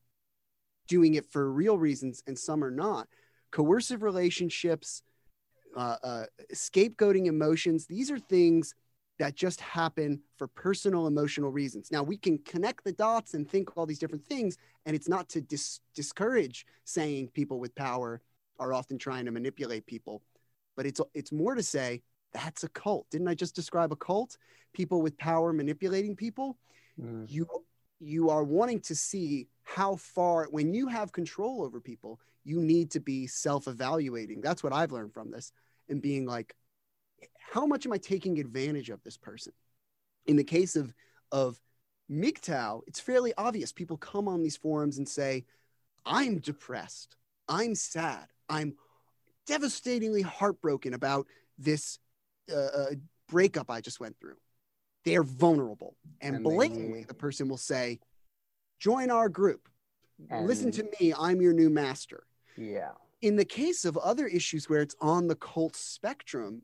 doing 0.87 1.13
it 1.13 1.31
for 1.31 1.53
real 1.53 1.77
reasons 1.77 2.23
and 2.27 2.39
some 2.39 2.65
are 2.65 2.71
not. 2.71 3.07
Coercive 3.51 4.03
relationships, 4.03 5.03
uh, 5.77 5.97
uh, 6.03 6.25
scapegoating 6.55 7.27
emotions, 7.27 7.85
these 7.85 8.11
are 8.11 8.19
things 8.19 8.75
that 9.19 9.35
just 9.35 9.61
happen 9.61 10.23
for 10.39 10.47
personal 10.47 11.07
emotional 11.07 11.51
reasons. 11.51 11.93
Now 11.93 12.03
we 12.03 12.17
can 12.17 12.39
connect 12.39 12.83
the 12.83 12.93
dots 12.93 13.35
and 13.35 13.47
think 13.47 13.77
all 13.77 13.85
these 13.85 13.99
different 13.99 14.25
things, 14.25 14.57
and 14.87 14.97
it's 14.97 15.09
not 15.09 15.29
to 15.31 15.43
dis- 15.43 15.81
discourage 15.95 16.65
saying 16.85 17.29
people 17.35 17.61
with 17.61 17.75
power 17.75 18.23
are 18.59 18.73
often 18.73 18.97
trying 18.97 19.27
to 19.27 19.33
manipulate 19.33 19.85
people, 19.85 20.23
but 20.79 20.87
it's 20.87 21.01
it's 21.13 21.31
more 21.31 21.55
to 21.55 21.63
say 21.63 22.01
that's 22.33 22.65
a 22.65 22.69
cult. 22.69 23.07
Didn't 23.11 23.29
I 23.29 23.35
just 23.35 23.55
describe 23.55 23.93
a 23.93 23.97
cult? 23.97 24.37
People 24.73 25.03
with 25.03 25.17
power 25.19 25.53
manipulating 25.53 26.15
people. 26.15 26.59
Mm. 27.01 27.31
You 27.31 27.47
you 28.01 28.31
are 28.31 28.45
wanting 28.45 28.81
to 28.81 28.95
see 28.95 29.49
how 29.65 29.97
far 29.97 30.47
when 30.51 30.73
you 30.73 30.87
have 30.87 31.11
control 31.13 31.65
over 31.65 31.81
people, 31.81 32.21
you 32.45 32.61
need 32.63 32.93
to 32.93 33.01
be 33.01 33.27
self-evaluating. 33.27 34.41
That's 34.41 34.63
what 34.63 34.73
I've 34.73 34.93
learned 34.93 35.13
from 35.13 35.31
this 35.31 35.53
and 35.89 36.01
being 36.01 36.27
like 36.27 36.55
how 37.39 37.67
much 37.67 37.87
am 37.87 37.93
I 37.93 37.99
taking 37.99 38.39
advantage 38.39 38.91
of 38.91 39.03
this 39.03 39.17
person? 39.17 39.53
In 40.27 40.37
the 40.37 40.45
case 40.45 40.77
of 40.77 40.95
of 41.33 41.61
MGTOW, 42.11 42.83
it's 42.87 43.01
fairly 43.01 43.35
obvious. 43.37 43.73
People 43.73 43.97
come 43.97 44.29
on 44.29 44.43
these 44.43 44.57
forums 44.57 44.99
and 44.99 45.09
say, 45.09 45.45
I'm 46.07 46.39
depressed. 46.39 47.17
I'm 47.49 47.75
sad. 47.75 48.27
I'm 48.49 48.75
devastatingly 49.47 50.23
heartbroken 50.23 50.95
about 50.95 51.27
this 51.59 51.99
uh, 52.55 52.95
breakup 53.29 53.71
I 53.71 53.81
just 53.81 54.01
went 54.01 54.19
through. 54.21 54.37
They're 55.05 55.23
vulnerable. 55.23 55.97
And, 56.21 56.37
and 56.37 56.45
blatantly, 56.45 57.01
they... 57.01 57.05
the 57.05 57.15
person 57.15 57.49
will 57.49 57.57
say, 57.57 58.01
Join 58.79 59.11
our 59.11 59.29
group. 59.29 59.69
Listen 60.31 60.71
to 60.73 60.85
me. 61.01 61.13
I'm 61.19 61.41
your 61.41 61.53
new 61.53 61.71
master. 61.71 62.25
Yeah. 62.57 62.91
In 63.23 63.37
the 63.37 63.45
case 63.45 63.85
of 63.85 63.97
other 63.97 64.27
issues 64.27 64.69
where 64.69 64.83
it's 64.83 64.97
on 65.01 65.27
the 65.27 65.35
cult 65.35 65.77
spectrum, 65.77 66.63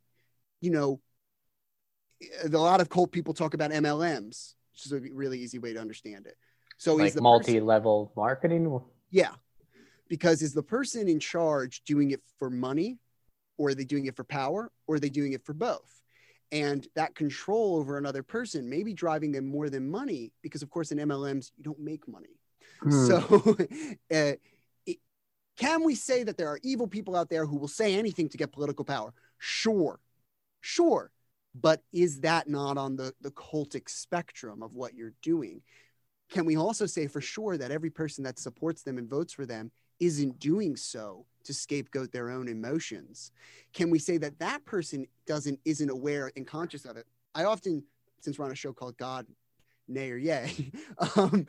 you 0.61 0.71
know, 0.71 1.01
a 2.45 2.49
lot 2.49 2.81
of 2.81 2.89
cult 2.89 3.13
people 3.13 3.35
talk 3.35 3.55
about 3.55 3.71
MLMs, 3.71 4.55
which 4.73 4.87
is 4.87 4.93
a 4.93 5.01
really 5.13 5.41
easy 5.41 5.59
way 5.59 5.73
to 5.73 5.81
understand 5.81 6.27
it. 6.27 6.37
So 6.77 6.95
like 6.95 7.21
multi-level 7.21 8.07
person, 8.07 8.15
marketing. 8.17 8.81
Yeah, 9.11 9.33
because 10.09 10.43
is 10.43 10.55
the 10.55 10.63
person 10.63 11.09
in 11.09 11.21
charge 11.21 11.83
doing 11.85 12.11
it 12.11 12.21
for 12.39 12.51
money, 12.51 12.99
or 13.59 13.69
are 13.69 13.75
they 13.75 13.85
doing 13.85 14.07
it 14.07 14.17
for 14.17 14.25
power, 14.25 14.71
or 14.87 14.97
are 14.97 15.01
they 15.01 15.09
doing 15.09 15.33
it 15.33 15.45
for 15.45 15.55
both? 15.55 16.03
And 16.53 16.87
that 16.95 17.15
control 17.15 17.77
over 17.77 17.99
another 17.99 18.23
person 18.23 18.69
may 18.69 18.83
be 18.83 18.93
driving 18.93 19.33
them 19.33 19.47
more 19.47 19.71
than 19.71 19.91
money, 19.91 20.33
because 20.43 20.63
of 20.63 20.71
course 20.71 20.93
in 20.93 20.99
MLMs 20.99 21.51
you 21.57 21.65
don't 21.65 21.81
make 21.81 22.07
money. 22.07 22.37
Hmm. 22.81 23.07
So, 23.07 23.57
uh, 23.59 24.33
it, 24.87 24.99
can 25.57 25.85
we 25.85 25.95
say 25.95 26.25
that 26.25 26.37
there 26.37 26.49
are 26.49 26.59
evil 26.63 26.87
people 26.87 27.17
out 27.17 27.31
there 27.31 27.47
who 27.47 27.57
will 27.57 27.69
say 27.69 27.95
anything 27.95 28.29
to 28.29 28.37
get 28.37 28.53
political 28.53 28.85
power? 28.85 29.13
Sure, 29.39 30.01
Sure. 30.65 31.11
But 31.55 31.83
is 31.93 32.21
that 32.21 32.49
not 32.49 32.79
on 32.79 32.97
the, 32.97 33.13
the 33.21 33.31
cultic 33.33 33.91
spectrum 33.91 34.63
of 34.63 34.73
what 34.73 34.95
you're 34.95 35.13
doing? 35.21 35.61
Can 36.31 36.47
we 36.47 36.57
also 36.57 36.87
say 36.87 37.07
for 37.07 37.21
sure 37.21 37.59
that 37.59 37.71
every 37.71 37.91
person 37.91 38.25
that 38.25 38.39
supports 38.39 38.83
them 38.83 38.97
and 38.97 39.09
votes 39.09 39.35
for 39.35 39.45
them 39.45 39.71
isn't 40.01 40.39
doing 40.39 40.75
so 40.75 41.27
to 41.45 41.55
scapegoat 41.55 42.13
their 42.13 42.31
own 42.31 42.49
emotions? 42.49 43.33
Can 43.73 43.91
we 43.91 43.99
say 43.99 44.17
that 44.19 44.39
that 44.39 44.65
person 44.65 45.07
doesn't 45.27 45.61
isn't 45.65 45.91
aware 45.91 46.31
and 46.37 46.47
conscious 46.47 46.85
of 46.85 46.97
it? 46.97 47.07
I 47.35 47.45
often, 47.45 47.85
since 48.21 48.39
we're 48.39 48.45
on 48.45 48.53
a 48.53 48.57
show 48.57 48.73
called 48.73 48.97
God, 48.97 49.27
Nay 49.89 50.11
or 50.11 50.17
Yay, 50.17 50.73
um, 51.17 51.47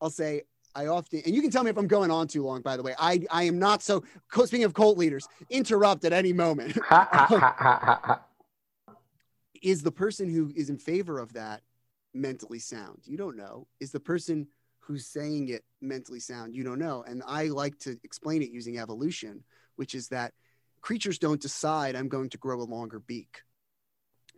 I'll 0.00 0.10
say 0.10 0.42
I 0.74 0.86
often, 0.86 1.22
and 1.24 1.34
you 1.34 1.42
can 1.42 1.50
tell 1.50 1.64
me 1.64 1.70
if 1.70 1.76
I'm 1.76 1.88
going 1.88 2.10
on 2.10 2.28
too 2.28 2.44
long, 2.44 2.62
by 2.62 2.76
the 2.76 2.82
way. 2.82 2.94
I, 2.98 3.26
I 3.30 3.44
am 3.44 3.58
not 3.58 3.82
so, 3.82 4.04
speaking 4.32 4.64
of 4.64 4.74
cult 4.74 4.98
leaders, 4.98 5.26
interrupt 5.50 6.04
at 6.04 6.12
any 6.12 6.32
moment. 6.32 6.78
is 9.62 9.82
the 9.82 9.90
person 9.90 10.28
who 10.28 10.52
is 10.54 10.70
in 10.70 10.78
favor 10.78 11.18
of 11.18 11.32
that 11.32 11.62
mentally 12.14 12.58
sound? 12.58 13.00
You 13.04 13.16
don't 13.16 13.36
know. 13.36 13.66
Is 13.80 13.90
the 13.90 14.00
person 14.00 14.46
who's 14.88 15.06
saying 15.06 15.50
it 15.50 15.64
mentally 15.82 16.18
sound? 16.18 16.54
You 16.54 16.64
don't 16.64 16.78
know. 16.78 17.04
And 17.06 17.22
I 17.26 17.44
like 17.48 17.78
to 17.80 17.98
explain 18.04 18.40
it 18.40 18.50
using 18.50 18.78
evolution, 18.78 19.44
which 19.76 19.94
is 19.94 20.08
that 20.08 20.32
creatures 20.80 21.18
don't 21.18 21.40
decide 21.40 21.94
I'm 21.94 22.08
going 22.08 22.30
to 22.30 22.38
grow 22.38 22.62
a 22.62 22.64
longer 22.64 22.98
beak. 22.98 23.42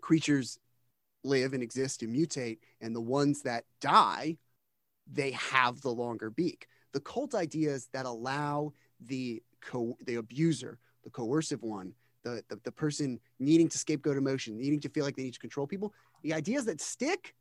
Creatures 0.00 0.58
live 1.22 1.52
and 1.54 1.62
exist 1.62 2.02
and 2.02 2.12
mutate, 2.12 2.58
and 2.80 2.96
the 2.96 3.00
ones 3.00 3.42
that 3.42 3.64
die, 3.80 4.38
they 5.06 5.30
have 5.30 5.80
the 5.82 5.90
longer 5.90 6.30
beak. 6.30 6.66
The 6.92 7.00
cult 7.00 7.36
ideas 7.36 7.88
that 7.92 8.04
allow 8.04 8.72
the 8.98 9.40
co- 9.60 9.96
the 10.04 10.16
abuser, 10.16 10.80
the 11.04 11.10
coercive 11.10 11.62
one, 11.62 11.92
the, 12.24 12.42
the, 12.48 12.58
the 12.64 12.72
person 12.72 13.20
needing 13.38 13.68
to 13.68 13.78
scapegoat 13.78 14.16
emotion, 14.16 14.58
needing 14.58 14.80
to 14.80 14.88
feel 14.88 15.04
like 15.04 15.14
they 15.14 15.22
need 15.22 15.34
to 15.34 15.38
control 15.38 15.68
people, 15.68 15.94
the 16.22 16.34
ideas 16.34 16.64
that 16.64 16.80
stick, 16.80 17.36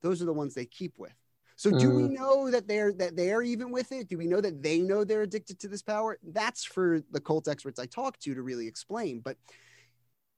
those 0.00 0.22
are 0.22 0.26
the 0.26 0.32
ones 0.32 0.54
they 0.54 0.64
keep 0.64 0.98
with. 0.98 1.12
So 1.56 1.70
do 1.70 1.90
mm. 1.90 1.96
we 1.96 2.02
know 2.08 2.50
that 2.50 2.68
they're 2.68 2.92
that 2.94 3.16
they're 3.16 3.42
even 3.42 3.70
with 3.70 3.90
it? 3.90 4.08
Do 4.08 4.18
we 4.18 4.26
know 4.26 4.40
that 4.40 4.62
they 4.62 4.80
know 4.80 5.04
they're 5.04 5.22
addicted 5.22 5.58
to 5.60 5.68
this 5.68 5.82
power? 5.82 6.18
That's 6.22 6.64
for 6.64 7.00
the 7.10 7.20
cult 7.20 7.48
experts 7.48 7.80
I 7.80 7.86
talk 7.86 8.18
to 8.20 8.34
to 8.34 8.42
really 8.42 8.66
explain. 8.66 9.20
But 9.20 9.38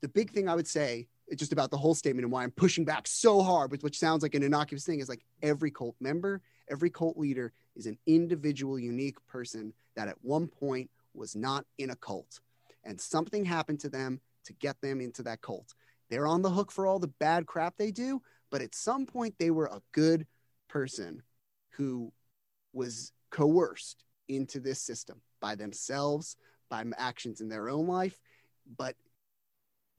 the 0.01 0.09
big 0.09 0.31
thing 0.31 0.49
I 0.49 0.55
would 0.55 0.69
say 0.69 1.09
just 1.37 1.53
about 1.53 1.71
the 1.71 1.77
whole 1.77 1.95
statement 1.95 2.25
and 2.25 2.33
why 2.33 2.43
I'm 2.43 2.51
pushing 2.51 2.85
back 2.85 3.07
so 3.07 3.43
hard, 3.43 3.71
with 3.71 3.83
which 3.83 3.99
sounds 3.99 4.23
like 4.23 4.35
an 4.35 4.43
innocuous 4.43 4.87
thing, 4.87 5.01
is 5.01 5.09
like 5.09 5.25
every 5.43 5.71
cult 5.71 5.97
member, 6.01 6.41
every 6.71 6.89
cult 6.89 7.19
leader 7.19 7.53
is 7.77 7.87
an 7.87 7.99
individual, 8.07 8.79
unique 8.79 9.19
person 9.27 9.75
that 9.97 10.09
at 10.09 10.17
one 10.23 10.47
point 10.47 10.89
was 11.15 11.37
not 11.37 11.67
in 11.79 11.91
a 11.91 11.97
cult 11.97 12.41
and 12.85 13.01
something 13.01 13.45
happened 13.45 13.81
to 13.81 13.89
them 13.89 14.21
to 14.45 14.53
get 14.55 14.81
them 14.81 15.01
into 15.01 15.23
that 15.23 15.43
cult. 15.43 15.75
They're 16.11 16.27
on 16.27 16.43
the 16.43 16.51
hook 16.51 16.73
for 16.73 16.87
all 16.87 16.99
the 16.99 17.13
bad 17.21 17.47
crap 17.47 17.77
they 17.77 17.91
do, 17.91 18.23
but 18.51 18.63
at 18.63 18.75
some 18.75 19.05
point 19.05 19.35
they 19.39 19.51
were 19.51 19.67
a 19.67 19.83
good 19.93 20.27
person 20.69 21.23
who 21.71 22.13
was 22.73 23.13
coerced 23.31 24.05
into 24.29 24.61
this 24.61 24.81
system 24.81 25.21
by 25.41 25.55
themselves, 25.55 26.37
by 26.69 26.85
actions 26.97 27.41
in 27.41 27.49
their 27.49 27.69
own 27.69 27.87
life. 27.87 28.19
But 28.77 28.95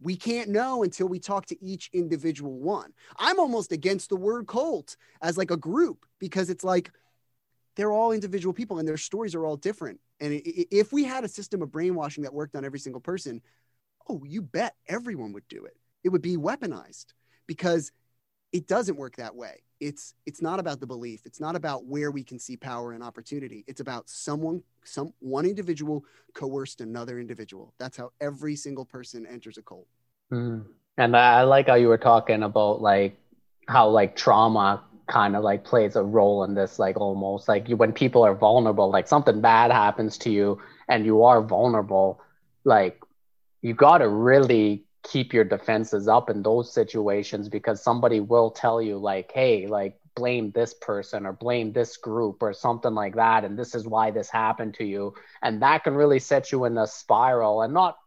we 0.02 0.16
can't 0.16 0.50
know 0.50 0.84
until 0.84 1.08
we 1.08 1.20
talk 1.20 1.46
to 1.48 1.64
each 1.64 1.90
individual 1.94 2.58
one. 2.58 2.94
I'm 3.18 3.40
almost 3.40 3.72
against 3.72 4.10
the 4.10 4.16
word 4.16 4.48
cult 4.48 4.96
as 5.22 5.38
like 5.38 5.52
a 5.52 5.58
group 5.58 6.06
because 6.20 6.50
it's 6.50 6.64
like 6.64 6.92
they're 7.76 7.92
all 7.92 8.12
individual 8.12 8.54
people 8.54 8.80
and 8.80 8.88
their 8.88 8.98
stories 8.98 9.36
are 9.36 9.46
all 9.46 9.58
different. 9.58 10.00
And 10.20 10.42
if 10.44 10.92
we 10.92 11.04
had 11.04 11.24
a 11.24 11.30
system 11.30 11.62
of 11.62 11.72
brainwashing 11.72 12.24
that 12.24 12.34
worked 12.34 12.56
on 12.56 12.66
every 12.66 12.80
single 12.80 13.02
person, 13.02 13.42
oh, 14.08 14.22
you 14.26 14.42
bet 14.42 14.76
everyone 14.88 15.34
would 15.34 15.48
do 15.48 15.66
it. 15.66 15.78
It 16.04 16.10
would 16.10 16.22
be 16.22 16.38
weaponized 16.38 17.08
because 17.48 17.92
it 18.52 18.68
doesn't 18.68 18.98
work 18.98 19.18
that 19.18 19.36
way. 19.36 19.64
It's 19.80 20.14
it's 20.26 20.42
not 20.42 20.60
about 20.60 20.80
the 20.80 20.88
belief. 20.88 21.22
It's 21.26 21.40
not 21.40 21.56
about 21.56 21.86
where 21.86 22.12
we 22.12 22.24
can 22.24 22.38
see 22.38 22.58
power 22.58 22.94
and 22.94 23.04
opportunity. 23.04 23.64
It's 23.68 23.80
about 23.80 24.10
someone, 24.10 24.62
some 24.84 25.14
one 25.20 25.46
individual 25.46 26.04
coerced 26.34 26.82
another 26.82 27.20
individual. 27.20 27.74
That's 27.78 27.98
how 27.98 28.12
every 28.20 28.56
single 28.56 28.86
person 28.86 29.26
enters 29.26 29.58
a 29.58 29.62
cult. 29.62 29.88
Mm. 30.32 30.66
And 30.98 31.16
I 31.16 31.44
like 31.44 31.68
how 31.68 31.76
you 31.76 31.88
were 31.88 31.98
talking 31.98 32.44
about 32.44 32.82
like 32.82 33.18
how 33.68 33.88
like 33.88 34.16
trauma 34.16 34.84
kind 35.08 35.36
of 35.36 35.44
like 35.44 35.64
plays 35.64 35.96
a 35.96 36.04
role 36.04 36.44
in 36.44 36.54
this 36.54 36.78
like 36.78 37.00
almost 37.00 37.48
like 37.48 37.68
you, 37.68 37.76
when 37.76 37.92
people 37.92 38.24
are 38.24 38.36
vulnerable 38.36 38.92
like 38.92 39.08
something 39.08 39.42
bad 39.42 39.72
happens 39.72 40.18
to 40.20 40.30
you 40.30 40.62
and 40.88 41.06
you 41.06 41.24
are 41.24 41.42
vulnerable 41.42 42.22
like 42.64 43.02
you 43.62 43.74
got 43.74 44.00
to 44.00 44.08
really 44.08 44.84
keep 45.04 45.34
your 45.34 45.44
defenses 45.44 46.08
up 46.08 46.30
in 46.30 46.44
those 46.44 46.74
situations 46.74 47.50
because 47.50 47.82
somebody 47.82 48.20
will 48.20 48.52
tell 48.52 48.82
you 48.82 48.98
like 48.98 49.32
hey 49.34 49.66
like 49.68 49.98
blame 50.16 50.52
this 50.52 50.74
person 50.74 51.26
or 51.26 51.34
blame 51.34 51.72
this 51.72 51.96
group 51.98 52.42
or 52.42 52.54
something 52.54 52.94
like 52.94 53.16
that 53.16 53.46
and 53.46 53.58
this 53.58 53.74
is 53.74 53.88
why 53.88 54.12
this 54.12 54.30
happened 54.30 54.74
to 54.74 54.84
you. 54.84 55.14
And 55.42 55.62
that 55.62 55.86
can 55.86 55.94
really 55.94 56.20
set 56.20 56.52
you 56.52 56.66
in 56.66 56.78
a 56.78 56.88
spiral 56.88 57.62
and 57.62 57.74
not 57.74 57.98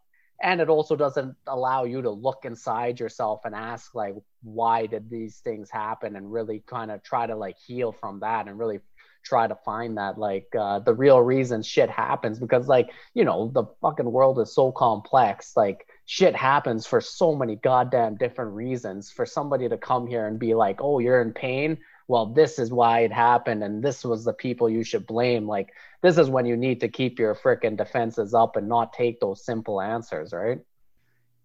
and 0.42 0.60
it 0.60 0.68
also 0.68 0.96
doesn't 0.96 1.36
allow 1.46 1.84
you 1.84 2.02
to 2.02 2.10
look 2.10 2.44
inside 2.44 2.98
yourself 2.98 3.42
and 3.44 3.54
ask 3.54 3.94
like 3.94 4.14
why 4.42 4.86
did 4.86 5.08
these 5.08 5.38
things 5.38 5.70
happen 5.70 6.16
and 6.16 6.32
really 6.32 6.62
kind 6.66 6.90
of 6.90 7.02
try 7.02 7.26
to 7.26 7.36
like 7.36 7.56
heal 7.58 7.92
from 7.92 8.20
that 8.20 8.48
and 8.48 8.58
really 8.58 8.80
try 9.22 9.46
to 9.46 9.54
find 9.64 9.96
that 9.96 10.18
like 10.18 10.48
uh, 10.58 10.80
the 10.80 10.94
real 10.94 11.20
reason 11.20 11.62
shit 11.62 11.88
happens 11.88 12.38
because 12.38 12.66
like 12.66 12.90
you 13.14 13.24
know 13.24 13.50
the 13.54 13.64
fucking 13.80 14.10
world 14.10 14.38
is 14.40 14.54
so 14.54 14.72
complex. 14.72 15.56
Like 15.56 15.86
shit 16.04 16.34
happens 16.34 16.86
for 16.86 17.00
so 17.00 17.34
many 17.34 17.56
goddamn 17.56 18.16
different 18.16 18.52
reasons 18.52 19.10
for 19.10 19.24
somebody 19.24 19.68
to 19.68 19.76
come 19.76 20.06
here 20.06 20.26
and 20.26 20.38
be 20.38 20.54
like 20.54 20.80
oh 20.80 20.98
you're 20.98 21.22
in 21.22 21.32
pain 21.32 21.78
well, 22.12 22.26
this 22.26 22.58
is 22.58 22.70
why 22.70 23.00
it 23.00 23.12
happened 23.12 23.62
and 23.62 23.82
this 23.82 24.04
was 24.04 24.24
the 24.24 24.34
people 24.34 24.68
you 24.68 24.84
should 24.84 25.06
blame. 25.06 25.46
Like, 25.46 25.72
this 26.02 26.18
is 26.18 26.28
when 26.28 26.44
you 26.44 26.58
need 26.58 26.80
to 26.80 26.88
keep 26.88 27.18
your 27.18 27.34
freaking 27.34 27.76
defenses 27.76 28.34
up 28.34 28.56
and 28.56 28.68
not 28.68 28.92
take 28.92 29.20
those 29.20 29.44
simple 29.44 29.80
answers, 29.80 30.32
right? 30.32 30.60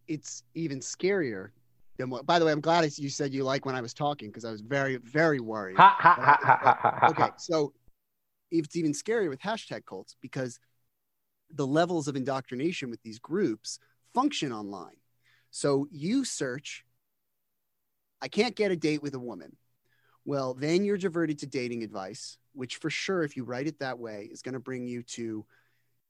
It's 0.10 0.44
even 0.56 0.80
scarier 0.80 1.52
than 1.98 2.10
what, 2.10 2.26
by 2.26 2.38
the 2.38 2.44
way, 2.44 2.52
I'm 2.52 2.60
glad 2.60 2.86
you 2.98 3.10
said 3.10 3.34
you 3.34 3.46
like 3.46 3.66
when 3.66 3.76
I 3.76 3.82
was 3.82 3.94
talking 3.94 4.30
because 4.30 4.46
I 4.46 4.52
was 4.52 4.60
very, 4.62 4.98
very 4.98 5.40
worried. 5.40 5.78
Ha, 5.78 5.96
ha, 5.98 6.38
ha, 6.42 7.08
okay. 7.12 7.30
So 7.38 7.72
it's 8.52 8.76
even 8.76 8.92
scarier 8.92 9.30
with 9.30 9.40
hashtag 9.40 9.86
cults 9.86 10.16
because 10.22 10.60
the 11.54 11.66
levels 11.66 12.10
of 12.10 12.16
indoctrination 12.16 12.90
with 12.90 13.02
these 13.04 13.20
groups 13.20 13.80
function 14.18 14.52
online. 14.52 14.98
So 15.52 15.86
you 15.92 16.26
search, 16.26 16.84
I 18.20 18.28
can't 18.28 18.56
get 18.56 18.72
a 18.72 18.76
date 18.76 19.04
with 19.04 19.14
a 19.14 19.20
woman. 19.20 19.56
Well, 20.26 20.56
then 20.56 20.84
you're 20.84 20.98
diverted 20.98 21.38
to 21.40 21.46
dating 21.46 21.84
advice, 21.84 22.40
which 22.54 22.78
for 22.78 22.90
sure, 22.90 23.22
if 23.22 23.38
you 23.38 23.44
write 23.44 23.68
it 23.68 23.78
that 23.78 24.00
way, 24.00 24.28
is 24.32 24.42
going 24.42 24.54
to 24.54 24.60
bring 24.60 24.88
you 24.88 25.04
to 25.04 25.46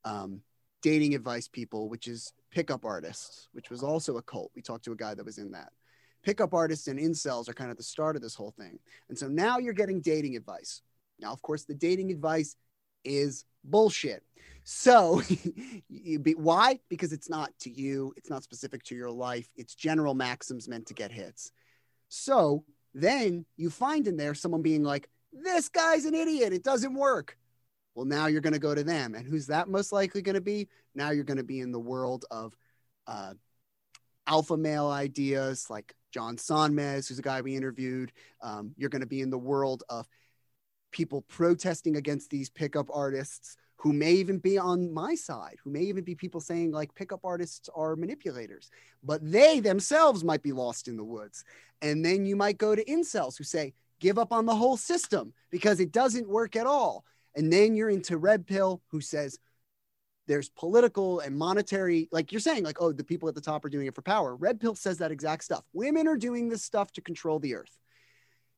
um, 0.06 0.42
dating 0.82 1.16
advice 1.16 1.50
people, 1.50 1.90
which 1.90 2.08
is 2.08 2.32
pickup 2.50 2.86
artists, 2.86 3.50
which 3.52 3.70
was 3.70 3.84
also 3.84 4.16
a 4.16 4.22
cult. 4.22 4.52
We 4.56 4.62
talked 4.62 4.86
to 4.86 4.94
a 4.94 4.96
guy 4.96 5.14
that 5.14 5.26
was 5.26 5.38
in 5.38 5.52
that. 5.52 5.74
Pickup 6.24 6.54
artists 6.54 6.88
and 6.88 6.98
incels 6.98 7.50
are 7.50 7.54
kind 7.54 7.72
of 7.72 7.78
the 7.78 7.84
start 7.84 8.16
of 8.16 8.22
this 8.22 8.36
whole 8.36 8.54
thing. 8.58 8.80
And 9.10 9.18
so 9.18 9.28
now 9.28 9.58
you're 9.58 9.74
getting 9.74 10.00
dating 10.00 10.38
advice. 10.38 10.82
Now, 11.20 11.34
of 11.34 11.42
course, 11.42 11.66
the 11.66 11.76
dating 11.76 12.12
advice 12.12 12.56
is 13.04 13.44
bullshit. 13.68 14.24
So, 14.64 15.22
be, 16.22 16.36
why? 16.36 16.80
Because 16.90 17.14
it's 17.14 17.30
not 17.30 17.52
to 17.60 17.70
you, 17.70 18.14
it's 18.18 18.30
not 18.30 18.44
specific 18.44 18.84
to 18.84 18.96
your 18.96 19.12
life, 19.12 19.48
it's 19.56 19.76
general 19.76 20.14
maxims 20.14 20.68
meant 20.68 20.88
to 20.88 20.94
get 20.94 21.12
hits. 21.12 21.52
So, 22.10 22.66
then 22.94 23.46
you 23.56 23.70
find 23.70 24.08
in 24.08 24.18
there 24.18 24.34
someone 24.34 24.62
being 24.62 24.84
like, 24.84 25.10
this 25.32 25.70
guy's 25.70 26.06
an 26.06 26.16
idiot, 26.16 26.54
it 26.54 26.64
doesn't 26.64 26.94
work. 26.94 27.38
Well, 27.96 28.06
now 28.06 28.28
you're 28.28 28.42
going 28.42 28.54
to 28.54 28.60
go 28.60 28.76
to 28.76 28.84
them. 28.84 29.16
And 29.16 29.26
who's 29.26 29.48
that 29.48 29.68
most 29.68 29.92
likely 29.92 30.22
going 30.22 30.36
to 30.36 30.42
be? 30.42 30.68
Now 30.94 31.12
you're 31.12 31.24
going 31.24 31.38
to 31.38 31.44
be 31.44 31.62
in 31.62 31.72
the 31.72 31.80
world 31.80 32.26
of 32.30 32.56
uh, 33.08 33.34
alpha 34.28 34.58
male 34.58 34.88
ideas 34.88 35.68
like 35.70 35.96
John 36.12 36.38
Sonmez, 36.38 37.08
who's 37.08 37.20
a 37.20 37.24
guy 37.24 37.42
we 37.42 37.56
interviewed. 37.56 38.12
Um, 38.42 38.74
you're 38.78 38.90
going 38.90 39.02
to 39.02 39.08
be 39.08 39.22
in 39.22 39.30
the 39.30 39.38
world 39.38 39.84
of 39.90 40.08
people 40.92 41.22
protesting 41.24 41.96
against 41.96 42.30
these 42.30 42.50
pickup 42.50 42.90
artists 42.94 43.58
who 43.78 43.94
may 43.94 44.14
even 44.14 44.40
be 44.40 44.58
on 44.58 44.92
my 44.92 45.14
side, 45.14 45.58
who 45.64 45.70
may 45.70 45.82
even 45.82 46.04
be 46.04 46.16
people 46.16 46.42
saying 46.42 46.72
like 46.72 46.94
pickup 46.96 47.24
artists 47.24 47.70
are 47.76 47.96
manipulators, 47.96 48.72
but 49.04 49.20
they 49.24 49.60
themselves 49.60 50.24
might 50.24 50.42
be 50.42 50.52
lost 50.52 50.88
in 50.88 50.98
the 50.98 51.04
woods. 51.04 51.44
And 51.82 52.04
then 52.04 52.26
you 52.26 52.36
might 52.36 52.58
go 52.58 52.76
to 52.76 52.84
incels 52.86 53.38
who 53.38 53.44
say, 53.44 53.74
give 54.00 54.18
up 54.18 54.34
on 54.34 54.46
the 54.46 54.56
whole 54.56 54.78
system 54.78 55.34
because 55.52 55.80
it 55.80 55.92
doesn't 55.92 56.28
work 56.28 56.56
at 56.56 56.66
all. 56.66 57.06
And 57.36 57.54
then 57.54 57.76
you're 57.76 57.90
into 57.92 58.18
Red 58.18 58.48
Pill 58.48 58.82
who 58.88 59.00
says, 59.00 59.38
there's 60.28 60.50
political 60.50 61.22
and 61.22 61.38
monetary, 61.38 62.10
like 62.12 62.32
you're 62.32 62.42
saying, 62.42 62.64
like, 62.64 62.82
oh, 62.82 62.92
the 62.92 63.04
people 63.04 63.30
at 63.30 63.36
the 63.36 63.42
top 63.42 63.64
are 63.64 63.70
doing 63.70 63.88
it 63.88 63.96
for 63.96 64.02
power. 64.02 64.36
Red 64.36 64.60
Pill 64.60 64.76
says 64.76 64.98
that 64.98 65.12
exact 65.12 65.44
stuff. 65.44 65.64
Women 65.72 66.08
are 66.08 66.18
doing 66.18 66.50
this 66.50 66.64
stuff 66.64 66.92
to 66.94 67.02
control 67.02 67.40
the 67.40 67.56
earth. 67.56 67.78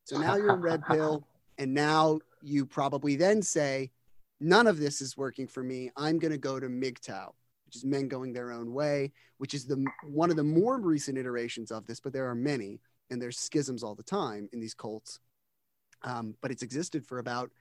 So 0.05 0.17
now 0.17 0.35
you're 0.35 0.55
in 0.55 0.61
Red 0.61 0.83
Pill. 0.89 1.23
And 1.59 1.73
now 1.73 2.19
you 2.41 2.65
probably 2.65 3.17
then 3.17 3.41
say, 3.41 3.91
none 4.39 4.65
of 4.65 4.79
this 4.79 5.01
is 5.01 5.17
working 5.17 5.45
for 5.45 5.61
me. 5.61 5.91
I'm 5.97 6.17
going 6.17 6.31
to 6.31 6.37
go 6.37 6.59
to 6.59 6.67
MGTOW, 6.67 7.33
which 7.65 7.75
is 7.75 7.83
men 7.85 8.07
going 8.07 8.31
their 8.31 8.51
own 8.51 8.73
way, 8.73 9.11
which 9.37 9.53
is 9.53 9.65
the 9.65 9.85
one 10.03 10.31
of 10.31 10.37
the 10.37 10.43
more 10.43 10.79
recent 10.79 11.17
iterations 11.17 11.69
of 11.69 11.85
this, 11.85 11.99
but 11.99 12.13
there 12.13 12.29
are 12.29 12.35
many, 12.35 12.79
and 13.11 13.21
there's 13.21 13.37
schisms 13.37 13.83
all 13.83 13.93
the 13.93 14.01
time 14.01 14.49
in 14.53 14.61
these 14.61 14.73
cults. 14.73 15.19
Um, 16.03 16.33
but 16.41 16.49
it's 16.49 16.63
existed 16.63 17.05
for 17.05 17.19
about 17.19 17.51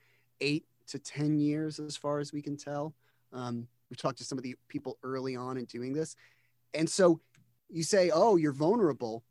eight 0.41 0.65
to 0.87 1.01
10 1.01 1.41
years, 1.41 1.81
as 1.81 1.97
far 1.97 2.21
as 2.21 2.33
we 2.33 2.41
can 2.41 2.57
tell. 2.57 2.95
Um, 3.33 3.67
we've 3.91 3.99
talked 3.99 4.19
to 4.19 4.25
some 4.25 4.39
of 4.39 4.45
the 4.45 4.55
people 4.69 4.97
early 5.03 5.35
on 5.35 5.59
in 5.59 5.65
doing 5.65 5.93
this. 5.93 6.15
And 6.73 6.89
so 6.89 7.21
you 7.69 7.83
say, 7.83 8.11
oh, 8.15 8.37
you're 8.37 8.53
vulnerable. 8.53 9.25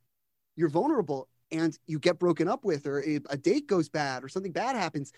You're 0.57 0.69
vulnerable 0.69 1.29
and 1.51 1.77
you 1.87 1.99
get 1.99 2.19
broken 2.19 2.47
up 2.47 2.65
with 2.65 2.85
or 2.85 2.99
a 2.99 3.37
date 3.37 3.67
goes 3.67 3.89
bad 3.89 4.23
or 4.23 4.29
something 4.29 4.51
bad 4.51 4.75
happens 4.75 5.13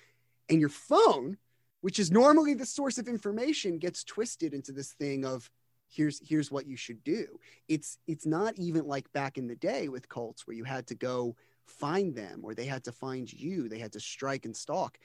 and 0.49 0.59
your 0.59 0.69
phone 0.69 1.37
which 1.81 1.99
is 1.99 2.11
normally 2.11 2.53
the 2.53 2.65
source 2.65 2.97
of 2.97 3.07
information 3.07 3.77
gets 3.77 4.03
twisted 4.03 4.53
into 4.53 4.71
this 4.71 4.91
thing 4.93 5.25
of 5.25 5.49
here's 5.87 6.19
here's 6.27 6.51
what 6.51 6.67
you 6.67 6.75
should 6.75 7.03
do. 7.03 7.39
It's 7.67 7.97
it's 8.07 8.25
not 8.25 8.53
even 8.57 8.85
like 8.85 9.11
back 9.13 9.37
in 9.37 9.47
the 9.47 9.55
day 9.55 9.87
with 9.87 10.09
cults 10.09 10.45
where 10.45 10.55
you 10.55 10.63
had 10.63 10.87
to 10.87 10.95
go 10.95 11.35
find 11.65 12.15
them 12.15 12.41
or 12.43 12.53
they 12.53 12.65
had 12.65 12.83
to 12.83 12.91
find 12.91 13.31
you 13.31 13.69
they 13.69 13.79
had 13.79 13.93
to 13.93 13.99
strike 13.99 14.45
and 14.45 14.55
stalk. 14.55 14.97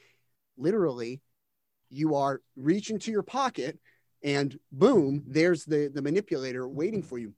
Literally 0.56 1.20
you 1.90 2.14
are 2.16 2.40
reaching 2.56 2.98
to 2.98 3.10
your 3.10 3.22
pocket 3.22 3.78
and 4.22 4.58
boom 4.72 5.22
there's 5.26 5.64
the 5.64 5.90
the 5.92 6.02
manipulator 6.02 6.68
waiting 6.68 7.02
for 7.02 7.18
you. 7.18 7.34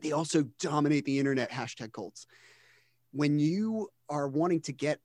They 0.00 0.12
also 0.12 0.44
dominate 0.58 1.04
the 1.04 1.18
internet 1.18 1.50
hashtag 1.50 1.92
cults 1.92 2.26
when 3.12 3.38
you 3.38 3.88
are 4.08 4.28
wanting 4.28 4.60
to 4.62 4.72
get 4.72 4.98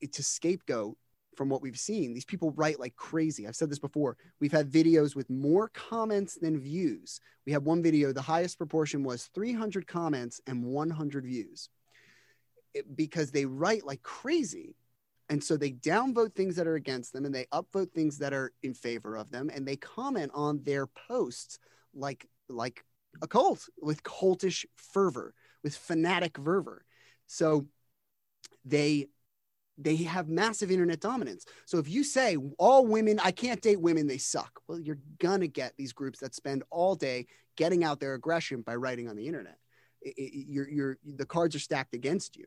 it 0.00 0.12
to 0.12 0.22
scapegoat 0.22 0.96
from 1.36 1.48
what 1.48 1.62
we've 1.62 1.78
seen, 1.78 2.14
these 2.14 2.24
people 2.24 2.50
write 2.52 2.80
like 2.80 2.96
crazy. 2.96 3.46
I've 3.46 3.56
said 3.56 3.70
this 3.70 3.78
before. 3.78 4.16
We've 4.40 4.52
had 4.52 4.70
videos 4.70 5.14
with 5.14 5.30
more 5.30 5.68
comments 5.68 6.34
than 6.34 6.58
views. 6.58 7.20
We 7.46 7.52
had 7.52 7.64
one 7.64 7.82
video, 7.82 8.12
the 8.12 8.22
highest 8.22 8.58
proportion 8.58 9.04
was 9.04 9.26
300 9.34 9.86
comments 9.86 10.40
and 10.46 10.64
100 10.64 11.24
views 11.24 11.68
it, 12.74 12.96
because 12.96 13.30
they 13.30 13.44
write 13.44 13.84
like 13.84 14.02
crazy. 14.02 14.74
And 15.28 15.42
so 15.42 15.56
they 15.56 15.72
downvote 15.72 16.34
things 16.34 16.56
that 16.56 16.66
are 16.66 16.76
against 16.76 17.12
them 17.12 17.24
and 17.24 17.34
they 17.34 17.46
upvote 17.52 17.92
things 17.92 18.18
that 18.18 18.32
are 18.32 18.52
in 18.62 18.74
favor 18.74 19.16
of 19.16 19.30
them. 19.30 19.50
And 19.54 19.66
they 19.66 19.76
comment 19.76 20.32
on 20.34 20.62
their 20.64 20.86
posts 20.86 21.58
like, 21.94 22.26
like 22.48 22.84
a 23.22 23.28
cult 23.28 23.68
with 23.80 24.02
cultish 24.02 24.64
fervor, 24.76 25.34
with 25.62 25.76
fanatic 25.76 26.38
fervor. 26.38 26.84
So 27.28 27.68
they 28.64 29.06
they 29.80 29.94
have 29.96 30.28
massive 30.28 30.72
internet 30.72 30.98
dominance. 30.98 31.46
So 31.64 31.78
if 31.78 31.88
you 31.88 32.02
say 32.02 32.36
all 32.58 32.84
women, 32.84 33.20
I 33.22 33.30
can't 33.30 33.62
date 33.62 33.80
women, 33.80 34.08
they 34.08 34.18
suck. 34.18 34.60
Well, 34.66 34.80
you're 34.80 34.98
gonna 35.20 35.46
get 35.46 35.74
these 35.76 35.92
groups 35.92 36.18
that 36.18 36.34
spend 36.34 36.64
all 36.70 36.96
day 36.96 37.26
getting 37.56 37.84
out 37.84 38.00
their 38.00 38.14
aggression 38.14 38.62
by 38.62 38.74
writing 38.74 39.08
on 39.08 39.14
the 39.14 39.26
internet. 39.26 39.56
It, 40.02 40.14
it, 40.16 40.46
you're, 40.48 40.68
you're, 40.68 40.98
the 41.04 41.26
cards 41.26 41.54
are 41.54 41.60
stacked 41.60 41.94
against 41.94 42.36
you. 42.36 42.46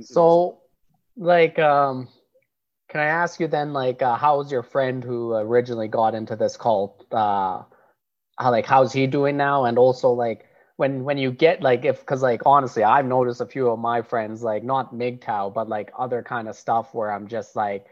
So, 0.00 0.62
like, 1.16 1.58
um, 1.58 2.08
can 2.88 3.00
I 3.00 3.06
ask 3.06 3.40
you 3.40 3.46
then, 3.46 3.72
like, 3.72 4.02
uh, 4.02 4.16
how's 4.16 4.50
your 4.50 4.62
friend 4.62 5.04
who 5.04 5.34
originally 5.34 5.88
got 5.88 6.14
into 6.14 6.34
this 6.34 6.56
cult? 6.56 7.04
Uh, 7.12 7.62
how, 8.38 8.50
like, 8.50 8.66
how's 8.66 8.92
he 8.92 9.06
doing 9.06 9.36
now? 9.36 9.66
And 9.66 9.78
also, 9.78 10.10
like, 10.10 10.46
when 10.76 11.04
when 11.04 11.18
you 11.18 11.30
get 11.30 11.62
like 11.62 11.84
if 11.84 12.00
because 12.00 12.22
like 12.22 12.42
honestly 12.44 12.84
i've 12.84 13.06
noticed 13.06 13.40
a 13.40 13.46
few 13.46 13.68
of 13.68 13.78
my 13.78 14.02
friends 14.02 14.42
like 14.42 14.62
not 14.62 14.94
MGTOW 14.94 15.54
but 15.54 15.68
like 15.68 15.90
other 15.98 16.22
kind 16.22 16.48
of 16.48 16.56
stuff 16.56 16.94
where 16.94 17.10
i'm 17.10 17.28
just 17.28 17.56
like 17.56 17.86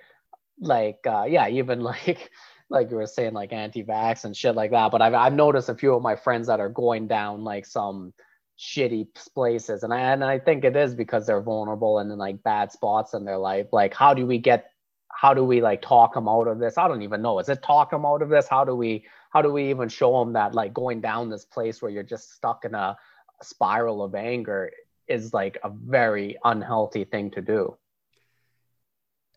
like 0.61 0.99
uh 1.07 1.25
yeah 1.29 1.49
even 1.49 1.81
like 1.93 2.31
like 2.71 2.91
you 2.91 2.97
were 2.97 3.07
saying 3.07 3.35
like 3.35 3.53
anti-vax 3.53 4.25
and 4.25 4.37
shit 4.37 4.55
like 4.55 4.71
that 4.71 4.91
but 4.91 5.03
I've, 5.03 5.15
I've 5.15 5.35
noticed 5.35 5.69
a 5.69 5.75
few 5.75 5.95
of 5.95 6.03
my 6.03 6.17
friends 6.17 6.47
that 6.47 6.61
are 6.61 6.69
going 6.69 7.07
down 7.07 7.45
like 7.45 7.67
some 7.67 8.13
shitty 8.59 9.09
places 9.35 9.83
and 9.83 9.93
I, 9.93 10.01
and 10.13 10.25
I 10.25 10.39
think 10.39 10.65
it 10.65 10.77
is 10.77 10.95
because 10.95 11.27
they're 11.27 11.43
vulnerable 11.43 11.99
and 11.99 12.11
in 12.11 12.19
like 12.19 12.43
bad 12.43 12.73
spots 12.73 13.13
in 13.15 13.25
their 13.25 13.39
life 13.39 13.67
like 13.73 13.95
how 13.95 14.15
do 14.15 14.27
we 14.27 14.39
get 14.39 14.71
how 15.15 15.33
do 15.33 15.45
we 15.45 15.61
like 15.61 15.81
talk 15.81 16.15
them 16.15 16.29
out 16.29 16.49
of 16.49 16.59
this? 16.59 16.77
I 16.77 16.89
don't 16.89 17.03
even 17.03 17.23
know. 17.23 17.39
Is 17.39 17.49
it 17.49 17.63
talk 17.63 17.91
them 17.91 18.05
out 18.05 18.21
of 18.21 18.29
this? 18.29 18.49
How 18.49 18.65
do 18.65 18.75
we 18.75 19.07
how 19.35 19.43
do 19.43 19.53
we 19.53 19.69
even 19.69 19.89
show 19.89 20.21
them 20.21 20.33
that 20.35 20.55
like 20.55 20.73
going 20.73 21.01
down 21.01 21.29
this 21.29 21.45
place 21.45 21.83
where 21.83 21.91
you're 21.91 22.05
just 22.05 22.33
stuck 22.35 22.65
in 22.65 22.75
a, 22.75 22.97
spiral 23.43 24.03
of 24.03 24.15
anger 24.15 24.71
is 25.09 25.35
like 25.35 25.59
a 25.65 25.69
very 25.69 26.39
unhealthy 26.45 27.05
thing 27.05 27.31
to 27.33 27.43
do. 27.43 27.77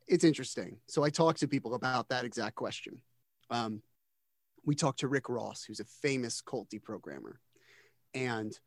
It's 0.08 0.24
interesting. 0.24 0.78
So 0.88 1.04
i 1.04 1.10
talk 1.10 1.36
to 1.38 1.48
people 1.48 1.74
about 1.74 2.08
that 2.10 2.24
exact 2.24 2.56
question. 2.56 3.02
Um, 3.50 3.82
we 4.64 4.76
talked 4.76 5.00
to 5.00 5.08
rick 5.08 5.30
ross 5.30 5.64
who's 5.64 5.80
a 5.80 5.86
famous 5.86 6.41
cult 6.41 6.70
deprogrammer 6.70 7.38
and 8.14 8.58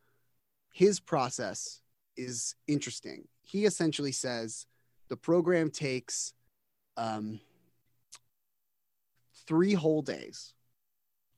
his 0.72 0.98
process 0.98 1.80
is 2.16 2.56
interesting. 2.66 3.28
He 3.42 3.64
essentially 3.64 4.12
says 4.12 4.66
the 5.08 5.16
program 5.16 5.70
takes 5.70 6.34
um, 6.96 7.40
three 9.46 9.74
whole 9.74 10.02
days 10.02 10.54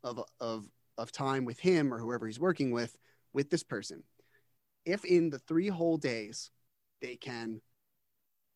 of, 0.04 0.22
of, 0.40 0.68
of 0.98 1.12
time 1.12 1.44
with 1.44 1.58
him 1.58 1.92
or 1.92 1.98
whoever 1.98 2.26
he's 2.26 2.40
working 2.40 2.70
with, 2.70 2.96
with 3.32 3.50
this 3.50 3.62
person. 3.62 4.02
If 4.84 5.04
in 5.04 5.30
the 5.30 5.38
three 5.38 5.68
whole 5.68 5.96
days 5.96 6.50
they 7.00 7.16
can 7.16 7.60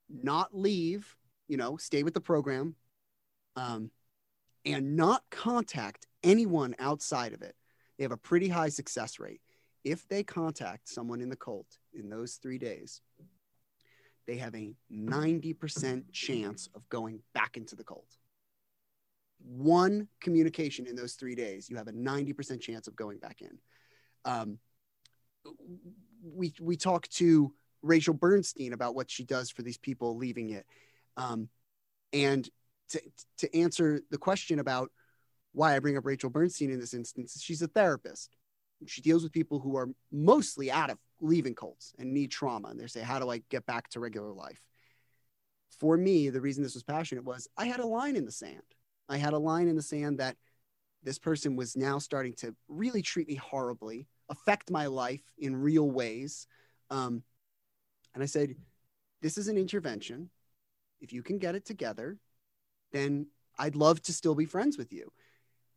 not 0.09 0.57
leave, 0.57 1.17
you 1.49 1.57
know, 1.57 1.77
stay 1.77 2.03
with 2.03 2.15
the 2.15 2.21
program, 2.21 2.75
um, 3.57 3.91
and 4.65 4.97
not 4.97 5.23
contact 5.31 6.07
anyone 6.23 6.75
outside 6.79 7.33
of 7.33 7.43
it, 7.43 7.55
they 7.97 8.05
have 8.05 8.13
a 8.13 8.17
pretty 8.17 8.49
high 8.49 8.69
success 8.69 9.19
rate. 9.19 9.41
If 9.85 10.07
they 10.09 10.25
contact 10.25 10.89
someone 10.89 11.21
in 11.21 11.29
the 11.29 11.37
cult 11.37 11.79
in 11.95 12.09
those 12.09 12.35
three 12.35 12.59
days, 12.59 13.01
they 14.27 14.37
have 14.37 14.55
a 14.57 14.75
90% 14.93 16.13
chance 16.13 16.69
of 16.75 16.89
going 16.89 17.21
back 17.33 17.57
into 17.57 17.77
the 17.77 17.85
cult. 17.85 18.19
One 19.39 20.09
communication 20.21 20.87
in 20.87 20.97
those 20.97 21.15
three 21.15 21.35
days, 21.35 21.69
you 21.69 21.77
have 21.77 21.89
a 21.89 21.93
90% 21.93 22.61
chance 22.61 22.89
of 22.89 22.97
going 22.97 23.19
back 23.19 23.41
in. 23.43 23.59
Um, 24.25 24.59
we, 26.23 26.53
we 26.61 26.77
talked 26.77 27.13
to 27.17 27.53
Rachel 27.83 28.15
Bernstein 28.15 28.73
about 28.73 28.95
what 28.95 29.11
she 29.11 29.25
does 29.25 29.51
for 29.51 29.63
these 29.63 29.79
people 29.79 30.17
leaving 30.17 30.51
it. 30.51 30.67
Um, 31.17 31.49
and 32.13 32.49
to, 32.91 33.01
to 33.39 33.57
answer 33.57 34.01
the 34.11 34.19
question 34.19 34.59
about 34.59 34.91
why 35.53 35.75
I 35.75 35.79
bring 35.79 35.97
up 35.97 36.05
Rachel 36.05 36.31
Bernstein 36.31 36.71
in 36.71 36.81
this 36.81 36.95
instance, 36.95 37.41
she's 37.41 37.63
a 37.63 37.69
therapist. 37.69 38.37
She 38.87 39.01
deals 39.01 39.23
with 39.23 39.33
people 39.33 39.59
who 39.59 39.77
are 39.77 39.89
mostly 40.13 40.71
out 40.71 40.91
of 40.91 40.99
leaving 41.21 41.55
cults 41.55 41.95
and 41.99 42.13
need 42.13 42.31
trauma. 42.31 42.69
And 42.69 42.79
they 42.79 42.87
say, 42.87 43.01
How 43.01 43.19
do 43.19 43.31
I 43.31 43.43
get 43.49 43.65
back 43.65 43.89
to 43.91 44.01
regular 44.01 44.33
life? 44.33 44.61
For 45.81 45.97
me, 45.97 46.29
the 46.29 46.41
reason 46.41 46.63
this 46.63 46.75
was 46.75 46.83
passionate 46.83 47.25
was 47.25 47.49
I 47.57 47.67
had 47.67 47.81
a 47.81 47.87
line 47.87 48.17
in 48.17 48.27
the 48.27 48.33
sand. 48.33 48.63
I 49.09 49.17
had 49.19 49.33
a 49.33 49.39
line 49.39 49.69
in 49.69 49.77
the 49.77 49.83
sand 49.83 50.19
that 50.19 50.37
this 51.03 51.19
person 51.19 51.57
was 51.57 51.77
now 51.77 51.99
starting 51.99 52.35
to 52.35 52.55
really 52.69 53.03
treat 53.03 53.29
me 53.29 53.37
horribly, 53.37 54.09
affect 54.29 54.71
my 54.71 54.87
life 54.87 55.23
in 55.39 55.57
real 55.57 55.89
ways. 55.89 56.47
Um, 56.91 57.23
and 58.15 58.23
I 58.23 58.27
said, 58.27 58.55
This 59.23 59.39
is 59.39 59.49
an 59.49 59.57
intervention. 59.57 60.31
If 61.01 61.13
you 61.13 61.23
can 61.23 61.39
get 61.39 61.55
it 61.55 61.65
together, 61.65 62.19
then 62.93 63.27
I'd 63.59 63.77
love 63.77 64.03
to 64.03 64.13
still 64.13 64.35
be 64.35 64.47
friends 64.47 64.79
with 64.79 64.93
you. 64.93 65.13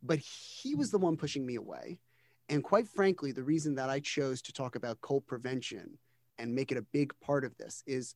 But 0.01 0.19
he 0.19 0.75
was 0.75 0.91
the 0.91 0.97
one 0.97 1.17
pushing 1.17 1.45
me 1.45 1.55
away. 1.55 1.99
And 2.47 2.63
quite 2.63 2.87
frankly, 2.87 3.31
the 3.31 3.43
reason 3.43 3.75
that 3.75 3.89
I 3.89 3.99
chose 3.99 4.41
to 4.43 4.53
talk 4.53 4.75
about 4.75 5.01
cult 5.01 5.27
prevention 5.27 5.99
and 6.39 6.55
make 6.55 6.71
it 6.71 6.77
a 6.77 6.81
big 6.93 7.13
part 7.21 7.45
of 7.45 7.55
this 7.57 7.83
is 7.85 8.15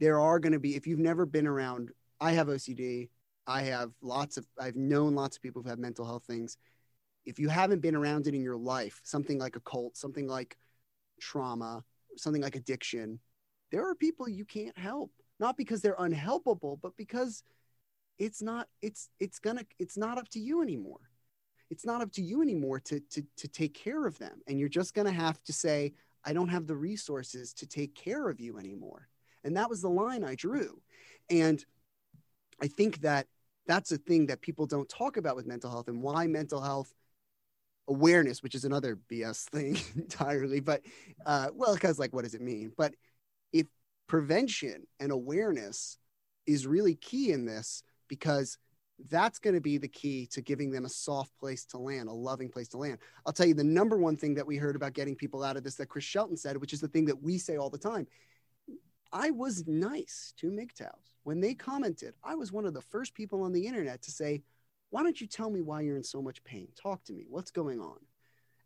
there 0.00 0.18
are 0.18 0.40
going 0.40 0.52
to 0.52 0.58
be, 0.58 0.74
if 0.74 0.86
you've 0.86 0.98
never 0.98 1.26
been 1.26 1.46
around, 1.46 1.90
I 2.20 2.32
have 2.32 2.48
OCD. 2.48 3.10
I 3.48 3.62
have 3.62 3.92
lots 4.02 4.36
of, 4.36 4.46
I've 4.60 4.76
known 4.76 5.14
lots 5.14 5.36
of 5.36 5.42
people 5.42 5.62
who 5.62 5.68
have 5.70 5.78
mental 5.78 6.04
health 6.04 6.24
things. 6.24 6.56
If 7.24 7.38
you 7.38 7.48
haven't 7.48 7.80
been 7.80 7.96
around 7.96 8.26
it 8.26 8.34
in 8.34 8.42
your 8.42 8.56
life, 8.56 9.00
something 9.04 9.38
like 9.38 9.56
a 9.56 9.60
cult, 9.60 9.96
something 9.96 10.28
like 10.28 10.56
trauma, 11.20 11.82
something 12.16 12.42
like 12.42 12.56
addiction, 12.56 13.18
there 13.72 13.88
are 13.88 13.94
people 13.94 14.28
you 14.28 14.44
can't 14.44 14.76
help, 14.78 15.10
not 15.40 15.56
because 15.56 15.80
they're 15.80 15.96
unhelpable, 15.96 16.78
but 16.80 16.96
because 16.96 17.42
it's 18.18 18.42
not, 18.42 18.68
it's, 18.82 19.08
it's 19.18 19.38
gonna, 19.38 19.64
it's 19.78 19.96
not 19.96 20.18
up 20.18 20.28
to 20.28 20.38
you 20.38 20.62
anymore. 20.62 21.00
It's 21.70 21.84
not 21.84 22.00
up 22.00 22.12
to 22.12 22.22
you 22.22 22.42
anymore 22.42 22.80
to 22.80 23.00
to 23.00 23.22
to 23.36 23.48
take 23.48 23.74
care 23.74 24.06
of 24.06 24.18
them. 24.18 24.40
And 24.46 24.58
you're 24.58 24.68
just 24.68 24.94
to 24.94 25.10
have 25.10 25.42
to 25.44 25.52
say 25.52 25.92
i 26.24 26.32
don't 26.32 26.48
have 26.48 26.66
the 26.66 26.76
resources 26.76 27.52
to 27.54 27.66
take 27.66 27.94
care 27.94 28.28
of 28.28 28.40
you 28.40 28.58
anymore. 28.58 29.08
And 29.44 29.56
that 29.56 29.68
was 29.68 29.82
the 29.82 29.90
line 29.90 30.24
i 30.24 30.34
drew. 30.34 30.80
And 31.30 31.64
i 32.60 32.66
think 32.66 33.00
that 33.02 33.26
that's 33.68 33.92
a 33.92 33.98
thing 33.98 34.26
that 34.26 34.40
people 34.40 34.66
don't 34.66 34.88
talk 34.88 35.16
about 35.16 35.36
with 35.36 35.46
mental 35.46 35.70
health 35.70 35.86
and 35.86 36.02
why 36.02 36.26
mental 36.26 36.60
health 36.60 36.92
awareness 37.88 38.42
which 38.42 38.54
is 38.54 38.64
another 38.64 38.98
bs 39.10 39.44
thing 39.44 39.78
entirely 39.96 40.60
but 40.60 40.82
uh, 41.26 41.48
well 41.54 41.74
because 41.74 41.98
like 41.98 42.12
what 42.12 42.24
does 42.24 42.34
it 42.34 42.40
mean 42.40 42.72
but 42.76 42.94
if 43.52 43.66
prevention 44.08 44.86
and 44.98 45.12
awareness 45.12 45.98
is 46.46 46.66
really 46.66 46.96
key 46.96 47.30
in 47.30 47.44
this 47.46 47.82
because 48.08 48.58
that's 49.10 49.38
going 49.38 49.54
to 49.54 49.60
be 49.60 49.78
the 49.78 49.88
key 49.88 50.26
to 50.26 50.40
giving 50.40 50.70
them 50.70 50.84
a 50.84 50.88
soft 50.88 51.36
place 51.38 51.64
to 51.66 51.78
land, 51.78 52.08
a 52.08 52.12
loving 52.12 52.48
place 52.48 52.68
to 52.68 52.78
land. 52.78 52.98
I'll 53.24 53.32
tell 53.32 53.46
you 53.46 53.54
the 53.54 53.62
number 53.62 53.96
one 53.96 54.16
thing 54.16 54.34
that 54.34 54.46
we 54.46 54.56
heard 54.56 54.74
about 54.74 54.92
getting 54.92 55.14
people 55.14 55.44
out 55.44 55.56
of 55.56 55.62
this 55.62 55.76
that 55.76 55.88
Chris 55.88 56.04
Shelton 56.04 56.36
said, 56.36 56.56
which 56.56 56.72
is 56.72 56.80
the 56.80 56.88
thing 56.88 57.04
that 57.04 57.22
we 57.22 57.38
say 57.38 57.56
all 57.56 57.70
the 57.70 57.78
time. 57.78 58.06
I 59.12 59.30
was 59.30 59.66
nice 59.66 60.34
to 60.38 60.50
MGTOWs. 60.50 61.17
When 61.28 61.40
they 61.40 61.52
commented, 61.52 62.14
I 62.24 62.34
was 62.34 62.52
one 62.52 62.64
of 62.64 62.72
the 62.72 62.80
first 62.80 63.12
people 63.12 63.42
on 63.42 63.52
the 63.52 63.66
internet 63.66 64.00
to 64.00 64.10
say, 64.10 64.40
Why 64.88 65.02
don't 65.02 65.20
you 65.20 65.26
tell 65.26 65.50
me 65.50 65.60
why 65.60 65.82
you're 65.82 65.98
in 65.98 66.02
so 66.02 66.22
much 66.22 66.42
pain? 66.42 66.68
Talk 66.74 67.04
to 67.04 67.12
me. 67.12 67.26
What's 67.28 67.50
going 67.50 67.80
on? 67.80 67.98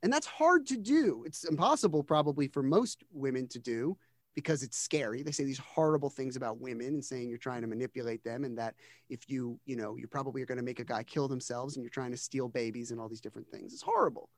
And 0.05 0.13
that's 0.13 0.29
hard 0.29 0.65
to 0.69 0.77
do. 0.77 1.25
It's 1.27 1.43
impossible, 1.43 2.05
probably, 2.05 2.47
for 2.47 2.63
most 2.63 3.03
women 3.11 3.49
to 3.49 3.59
do 3.59 3.99
because 4.37 4.63
it's 4.63 4.79
scary. 4.79 5.25
They 5.25 5.33
say 5.33 5.43
these 5.43 5.59
horrible 5.59 6.09
things 6.09 6.37
about 6.37 6.61
women 6.61 6.87
and 6.87 7.05
saying 7.05 7.29
you're 7.29 7.37
trying 7.37 7.63
to 7.63 7.67
manipulate 7.67 8.23
them 8.23 8.45
and 8.45 8.57
that 8.59 8.77
if 9.11 9.29
you, 9.29 9.59
you 9.65 9.75
know, 9.75 9.97
you 9.97 10.07
probably 10.07 10.41
are 10.41 10.47
going 10.47 10.59
to 10.59 10.65
make 10.65 10.79
a 10.79 10.85
guy 10.85 11.03
kill 11.03 11.27
themselves 11.27 11.75
and 11.75 11.83
you're 11.83 11.91
trying 11.91 12.13
to 12.13 12.17
steal 12.17 12.49
babies 12.49 12.93
and 12.93 13.01
all 13.01 13.09
these 13.09 13.21
different 13.21 13.49
things. 13.51 13.73
It's 13.73 13.83
horrible. 13.83 14.29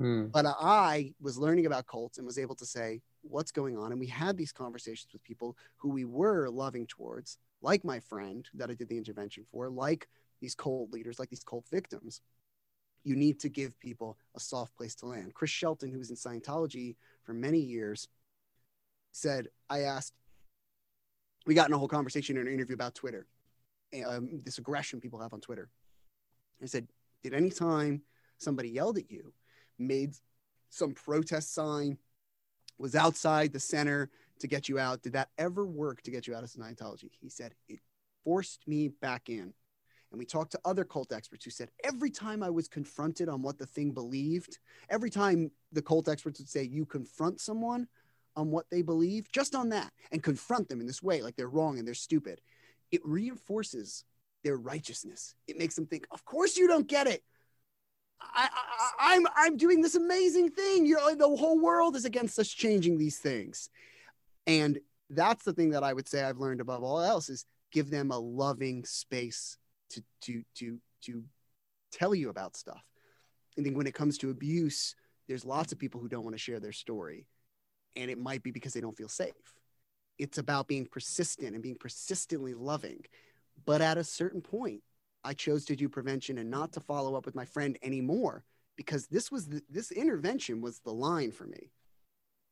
Mm. 0.00 0.32
But 0.32 0.46
I 0.46 1.14
was 1.20 1.38
learning 1.38 1.66
about 1.66 1.86
cults 1.86 2.18
and 2.18 2.26
was 2.26 2.38
able 2.38 2.56
to 2.56 2.66
say 2.66 3.02
what's 3.22 3.52
going 3.52 3.78
on. 3.78 3.92
And 3.92 4.00
we 4.00 4.08
had 4.08 4.36
these 4.36 4.52
conversations 4.52 5.12
with 5.12 5.22
people 5.22 5.56
who 5.76 5.90
we 5.90 6.04
were 6.04 6.48
loving 6.48 6.88
towards, 6.88 7.38
like 7.62 7.84
my 7.84 8.00
friend 8.00 8.48
that 8.54 8.70
I 8.70 8.74
did 8.74 8.88
the 8.88 8.98
intervention 8.98 9.44
for, 9.50 9.70
like 9.70 10.08
these 10.40 10.54
cult 10.54 10.92
leaders, 10.92 11.18
like 11.18 11.30
these 11.30 11.44
cult 11.44 11.64
victims. 11.70 12.20
You 13.04 13.16
need 13.16 13.40
to 13.40 13.48
give 13.48 13.78
people 13.80 14.18
a 14.36 14.40
soft 14.40 14.76
place 14.76 14.94
to 14.96 15.06
land. 15.06 15.34
Chris 15.34 15.50
Shelton, 15.50 15.90
who 15.90 15.98
was 15.98 16.10
in 16.10 16.16
Scientology 16.16 16.96
for 17.22 17.32
many 17.32 17.58
years, 17.58 18.08
said, 19.12 19.48
I 19.70 19.80
asked, 19.80 20.14
we 21.46 21.54
got 21.54 21.68
in 21.68 21.74
a 21.74 21.78
whole 21.78 21.88
conversation 21.88 22.36
in 22.36 22.46
an 22.46 22.52
interview 22.52 22.74
about 22.74 22.94
Twitter, 22.94 23.26
um, 24.06 24.40
this 24.44 24.58
aggression 24.58 25.00
people 25.00 25.20
have 25.20 25.32
on 25.32 25.40
Twitter. 25.40 25.68
I 26.62 26.66
said, 26.66 26.86
Did 27.22 27.34
any 27.34 27.50
time 27.50 28.02
somebody 28.38 28.70
yelled 28.70 28.98
at 28.98 29.10
you, 29.10 29.32
made 29.78 30.14
some 30.70 30.94
protest 30.94 31.52
sign, 31.52 31.98
was 32.78 32.94
outside 32.94 33.52
the 33.52 33.60
center 33.60 34.10
to 34.42 34.46
get 34.48 34.68
you 34.68 34.78
out, 34.78 35.02
did 35.02 35.14
that 35.14 35.30
ever 35.38 35.66
work 35.66 36.02
to 36.02 36.10
get 36.10 36.26
you 36.26 36.34
out 36.34 36.44
of 36.44 36.50
Scientology? 36.50 37.10
He 37.20 37.28
said, 37.28 37.54
It 37.68 37.80
forced 38.24 38.66
me 38.68 38.88
back 38.88 39.28
in. 39.28 39.52
And 40.10 40.18
we 40.18 40.26
talked 40.26 40.52
to 40.52 40.60
other 40.66 40.84
cult 40.84 41.10
experts 41.10 41.44
who 41.44 41.50
said 41.50 41.70
every 41.82 42.10
time 42.10 42.42
I 42.42 42.50
was 42.50 42.68
confronted 42.68 43.30
on 43.30 43.40
what 43.40 43.58
the 43.58 43.64
thing 43.64 43.92
believed, 43.92 44.58
every 44.90 45.08
time 45.08 45.50
the 45.72 45.80
cult 45.80 46.08
experts 46.08 46.38
would 46.38 46.48
say, 46.48 46.62
You 46.62 46.84
confront 46.84 47.40
someone, 47.40 47.88
on 48.36 48.50
what 48.50 48.66
they 48.70 48.82
believe, 48.82 49.30
just 49.32 49.54
on 49.54 49.68
that, 49.70 49.92
and 50.10 50.22
confront 50.22 50.68
them 50.68 50.80
in 50.80 50.86
this 50.86 51.02
way, 51.02 51.22
like 51.22 51.36
they're 51.36 51.48
wrong 51.48 51.78
and 51.78 51.86
they're 51.86 51.94
stupid, 51.94 52.40
it 52.90 53.00
reinforces 53.04 54.04
their 54.44 54.56
righteousness. 54.56 55.34
It 55.46 55.58
makes 55.58 55.74
them 55.74 55.86
think, 55.86 56.06
of 56.10 56.24
course 56.24 56.56
you 56.56 56.66
don't 56.66 56.86
get 56.86 57.06
it. 57.06 57.22
I, 58.20 58.48
am 59.00 59.26
I'm, 59.26 59.32
I'm 59.36 59.56
doing 59.56 59.82
this 59.82 59.96
amazing 59.96 60.50
thing. 60.50 60.86
You 60.86 60.96
know, 60.96 61.14
the 61.14 61.36
whole 61.36 61.58
world 61.58 61.96
is 61.96 62.04
against 62.04 62.38
us 62.38 62.48
changing 62.48 62.98
these 62.98 63.18
things, 63.18 63.68
and 64.46 64.78
that's 65.10 65.44
the 65.44 65.52
thing 65.52 65.70
that 65.70 65.84
I 65.84 65.92
would 65.92 66.08
say 66.08 66.22
I've 66.22 66.38
learned 66.38 66.60
above 66.60 66.82
all 66.82 67.00
else 67.00 67.28
is 67.28 67.44
give 67.70 67.90
them 67.90 68.10
a 68.10 68.18
loving 68.18 68.84
space 68.84 69.56
to 69.90 70.02
to 70.22 70.42
to 70.56 70.78
to 71.04 71.24
tell 71.92 72.14
you 72.14 72.30
about 72.30 72.56
stuff. 72.56 72.82
I 73.58 73.62
think 73.62 73.76
when 73.76 73.86
it 73.86 73.94
comes 73.94 74.18
to 74.18 74.30
abuse, 74.30 74.94
there's 75.28 75.44
lots 75.44 75.72
of 75.72 75.78
people 75.78 76.00
who 76.00 76.08
don't 76.08 76.24
want 76.24 76.34
to 76.34 76.42
share 76.42 76.60
their 76.60 76.72
story 76.72 77.26
and 77.96 78.10
it 78.10 78.18
might 78.18 78.42
be 78.42 78.50
because 78.50 78.72
they 78.72 78.80
don't 78.80 78.96
feel 78.96 79.08
safe. 79.08 79.32
It's 80.18 80.38
about 80.38 80.68
being 80.68 80.86
persistent 80.86 81.54
and 81.54 81.62
being 81.62 81.76
persistently 81.76 82.54
loving. 82.54 83.04
But 83.64 83.80
at 83.80 83.98
a 83.98 84.04
certain 84.04 84.40
point, 84.40 84.82
I 85.24 85.34
chose 85.34 85.64
to 85.66 85.76
do 85.76 85.88
prevention 85.88 86.38
and 86.38 86.50
not 86.50 86.72
to 86.72 86.80
follow 86.80 87.14
up 87.14 87.26
with 87.26 87.34
my 87.34 87.44
friend 87.44 87.78
anymore 87.82 88.44
because 88.76 89.06
this 89.06 89.30
was 89.30 89.46
the, 89.46 89.62
this 89.68 89.90
intervention 89.90 90.60
was 90.60 90.80
the 90.80 90.92
line 90.92 91.30
for 91.30 91.44
me. 91.44 91.70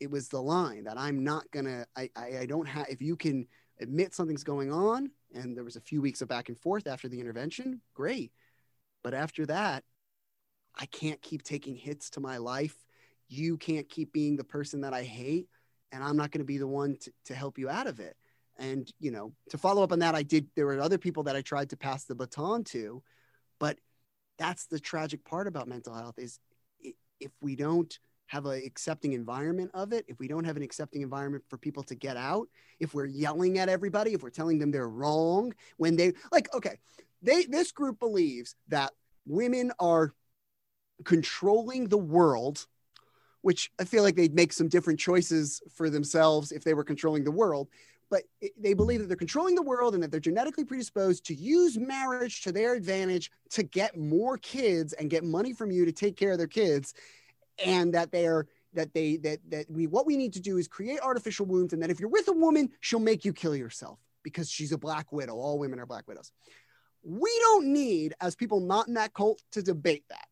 It 0.00 0.10
was 0.10 0.28
the 0.28 0.40
line 0.40 0.84
that 0.84 0.98
I'm 0.98 1.22
not 1.22 1.50
gonna. 1.50 1.86
I 1.96 2.10
I, 2.16 2.38
I 2.40 2.46
don't 2.46 2.66
have. 2.66 2.86
If 2.88 3.02
you 3.02 3.16
can 3.16 3.46
admit 3.80 4.14
something's 4.14 4.44
going 4.44 4.72
on, 4.72 5.10
and 5.34 5.56
there 5.56 5.64
was 5.64 5.76
a 5.76 5.80
few 5.80 6.00
weeks 6.00 6.22
of 6.22 6.28
back 6.28 6.48
and 6.48 6.58
forth 6.58 6.86
after 6.86 7.08
the 7.08 7.20
intervention, 7.20 7.80
great. 7.94 8.32
But 9.02 9.14
after 9.14 9.46
that, 9.46 9.84
I 10.76 10.86
can't 10.86 11.20
keep 11.22 11.42
taking 11.42 11.76
hits 11.76 12.10
to 12.10 12.20
my 12.20 12.36
life 12.36 12.76
you 13.30 13.56
can't 13.56 13.88
keep 13.88 14.12
being 14.12 14.36
the 14.36 14.44
person 14.44 14.80
that 14.80 14.92
I 14.92 15.04
hate, 15.04 15.48
and 15.92 16.02
I'm 16.02 16.16
not 16.16 16.32
going 16.32 16.40
to 16.40 16.44
be 16.44 16.58
the 16.58 16.66
one 16.66 16.96
to, 17.00 17.12
to 17.26 17.34
help 17.34 17.58
you 17.58 17.70
out 17.70 17.86
of 17.86 18.00
it. 18.00 18.16
And, 18.58 18.92
you 18.98 19.12
know, 19.12 19.32
to 19.50 19.56
follow 19.56 19.82
up 19.82 19.92
on 19.92 20.00
that, 20.00 20.14
I 20.14 20.22
did, 20.22 20.48
there 20.56 20.66
were 20.66 20.80
other 20.80 20.98
people 20.98 21.22
that 21.22 21.36
I 21.36 21.40
tried 21.40 21.70
to 21.70 21.76
pass 21.76 22.04
the 22.04 22.16
baton 22.16 22.64
to, 22.64 23.02
but 23.58 23.78
that's 24.36 24.66
the 24.66 24.80
tragic 24.80 25.24
part 25.24 25.46
about 25.46 25.68
mental 25.68 25.94
health 25.94 26.18
is 26.18 26.40
if 27.20 27.30
we 27.40 27.54
don't 27.54 27.98
have 28.30 28.46
an 28.46 28.62
accepting 28.64 29.12
environment 29.12 29.72
of 29.74 29.92
it, 29.92 30.04
if 30.06 30.20
we 30.20 30.28
don't 30.28 30.44
have 30.44 30.56
an 30.56 30.62
accepting 30.62 31.02
environment 31.02 31.42
for 31.48 31.58
people 31.58 31.82
to 31.82 31.96
get 31.96 32.16
out, 32.16 32.46
if 32.78 32.94
we're 32.94 33.06
yelling 33.06 33.58
at 33.58 33.68
everybody, 33.68 34.12
if 34.12 34.22
we're 34.22 34.30
telling 34.30 34.58
them 34.60 34.70
they're 34.70 34.88
wrong 34.88 35.52
when 35.78 35.96
they 35.96 36.12
like, 36.30 36.52
okay, 36.54 36.78
they 37.22 37.44
this 37.44 37.72
group 37.72 37.98
believes 37.98 38.54
that 38.68 38.92
women 39.26 39.72
are 39.80 40.14
controlling 41.04 41.88
the 41.88 41.98
world 41.98 42.66
which 43.42 43.70
I 43.78 43.84
feel 43.84 44.02
like 44.02 44.16
they'd 44.16 44.34
make 44.34 44.52
some 44.52 44.68
different 44.68 45.00
choices 45.00 45.62
for 45.74 45.88
themselves 45.88 46.52
if 46.52 46.62
they 46.62 46.74
were 46.74 46.84
controlling 46.84 47.24
the 47.24 47.30
world. 47.30 47.68
But 48.10 48.24
they 48.58 48.74
believe 48.74 49.00
that 49.00 49.06
they're 49.06 49.16
controlling 49.16 49.54
the 49.54 49.62
world 49.62 49.94
and 49.94 50.02
that 50.02 50.10
they're 50.10 50.18
genetically 50.18 50.64
predisposed 50.64 51.24
to 51.26 51.34
use 51.34 51.78
marriage 51.78 52.42
to 52.42 52.52
their 52.52 52.74
advantage 52.74 53.30
to 53.50 53.62
get 53.62 53.96
more 53.96 54.36
kids 54.36 54.92
and 54.94 55.08
get 55.08 55.22
money 55.22 55.52
from 55.52 55.70
you 55.70 55.84
to 55.84 55.92
take 55.92 56.16
care 56.16 56.32
of 56.32 56.38
their 56.38 56.48
kids. 56.48 56.92
And 57.64 57.94
that 57.94 58.12
they're 58.12 58.46
that 58.74 58.94
they 58.94 59.16
that 59.18 59.38
that 59.48 59.70
we 59.70 59.86
what 59.86 60.06
we 60.06 60.16
need 60.16 60.32
to 60.34 60.40
do 60.40 60.56
is 60.56 60.68
create 60.68 61.00
artificial 61.00 61.46
wounds. 61.46 61.72
And 61.72 61.82
then 61.82 61.90
if 61.90 62.00
you're 62.00 62.08
with 62.08 62.28
a 62.28 62.32
woman 62.32 62.70
she'll 62.80 63.00
make 63.00 63.24
you 63.24 63.32
kill 63.32 63.56
yourself 63.56 63.98
because 64.22 64.50
she's 64.50 64.72
a 64.72 64.78
black 64.78 65.12
widow. 65.12 65.34
All 65.34 65.58
women 65.58 65.80
are 65.80 65.86
black 65.86 66.06
widows. 66.08 66.32
We 67.02 67.30
don't 67.40 67.72
need 67.72 68.14
as 68.20 68.36
people 68.36 68.60
not 68.60 68.88
in 68.88 68.94
that 68.94 69.14
cult 69.14 69.42
to 69.52 69.62
debate 69.62 70.04
that. 70.10 70.26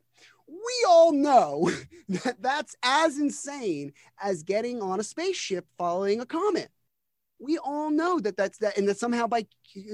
We 0.46 0.86
all 0.88 1.12
know 1.12 1.70
that 2.08 2.40
that's 2.40 2.76
as 2.82 3.18
insane 3.18 3.92
as 4.20 4.42
getting 4.42 4.82
on 4.82 5.00
a 5.00 5.04
spaceship 5.04 5.66
following 5.76 6.20
a 6.20 6.26
comet. 6.26 6.70
We 7.40 7.56
all 7.58 7.90
know 7.90 8.18
that 8.20 8.36
that's 8.36 8.58
that 8.58 8.76
and 8.76 8.88
that 8.88 8.98
somehow 8.98 9.28
by 9.28 9.46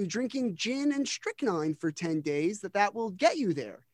drinking 0.06 0.56
gin 0.56 0.92
and 0.92 1.06
strychnine 1.06 1.74
for 1.74 1.92
10 1.92 2.22
days 2.22 2.60
that 2.60 2.72
that 2.72 2.94
will 2.94 3.10
get 3.10 3.36
you 3.36 3.52
there 3.52 3.84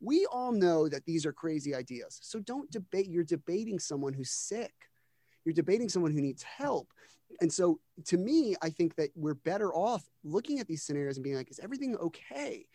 we 0.00 0.26
all 0.26 0.52
know 0.52 0.88
that 0.88 1.04
these 1.04 1.24
are 1.24 1.32
crazy 1.32 1.74
ideas. 1.74 2.18
So 2.22 2.38
don't 2.38 2.70
debate. 2.70 3.08
You're 3.08 3.24
debating 3.24 3.78
someone 3.78 4.12
who's 4.12 4.30
sick. 4.30 4.72
You're 5.44 5.54
debating 5.54 5.88
someone 5.88 6.12
who 6.12 6.20
needs 6.20 6.42
help. 6.42 6.92
And 7.40 7.52
so 7.52 7.80
to 8.06 8.16
me, 8.16 8.56
I 8.62 8.70
think 8.70 8.96
that 8.96 9.10
we're 9.14 9.34
better 9.34 9.72
off 9.72 10.04
looking 10.24 10.60
at 10.60 10.66
these 10.66 10.82
scenarios 10.82 11.16
and 11.16 11.24
being 11.24 11.36
like, 11.36 11.50
is 11.50 11.60
everything 11.60 11.96
okay? 11.96 12.66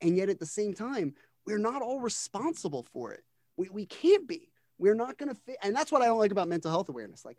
And 0.00 0.16
yet 0.16 0.28
at 0.28 0.38
the 0.38 0.46
same 0.46 0.74
time, 0.74 1.14
we're 1.46 1.58
not 1.58 1.82
all 1.82 2.00
responsible 2.00 2.86
for 2.92 3.12
it. 3.12 3.22
We, 3.56 3.68
we 3.68 3.86
can't 3.86 4.26
be. 4.26 4.50
We're 4.78 4.94
not 4.94 5.18
going 5.18 5.28
to 5.28 5.34
fit. 5.34 5.56
And 5.62 5.74
that's 5.74 5.92
what 5.92 6.02
I 6.02 6.06
don't 6.06 6.18
like 6.18 6.32
about 6.32 6.48
mental 6.48 6.70
health 6.70 6.88
awareness. 6.88 7.24
Like, 7.24 7.38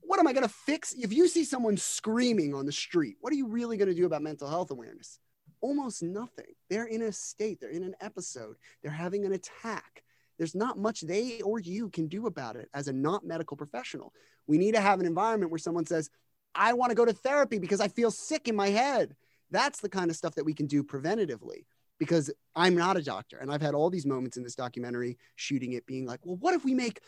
what 0.00 0.18
am 0.18 0.26
I 0.26 0.32
going 0.32 0.46
to 0.46 0.54
fix? 0.66 0.92
If 0.94 1.12
you 1.12 1.28
see 1.28 1.44
someone 1.44 1.76
screaming 1.76 2.54
on 2.54 2.66
the 2.66 2.72
street, 2.72 3.16
what 3.20 3.32
are 3.32 3.36
you 3.36 3.48
really 3.48 3.76
going 3.76 3.88
to 3.88 3.94
do 3.94 4.06
about 4.06 4.22
mental 4.22 4.48
health 4.48 4.70
awareness? 4.70 5.18
Almost 5.60 6.02
nothing. 6.02 6.54
They're 6.68 6.86
in 6.86 7.02
a 7.02 7.12
state, 7.12 7.60
they're 7.60 7.70
in 7.70 7.82
an 7.82 7.94
episode, 8.00 8.56
they're 8.82 8.92
having 8.92 9.24
an 9.24 9.32
attack. 9.32 10.02
There's 10.38 10.54
not 10.54 10.78
much 10.78 11.02
they 11.02 11.42
or 11.42 11.58
you 11.58 11.90
can 11.90 12.06
do 12.06 12.26
about 12.26 12.56
it 12.56 12.70
as 12.72 12.88
a 12.88 12.92
not 12.92 13.26
medical 13.26 13.56
professional. 13.56 14.14
We 14.46 14.56
need 14.56 14.74
to 14.74 14.80
have 14.80 14.98
an 14.98 15.06
environment 15.06 15.50
where 15.50 15.58
someone 15.58 15.84
says, 15.84 16.08
I 16.54 16.72
want 16.72 16.90
to 16.90 16.96
go 16.96 17.04
to 17.04 17.12
therapy 17.12 17.58
because 17.58 17.80
I 17.80 17.88
feel 17.88 18.10
sick 18.10 18.48
in 18.48 18.56
my 18.56 18.68
head. 18.68 19.14
That's 19.50 19.80
the 19.80 19.88
kind 19.88 20.10
of 20.10 20.16
stuff 20.16 20.34
that 20.36 20.44
we 20.44 20.54
can 20.54 20.66
do 20.66 20.82
preventatively 20.82 21.64
because 21.98 22.32
I'm 22.56 22.74
not 22.74 22.96
a 22.96 23.02
doctor. 23.02 23.36
And 23.36 23.52
I've 23.52 23.60
had 23.60 23.74
all 23.74 23.90
these 23.90 24.06
moments 24.06 24.36
in 24.36 24.42
this 24.42 24.54
documentary 24.54 25.18
shooting 25.36 25.74
it 25.74 25.86
being 25.86 26.06
like, 26.06 26.20
well, 26.24 26.36
what 26.36 26.54
if 26.54 26.64
we 26.64 26.74
make, 26.74 27.00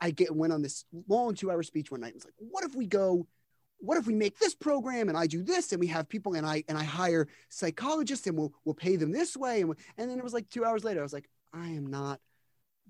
I 0.00 0.10
get 0.10 0.34
went 0.34 0.52
on 0.52 0.62
this 0.62 0.84
long 1.08 1.34
two 1.34 1.50
hour 1.50 1.62
speech 1.62 1.90
one 1.90 2.00
night 2.00 2.14
and 2.14 2.16
was 2.16 2.24
like, 2.24 2.34
what 2.38 2.64
if 2.64 2.74
we 2.74 2.86
go 2.86 3.26
what 3.78 3.98
if 3.98 4.06
we 4.06 4.14
make 4.14 4.38
this 4.38 4.54
program 4.54 5.08
and 5.08 5.16
I 5.16 5.26
do 5.26 5.42
this 5.42 5.72
and 5.72 5.80
we 5.80 5.86
have 5.88 6.08
people 6.08 6.34
and 6.34 6.46
I 6.46 6.64
and 6.68 6.76
I 6.76 6.84
hire 6.84 7.28
psychologists 7.48 8.26
and 8.26 8.36
we'll 8.36 8.52
we'll 8.64 8.74
pay 8.74 8.96
them 8.96 9.12
this 9.12 9.36
way? 9.36 9.60
And 9.60 9.74
and 9.96 10.10
then 10.10 10.18
it 10.18 10.24
was 10.24 10.32
like 10.34 10.48
two 10.50 10.64
hours 10.64 10.84
later 10.84 11.00
I 11.00 11.04
was 11.04 11.12
like 11.12 11.28
I 11.52 11.68
am 11.68 11.86
not 11.86 12.20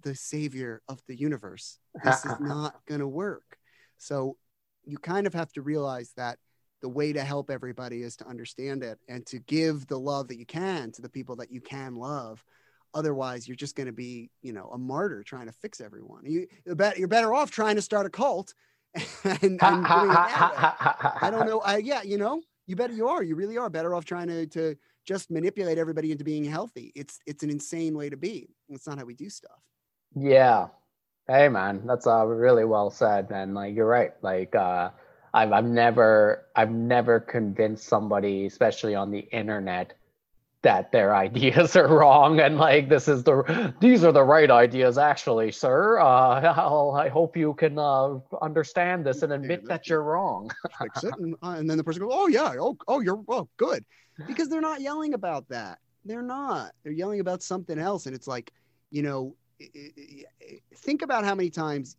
the 0.03 0.15
savior 0.15 0.83
of 0.89 1.01
the 1.07 1.17
universe. 1.17 1.79
This 2.05 2.25
is 2.25 2.35
not 2.41 2.75
going 2.87 3.01
to 3.01 3.09
work. 3.09 3.59
So 3.99 4.37
you 4.85 4.99
kind 4.99 5.27
of 5.27 5.35
have 5.35 5.53
to 5.53 5.63
realize 5.63 6.13
that 6.17 6.39
the 6.81 6.89
way 6.89 7.13
to 7.13 7.23
help 7.23 7.51
everybody 7.51 8.03
is 8.03 8.17
to 8.17 8.27
understand 8.27 8.83
it 8.85 8.99
and 9.09 9.27
to 9.27 9.41
give 9.41 9.87
the 9.89 9.99
love 9.99 10.29
that 10.29 10.39
you 10.39 10.47
can 10.47 10.93
to 10.93 11.03
the 11.03 11.09
people 11.09 11.37
that 11.37 11.51
you 11.51 11.61
can 11.61 11.97
love. 11.97 12.45
Otherwise 12.95 13.47
you're 13.47 13.57
just 13.57 13.77
going 13.77 13.87
to 13.89 13.93
be 13.93 14.31
you 14.43 14.53
know 14.53 14.71
a 14.73 14.79
martyr 14.79 15.23
trying 15.23 15.47
to 15.47 15.53
fix 15.53 15.81
everyone. 15.81 16.25
You 16.25 16.47
you're 16.65 17.09
better 17.09 17.35
off 17.35 17.51
trying 17.51 17.77
to 17.77 17.83
start 17.83 18.07
a 18.07 18.11
cult 18.11 18.55
and, 19.25 19.43
and 19.43 19.61
I 19.63 21.29
don't 21.31 21.47
know. 21.47 21.61
I, 21.61 21.79
yeah, 21.79 22.03
you 22.03 22.19
know, 22.19 22.41
you 22.67 22.77
better 22.77 22.93
you 22.93 23.09
are. 23.09 23.23
You 23.23 23.35
really 23.35 23.59
are 23.59 23.71
better 23.71 23.95
off 23.95 24.05
trying 24.05 24.29
to 24.29 24.47
to 24.49 24.77
just 25.07 25.31
manipulate 25.31 25.79
everybody 25.79 26.13
into 26.13 26.25
being 26.25 26.45
healthy. 26.45 26.93
It's 26.95 27.19
it's 27.27 27.43
an 27.43 27.51
insane 27.51 27.97
way 27.97 28.11
to 28.11 28.17
be. 28.17 28.51
It's 28.69 28.87
not 28.87 28.99
how 28.99 29.05
we 29.05 29.15
do 29.15 29.31
stuff. 29.31 29.59
Yeah. 30.15 30.69
Hey 31.27 31.49
man, 31.49 31.83
that's 31.87 32.07
uh 32.07 32.27
really 32.27 32.65
well 32.65 32.91
said. 32.91 33.29
And 33.31 33.55
like 33.55 33.75
you're 33.75 33.87
right. 33.87 34.13
Like 34.23 34.55
uh 34.55 34.91
I've 35.33 35.53
I've 35.53 35.65
never 35.65 36.47
I've 36.57 36.71
never 36.71 37.21
convinced 37.21 37.85
somebody, 37.85 38.47
especially 38.47 38.95
on 38.95 39.11
the 39.11 39.21
internet, 39.21 39.95
that 40.63 40.91
their 40.93 41.15
ideas 41.27 41.77
are 41.77 41.89
wrong 41.89 42.41
and 42.41 42.57
like 42.59 42.89
this 42.89 43.09
is 43.09 43.23
the 43.25 43.75
these 43.81 44.05
are 44.05 44.13
the 44.13 44.23
right 44.23 44.51
ideas 44.51 44.99
actually 44.99 45.53
sir. 45.53 45.99
Uh 45.99 46.95
i 46.95 47.09
hope 47.09 47.37
you 47.37 47.55
can 47.55 47.79
uh 47.79 48.19
understand 48.43 49.05
this 49.05 49.23
and 49.23 49.33
admit 49.33 49.61
yeah, 49.63 49.69
that 49.69 49.89
you're 49.89 50.03
wrong. 50.03 50.51
Fix 50.83 51.05
it 51.05 51.15
and, 51.19 51.35
uh, 51.43 51.51
and 51.51 51.69
then 51.69 51.77
the 51.77 51.85
person 51.85 52.03
goes 52.03 52.13
oh 52.13 52.29
yeah 52.29 52.55
oh, 52.59 52.77
oh 52.89 53.01
you're 53.01 53.17
well 53.27 53.49
good. 53.57 53.85
Because 54.27 54.49
they're 54.49 54.61
not 54.61 54.81
yelling 54.81 55.15
about 55.15 55.49
that. 55.49 55.79
They're 56.05 56.23
not. 56.23 56.73
They're 56.83 56.93
yelling 56.93 57.21
about 57.21 57.41
something 57.43 57.79
else. 57.79 58.07
And 58.07 58.15
it's 58.15 58.27
like 58.27 58.53
you 58.91 59.03
know 59.03 59.35
think 60.77 61.03
about 61.03 61.25
how 61.25 61.35
many 61.35 61.51
times 61.51 61.97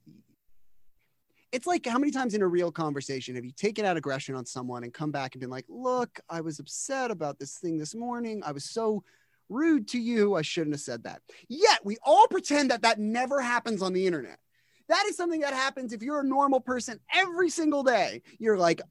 it's 1.51 1.67
like 1.67 1.85
how 1.85 1.97
many 1.97 2.11
times 2.11 2.33
in 2.33 2.41
a 2.41 2.47
real 2.47 2.71
conversation 2.71 3.35
have 3.35 3.45
you 3.45 3.51
taken 3.51 3.85
out 3.85 3.97
aggression 3.97 4.35
on 4.35 4.45
someone 4.45 4.83
and 4.83 4.93
come 4.93 5.11
back 5.11 5.33
and 5.33 5.41
been 5.41 5.49
like, 5.49 5.65
look, 5.67 6.19
I 6.29 6.41
was 6.41 6.59
upset 6.59 7.11
about 7.11 7.39
this 7.39 7.57
thing 7.57 7.77
this 7.77 7.95
morning. 7.95 8.41
I 8.45 8.51
was 8.51 8.65
so 8.65 9.03
rude 9.49 9.87
to 9.89 9.99
you. 9.99 10.35
I 10.35 10.43
shouldn't 10.43 10.75
have 10.75 10.81
said 10.81 11.03
that. 11.03 11.21
Yet 11.47 11.83
we 11.83 11.97
all 12.03 12.27
pretend 12.27 12.71
that 12.71 12.83
that 12.83 12.99
never 12.99 13.41
happens 13.41 13.81
on 13.81 13.93
the 13.93 14.05
internet. 14.05 14.37
That 14.87 15.05
is 15.07 15.17
something 15.17 15.41
that 15.41 15.53
happens 15.53 15.93
if 15.93 16.01
you're 16.01 16.21
a 16.21 16.25
normal 16.25 16.59
person 16.59 16.99
every 17.13 17.49
single 17.49 17.83
day. 17.83 18.21
You're 18.37 18.57
like, 18.57 18.81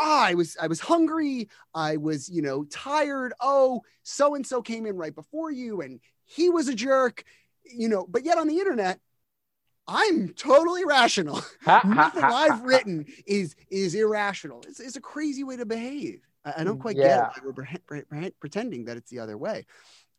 I 0.00 0.34
was 0.34 0.56
I 0.60 0.68
was 0.68 0.80
hungry. 0.80 1.48
I 1.74 1.96
was, 1.96 2.28
you 2.28 2.42
know, 2.42 2.64
tired. 2.64 3.32
Oh, 3.40 3.82
so 4.02 4.34
and 4.34 4.46
so 4.46 4.62
came 4.62 4.86
in 4.86 4.96
right 4.96 5.14
before 5.14 5.50
you 5.50 5.80
and 5.80 6.00
he 6.24 6.50
was 6.50 6.68
a 6.68 6.74
jerk, 6.74 7.24
you 7.64 7.88
know, 7.88 8.06
but 8.08 8.24
yet 8.24 8.38
on 8.38 8.48
the 8.48 8.58
internet, 8.58 9.00
I'm 9.88 10.28
totally 10.34 10.84
rational. 10.84 11.42
Nothing 11.66 12.24
I've 12.24 12.62
written 12.62 13.06
is 13.26 13.56
is 13.70 13.94
irrational. 13.94 14.62
It's, 14.68 14.80
it's 14.80 14.96
a 14.96 15.00
crazy 15.00 15.42
way 15.44 15.56
to 15.56 15.66
behave. 15.66 16.20
I, 16.44 16.54
I 16.58 16.64
don't 16.64 16.78
quite 16.78 16.96
yeah. 16.96 17.30
get 17.34 17.38
it. 17.38 18.10
We're 18.10 18.30
pretending 18.38 18.84
that 18.84 18.98
it's 18.98 19.10
the 19.10 19.18
other 19.18 19.38
way. 19.38 19.64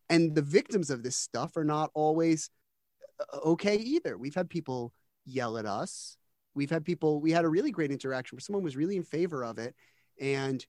And 0.09 0.33
the 0.33 0.41
victims 0.41 0.89
of 0.89 1.03
this 1.03 1.15
stuff 1.15 1.55
are 1.55 1.63
not 1.63 1.91
always 1.93 2.49
uh, 3.19 3.37
okay 3.45 3.75
either. 3.75 4.17
We've 4.17 4.35
had 4.35 4.49
people 4.49 4.91
yell 5.25 5.57
at 5.57 5.65
us. 5.65 6.17
We've 6.55 6.69
had 6.69 6.83
people, 6.83 7.21
we 7.21 7.31
had 7.31 7.45
a 7.45 7.49
really 7.49 7.71
great 7.71 7.91
interaction 7.91 8.35
where 8.35 8.41
someone 8.41 8.63
was 8.63 8.75
really 8.75 8.97
in 8.97 9.03
favor 9.03 9.43
of 9.45 9.59
it. 9.59 9.75
And 10.19 10.65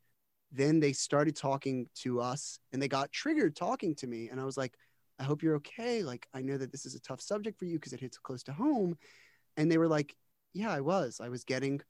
then 0.52 0.78
they 0.78 0.92
started 0.92 1.36
talking 1.36 1.88
to 1.96 2.20
us 2.20 2.58
and 2.72 2.82
they 2.82 2.88
got 2.88 3.12
triggered 3.12 3.56
talking 3.56 3.94
to 3.96 4.06
me. 4.06 4.28
And 4.28 4.38
I 4.38 4.44
was 4.44 4.58
like, 4.58 4.74
I 5.20 5.24
hope 5.24 5.42
you're 5.42 5.56
okay. 5.56 6.02
Like, 6.02 6.26
I 6.32 6.40
know 6.40 6.56
that 6.56 6.72
this 6.72 6.86
is 6.86 6.94
a 6.94 7.00
tough 7.00 7.20
subject 7.20 7.58
for 7.58 7.66
you 7.66 7.78
because 7.78 7.92
it 7.92 8.00
hits 8.00 8.16
close 8.16 8.42
to 8.44 8.52
home. 8.52 8.96
And 9.56 9.70
they 9.70 9.78
were 9.78 9.88
like, 9.88 10.16
Yeah, 10.54 10.70
I 10.70 10.80
was. 10.80 11.20
I 11.22 11.28
was 11.28 11.44
getting, 11.44 11.80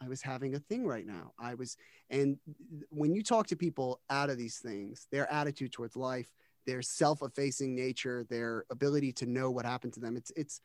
I 0.00 0.08
was 0.08 0.22
having 0.22 0.54
a 0.54 0.60
thing 0.60 0.86
right 0.86 1.04
now. 1.04 1.32
I 1.38 1.54
was, 1.54 1.76
and 2.08 2.38
when 2.90 3.12
you 3.12 3.22
talk 3.22 3.48
to 3.48 3.56
people 3.56 4.00
out 4.08 4.30
of 4.30 4.38
these 4.38 4.58
things, 4.58 5.08
their 5.10 5.30
attitude 5.30 5.72
towards 5.72 5.96
life, 5.96 6.32
their 6.66 6.82
self-effacing 6.82 7.74
nature, 7.74 8.24
their 8.30 8.64
ability 8.70 9.12
to 9.14 9.26
know 9.26 9.50
what 9.50 9.64
happened 9.64 9.94
to 9.94 10.00
them, 10.00 10.16
it's, 10.16 10.30
it's, 10.36 10.60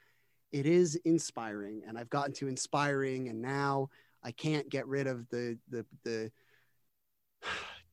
it 0.52 0.68
is 0.68 0.96
inspiring. 1.04 1.82
And 1.88 1.98
I've 1.98 2.12
gotten 2.12 2.34
to 2.34 2.48
inspiring, 2.48 3.30
and 3.30 3.42
now 3.42 3.90
I 4.24 4.32
can't 4.32 4.70
get 4.70 4.88
rid 4.88 5.08
of 5.08 5.28
the, 5.30 5.58
the, 5.70 5.86
the, 6.04 6.32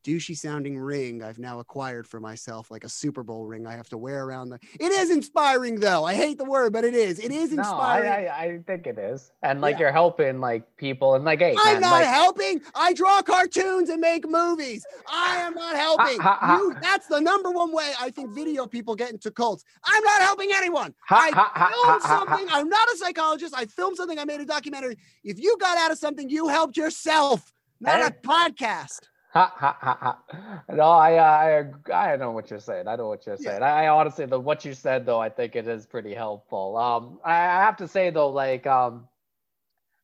douchey 0.04 0.36
sounding 0.36 0.78
ring 0.78 1.22
I've 1.22 1.38
now 1.38 1.60
acquired 1.60 2.06
for 2.06 2.20
myself, 2.20 2.70
like 2.70 2.84
a 2.84 2.88
Super 2.88 3.22
Bowl 3.22 3.46
ring 3.46 3.66
I 3.66 3.72
have 3.72 3.88
to 3.90 3.98
wear 3.98 4.24
around 4.24 4.50
the. 4.50 4.58
It 4.78 4.92
is 4.92 5.10
inspiring 5.10 5.80
though. 5.80 6.04
I 6.04 6.14
hate 6.14 6.38
the 6.38 6.44
word, 6.44 6.72
but 6.72 6.84
it 6.84 6.94
is. 6.94 7.18
It 7.18 7.32
is 7.32 7.52
inspiring. 7.52 8.08
No, 8.08 8.12
I, 8.12 8.24
I, 8.24 8.44
I 8.44 8.58
think 8.66 8.86
it 8.86 8.98
is, 8.98 9.32
and 9.42 9.60
like 9.60 9.74
yeah. 9.74 9.80
you're 9.80 9.92
helping 9.92 10.40
like 10.40 10.76
people, 10.76 11.14
and 11.14 11.24
like 11.24 11.40
hey, 11.40 11.54
I'm 11.58 11.74
man, 11.74 11.80
not 11.82 11.92
like... 11.92 12.06
helping. 12.06 12.60
I 12.74 12.92
draw 12.92 13.22
cartoons 13.22 13.90
and 13.90 14.00
make 14.00 14.28
movies. 14.28 14.84
I 15.10 15.36
am 15.38 15.54
not 15.54 15.76
helping. 15.76 16.18
you, 16.58 16.76
that's 16.82 17.06
the 17.06 17.20
number 17.20 17.50
one 17.50 17.72
way 17.72 17.92
I 18.00 18.10
think 18.10 18.30
video 18.30 18.66
people 18.66 18.94
get 18.94 19.10
into 19.10 19.30
cults. 19.30 19.64
I'm 19.84 20.02
not 20.04 20.22
helping 20.22 20.50
anyone. 20.54 20.94
I 21.08 21.30
filmed 21.30 22.02
something. 22.02 22.46
I'm 22.50 22.68
not 22.68 22.88
a 22.94 22.96
psychologist. 22.96 23.54
I 23.56 23.66
filmed 23.66 23.96
something. 23.96 24.18
I 24.18 24.24
made 24.24 24.40
a 24.40 24.46
documentary. 24.46 24.96
If 25.24 25.38
you 25.38 25.56
got 25.60 25.78
out 25.78 25.90
of 25.90 25.98
something, 25.98 26.28
you 26.28 26.48
helped 26.48 26.76
yourself, 26.76 27.52
not 27.80 28.00
a 28.00 28.14
podcast. 28.26 29.00
Ha, 29.32 29.52
ha, 29.56 29.76
ha, 29.80 29.96
ha. 30.00 30.64
No, 30.74 30.82
I, 30.82 31.12
I, 31.14 31.64
I 31.92 32.16
know 32.16 32.32
what 32.32 32.50
you're 32.50 32.58
saying. 32.58 32.88
I 32.88 32.96
know 32.96 33.06
what 33.06 33.26
you're 33.26 33.36
saying. 33.36 33.62
I, 33.62 33.84
I, 33.84 33.88
honestly, 33.88 34.26
the 34.26 34.40
what 34.40 34.64
you 34.64 34.74
said 34.74 35.06
though, 35.06 35.20
I 35.20 35.28
think 35.28 35.54
it 35.54 35.68
is 35.68 35.86
pretty 35.86 36.14
helpful. 36.14 36.76
Um, 36.76 37.20
I, 37.24 37.34
I 37.34 37.64
have 37.64 37.76
to 37.76 37.86
say 37.86 38.10
though, 38.10 38.30
like, 38.30 38.66
um, 38.66 39.06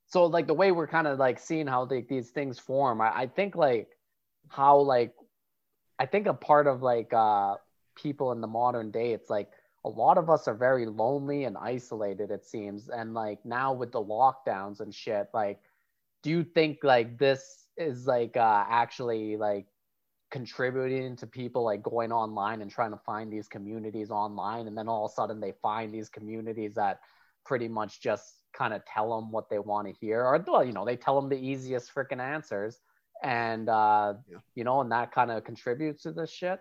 so 0.06 0.26
like 0.26 0.46
the 0.46 0.54
way 0.54 0.70
we're 0.70 0.86
kind 0.86 1.08
of 1.08 1.18
like 1.18 1.40
seeing 1.40 1.66
how 1.66 1.86
they, 1.86 2.02
these 2.02 2.30
things 2.30 2.60
form, 2.60 3.00
I, 3.00 3.22
I 3.22 3.26
think 3.26 3.56
like 3.56 3.88
how 4.48 4.78
like, 4.78 5.12
I 5.98 6.06
think 6.06 6.28
a 6.28 6.34
part 6.34 6.68
of 6.68 6.82
like 6.82 7.12
uh 7.12 7.56
people 7.96 8.30
in 8.30 8.40
the 8.40 8.46
modern 8.46 8.92
day, 8.92 9.12
it's 9.12 9.28
like 9.28 9.48
a 9.84 9.88
lot 9.88 10.18
of 10.18 10.30
us 10.30 10.46
are 10.46 10.54
very 10.54 10.86
lonely 10.86 11.44
and 11.44 11.56
isolated. 11.56 12.30
It 12.30 12.44
seems, 12.44 12.88
and 12.88 13.12
like 13.12 13.44
now 13.44 13.72
with 13.72 13.90
the 13.90 14.04
lockdowns 14.04 14.78
and 14.78 14.94
shit, 14.94 15.28
like, 15.34 15.58
do 16.22 16.30
you 16.30 16.44
think 16.44 16.84
like 16.84 17.18
this 17.18 17.65
is 17.76 18.06
like 18.06 18.36
uh, 18.36 18.64
actually 18.68 19.36
like 19.36 19.66
contributing 20.30 21.16
to 21.16 21.26
people 21.26 21.62
like 21.64 21.82
going 21.82 22.10
online 22.12 22.60
and 22.62 22.70
trying 22.70 22.90
to 22.90 22.96
find 22.98 23.32
these 23.32 23.46
communities 23.48 24.10
online 24.10 24.66
and 24.66 24.76
then 24.76 24.88
all 24.88 25.06
of 25.06 25.12
a 25.12 25.14
sudden 25.14 25.40
they 25.40 25.52
find 25.62 25.94
these 25.94 26.08
communities 26.08 26.74
that 26.74 27.00
pretty 27.44 27.68
much 27.68 28.00
just 28.00 28.40
kind 28.52 28.74
of 28.74 28.84
tell 28.84 29.14
them 29.14 29.30
what 29.30 29.48
they 29.48 29.58
want 29.58 29.86
to 29.86 29.92
hear, 29.92 30.24
or 30.24 30.42
well, 30.48 30.64
you 30.64 30.72
know, 30.72 30.84
they 30.84 30.96
tell 30.96 31.20
them 31.20 31.28
the 31.28 31.36
easiest 31.38 31.94
freaking 31.94 32.20
answers, 32.20 32.80
and 33.22 33.68
uh, 33.68 34.14
Yeah. 34.28 34.38
you 34.54 34.64
know, 34.64 34.80
and 34.80 34.90
that 34.90 35.12
kind 35.12 35.30
of 35.30 35.44
contributes 35.44 36.02
to 36.02 36.12
this 36.12 36.30
shit. 36.30 36.58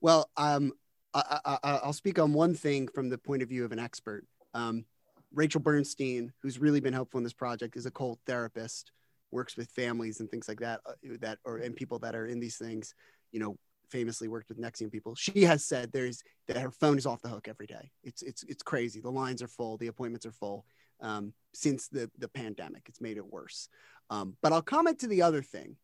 Well, 0.00 0.30
um, 0.36 0.72
I, 1.12 1.40
I, 1.44 1.58
I- 1.62 1.80
I'll 1.82 1.92
speak 1.92 2.18
on 2.18 2.32
one 2.32 2.54
thing 2.54 2.88
from 2.88 3.08
the 3.10 3.18
point 3.18 3.42
of 3.42 3.48
view 3.48 3.64
of 3.64 3.72
an 3.72 3.78
expert. 3.78 4.24
Um, 4.54 4.86
Rachel 5.32 5.60
Bernstein, 5.60 6.32
who's 6.40 6.58
really 6.58 6.80
been 6.80 6.94
helpful 6.94 7.18
in 7.18 7.24
this 7.24 7.32
project, 7.32 7.76
is 7.76 7.84
a 7.84 7.90
cult 7.90 8.20
therapist, 8.26 8.92
works 9.34 9.56
with 9.56 9.70
families 9.70 10.20
and 10.20 10.30
things 10.30 10.48
like 10.48 10.60
that, 10.60 10.80
uh, 10.86 10.92
that 11.20 11.38
or 11.44 11.58
and 11.58 11.76
people 11.76 11.98
that 11.98 12.14
are 12.14 12.26
in 12.26 12.40
these 12.40 12.56
things. 12.56 12.94
You 13.32 13.40
know, 13.40 13.58
famously 13.90 14.28
worked 14.28 14.48
with 14.48 14.60
NXIVM 14.60 14.90
people. 14.90 15.14
She 15.14 15.42
has 15.42 15.64
said 15.64 15.92
there's 15.92 16.22
that 16.48 16.56
her 16.56 16.70
phone 16.70 16.96
is 16.96 17.06
off 17.06 17.22
the 17.22 17.28
hook 17.28 17.48
every 17.48 17.66
day. 17.66 17.90
It's 18.02 18.22
it's 18.22 18.42
it's 18.44 18.62
crazy. 18.62 19.00
The 19.00 19.10
lines 19.10 19.42
are 19.42 19.48
full. 19.48 19.76
The 19.76 19.88
appointments 19.88 20.24
are 20.24 20.32
full. 20.32 20.64
Um, 21.00 21.34
since 21.52 21.88
the 21.88 22.10
the 22.18 22.28
pandemic, 22.28 22.84
it's 22.88 23.00
made 23.00 23.18
it 23.18 23.26
worse. 23.26 23.68
Um, 24.10 24.36
but 24.42 24.52
I'll 24.52 24.62
comment 24.62 25.00
to 25.00 25.08
the 25.08 25.22
other 25.22 25.42
thing 25.42 25.76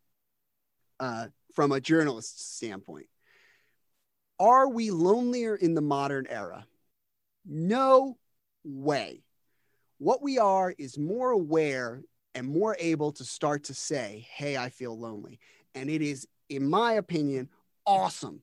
uh, 0.99 1.27
from 1.55 1.73
a 1.73 1.81
journalist's 1.81 2.45
standpoint. 2.45 3.07
Are 4.39 4.69
we 4.69 4.91
lonelier 4.91 5.55
in 5.55 5.75
the 5.75 5.83
modern 5.83 6.27
era? 6.29 6.67
No 7.45 8.17
way. 8.65 9.23
What 9.99 10.23
we 10.23 10.39
are 10.39 10.75
is 10.79 10.97
more 10.97 11.31
aware 11.31 12.03
and 12.35 12.47
more 12.47 12.77
able 12.79 13.13
to 13.13 13.25
start 13.25 13.65
to 13.65 13.75
say, 13.75 14.27
Hey, 14.33 14.57
I 14.57 14.69
feel 14.69 14.99
lonely. 14.99 15.39
And 15.75 15.91
it 15.91 16.03
is, 16.03 16.27
in 16.49 16.69
my 16.69 16.95
opinion, 16.95 17.49
awesome. 17.87 18.43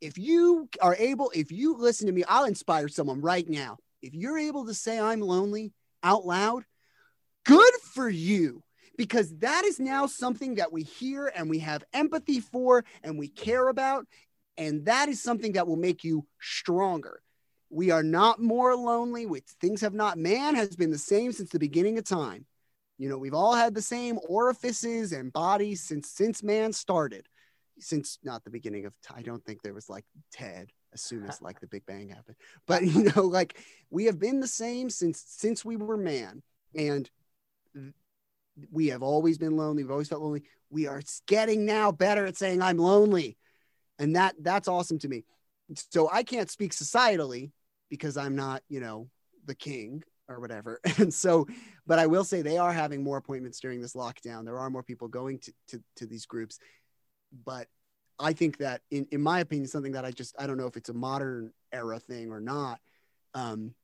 If 0.00 0.18
you 0.18 0.68
are 0.80 0.96
able, 0.98 1.30
if 1.34 1.52
you 1.52 1.76
listen 1.76 2.06
to 2.06 2.12
me, 2.12 2.24
I'll 2.28 2.44
inspire 2.44 2.88
someone 2.88 3.20
right 3.20 3.48
now. 3.48 3.78
If 4.00 4.14
you're 4.14 4.38
able 4.38 4.66
to 4.66 4.74
say, 4.74 4.98
I'm 4.98 5.20
lonely 5.20 5.72
out 6.02 6.26
loud, 6.26 6.64
good 7.44 7.74
for 7.94 8.08
you 8.08 8.62
because 8.96 9.36
that 9.38 9.64
is 9.64 9.80
now 9.80 10.06
something 10.06 10.56
that 10.56 10.72
we 10.72 10.82
hear 10.82 11.32
and 11.34 11.48
we 11.48 11.60
have 11.60 11.84
empathy 11.92 12.40
for 12.40 12.84
and 13.02 13.18
we 13.18 13.28
care 13.28 13.68
about. 13.68 14.06
And 14.56 14.84
that 14.86 15.08
is 15.08 15.22
something 15.22 15.52
that 15.52 15.66
will 15.66 15.76
make 15.76 16.04
you 16.04 16.26
stronger. 16.40 17.22
We 17.70 17.90
are 17.90 18.02
not 18.02 18.40
more 18.40 18.76
lonely. 18.76 19.26
Things 19.60 19.80
have 19.80 19.94
not, 19.94 20.18
man 20.18 20.54
has 20.54 20.76
been 20.76 20.90
the 20.90 20.98
same 20.98 21.32
since 21.32 21.50
the 21.50 21.58
beginning 21.58 21.96
of 21.98 22.04
time. 22.04 22.44
You 23.02 23.08
know, 23.08 23.18
we've 23.18 23.34
all 23.34 23.56
had 23.56 23.74
the 23.74 23.82
same 23.82 24.20
orifices 24.28 25.10
and 25.10 25.32
bodies 25.32 25.82
since 25.82 26.08
since 26.08 26.40
man 26.40 26.72
started. 26.72 27.26
Since 27.80 28.20
not 28.22 28.44
the 28.44 28.50
beginning 28.50 28.86
of. 28.86 28.92
I 29.12 29.22
don't 29.22 29.44
think 29.44 29.60
there 29.60 29.74
was 29.74 29.90
like 29.90 30.04
Ted 30.30 30.70
as 30.94 31.02
soon 31.02 31.26
as 31.26 31.42
like 31.42 31.58
the 31.58 31.66
Big 31.66 31.84
Bang 31.84 32.10
happened. 32.10 32.36
But 32.68 32.84
you 32.86 33.10
know, 33.10 33.22
like 33.22 33.58
we 33.90 34.04
have 34.04 34.20
been 34.20 34.38
the 34.38 34.46
same 34.46 34.88
since 34.88 35.20
since 35.26 35.64
we 35.64 35.74
were 35.74 35.96
man. 35.96 36.44
And 36.76 37.10
we 38.70 38.86
have 38.90 39.02
always 39.02 39.36
been 39.36 39.56
lonely. 39.56 39.82
We've 39.82 39.90
always 39.90 40.08
felt 40.08 40.22
lonely. 40.22 40.44
We 40.70 40.86
are 40.86 41.02
getting 41.26 41.66
now 41.66 41.90
better 41.90 42.24
at 42.26 42.36
saying 42.36 42.62
I'm 42.62 42.78
lonely. 42.78 43.36
And 43.98 44.14
that 44.14 44.36
that's 44.38 44.68
awesome 44.68 45.00
to 45.00 45.08
me. 45.08 45.24
So 45.90 46.08
I 46.08 46.22
can't 46.22 46.48
speak 46.48 46.72
societally 46.72 47.50
because 47.90 48.16
I'm 48.16 48.36
not, 48.36 48.62
you 48.68 48.78
know, 48.78 49.08
the 49.44 49.56
king 49.56 50.04
or 50.32 50.40
whatever. 50.40 50.80
And 50.98 51.12
so, 51.12 51.46
but 51.86 51.98
I 51.98 52.06
will 52.06 52.24
say 52.24 52.42
they 52.42 52.58
are 52.58 52.72
having 52.72 53.02
more 53.02 53.16
appointments 53.16 53.60
during 53.60 53.80
this 53.80 53.94
lockdown. 53.94 54.44
There 54.44 54.58
are 54.58 54.70
more 54.70 54.82
people 54.82 55.08
going 55.08 55.38
to, 55.40 55.52
to, 55.68 55.82
to 55.96 56.06
these 56.06 56.26
groups. 56.26 56.58
But 57.44 57.66
I 58.18 58.32
think 58.32 58.58
that 58.58 58.82
in, 58.90 59.06
in 59.10 59.20
my 59.20 59.40
opinion, 59.40 59.68
something 59.68 59.92
that 59.92 60.04
I 60.04 60.10
just, 60.10 60.34
I 60.38 60.46
don't 60.46 60.58
know 60.58 60.66
if 60.66 60.76
it's 60.76 60.90
a 60.90 60.94
modern 60.94 61.52
era 61.72 61.98
thing 61.98 62.30
or 62.30 62.40
not. 62.40 62.80
Um, 63.34 63.74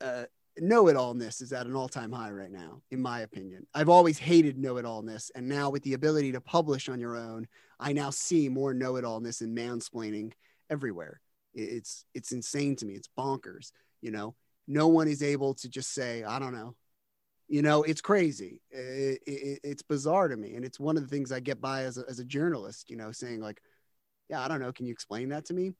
uh, 0.00 0.24
know-it-allness 0.58 1.40
is 1.40 1.52
at 1.52 1.66
an 1.66 1.74
all-time 1.74 2.12
high 2.12 2.30
right 2.30 2.50
now 2.50 2.82
in 2.90 3.00
my 3.00 3.20
opinion 3.20 3.66
i've 3.74 3.88
always 3.88 4.18
hated 4.18 4.58
know-it-allness 4.58 5.30
and 5.34 5.48
now 5.48 5.70
with 5.70 5.82
the 5.82 5.94
ability 5.94 6.30
to 6.32 6.40
publish 6.40 6.88
on 6.90 7.00
your 7.00 7.16
own 7.16 7.46
i 7.80 7.92
now 7.92 8.10
see 8.10 8.48
more 8.48 8.74
know-it-allness 8.74 9.40
and 9.40 9.56
mansplaining 9.56 10.32
everywhere 10.68 11.20
it's 11.54 12.04
it's 12.14 12.32
insane 12.32 12.76
to 12.76 12.84
me 12.84 12.94
it's 12.94 13.08
bonkers 13.18 13.72
you 14.02 14.10
know 14.10 14.34
no 14.66 14.88
one 14.88 15.08
is 15.08 15.22
able 15.22 15.54
to 15.54 15.68
just 15.68 15.92
say 15.92 16.22
i 16.24 16.38
don't 16.38 16.52
know. 16.54 16.74
You 17.48 17.60
know 17.62 17.82
it's 17.82 18.00
crazy. 18.00 18.62
It- 18.70 19.20
it- 19.26 19.60
it's 19.62 19.82
bizarre 19.82 20.28
to 20.28 20.36
me 20.36 20.54
and 20.54 20.64
it's 20.64 20.80
one 20.80 20.96
of 20.96 21.02
the 21.02 21.08
things 21.08 21.32
i 21.32 21.40
get 21.40 21.60
by 21.60 21.82
as 21.84 21.98
a, 21.98 22.04
as 22.08 22.18
a 22.18 22.24
journalist 22.24 22.88
you 22.90 22.96
know 22.96 23.12
saying 23.12 23.40
like 23.40 23.60
yeah 24.30 24.40
i 24.42 24.48
don't 24.48 24.60
know. 24.60 24.72
Can 24.72 24.86
you 24.86 24.92
explain 24.92 25.28
that 25.30 25.44
to 25.46 25.54
me? 25.54 25.72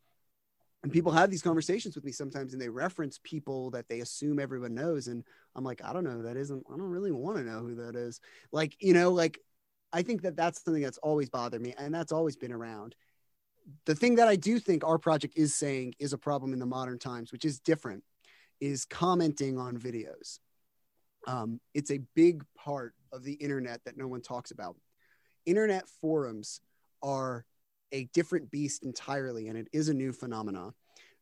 And 0.83 0.93
people 0.93 1.13
have 1.13 1.31
these 1.31 1.43
conversations 1.43 1.95
with 1.95 2.05
me 2.05 2.11
sometimes 2.13 2.53
and 2.53 2.61
they 2.61 2.69
reference 2.69 3.19
people 3.23 3.71
that 3.71 3.89
they 3.89 4.01
assume 4.01 4.41
everyone 4.41 4.75
knows 4.75 5.07
and 5.07 5.25
i'm 5.55 5.65
like 5.65 5.81
i 5.85 5.93
don't 5.93 6.05
know. 6.05 6.11
Who 6.11 6.23
that 6.25 6.37
isn't 6.37 6.65
i 6.69 6.77
don't 6.77 6.91
really 6.91 7.13
want 7.13 7.39
to 7.39 7.45
know 7.45 7.61
who 7.61 7.77
that 7.77 7.95
is. 7.97 8.21
Like 8.51 8.77
you 8.81 8.93
know 8.93 9.11
like 9.11 9.39
i 9.93 10.03
think 10.03 10.23
that 10.23 10.37
that's 10.37 10.63
something 10.65 10.83
that's 10.83 10.99
always 10.99 11.31
bothered 11.31 11.63
me 11.63 11.75
and 11.79 11.95
that's 11.95 12.13
always 12.13 12.37
been 12.37 12.53
around. 12.53 12.95
The 13.87 13.95
thing 13.95 14.17
that 14.17 14.29
i 14.29 14.37
do 14.37 14.59
think 14.59 14.85
our 14.85 14.99
project 14.99 15.35
is 15.37 15.55
saying 15.55 15.95
is 16.01 16.13
a 16.13 16.19
problem 16.19 16.53
in 16.53 16.59
the 16.59 16.67
modern 16.67 16.99
times 16.99 17.33
which 17.33 17.45
is 17.45 17.61
different 17.61 18.03
is 18.63 18.87
commenting 18.87 19.59
on 19.59 19.77
videos 19.77 20.39
um, 21.27 21.61
it's 21.75 21.91
a 21.91 22.01
big 22.15 22.43
part 22.57 22.95
of 23.13 23.23
the 23.23 23.35
internet 23.35 23.85
that 23.85 23.99
no 23.99 24.09
one 24.09 24.23
talks 24.23 24.53
about 24.53 24.77
internet 25.45 25.87
forums 26.01 26.61
are 27.03 27.45
a 27.93 28.05
different 28.15 28.51
beast 28.51 28.83
entirely, 28.83 29.49
and 29.49 29.59
it 29.59 29.69
is 29.73 29.89
a 29.89 29.95
new 29.95 30.13
phenomenon. 30.13 30.73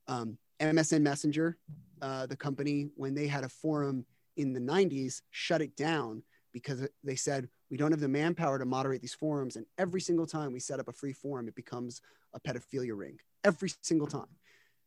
Um, 0.09 0.39
MSN 0.61 1.03
Messenger, 1.03 1.59
uh, 2.01 2.27
the 2.27 2.37
company, 2.37 2.89
when 2.97 3.15
they 3.15 3.27
had 3.27 3.45
a 3.45 3.49
forum 3.49 4.07
in 4.37 4.53
the 4.53 4.61
90s, 4.61 5.23
shut 5.31 5.63
it 5.63 5.77
down 5.77 6.23
because 6.53 6.87
they 7.05 7.17
said, 7.17 7.49
we 7.71 7.77
don't 7.77 7.91
have 7.93 8.01
the 8.01 8.09
manpower 8.09 8.59
to 8.59 8.65
moderate 8.65 9.01
these 9.01 9.15
forums. 9.15 9.57
And 9.57 9.67
every 9.79 10.01
single 10.01 10.27
time 10.27 10.53
we 10.53 10.61
set 10.61 10.81
up 10.81 10.89
a 10.89 10.93
free 10.93 11.13
forum, 11.13 11.49
it 11.49 11.55
becomes 11.55 12.01
a 12.35 12.41
pedophilia 12.41 12.97
ring. 12.97 13.19
Every 13.45 13.73
single 13.83 14.07
time. 14.07 14.27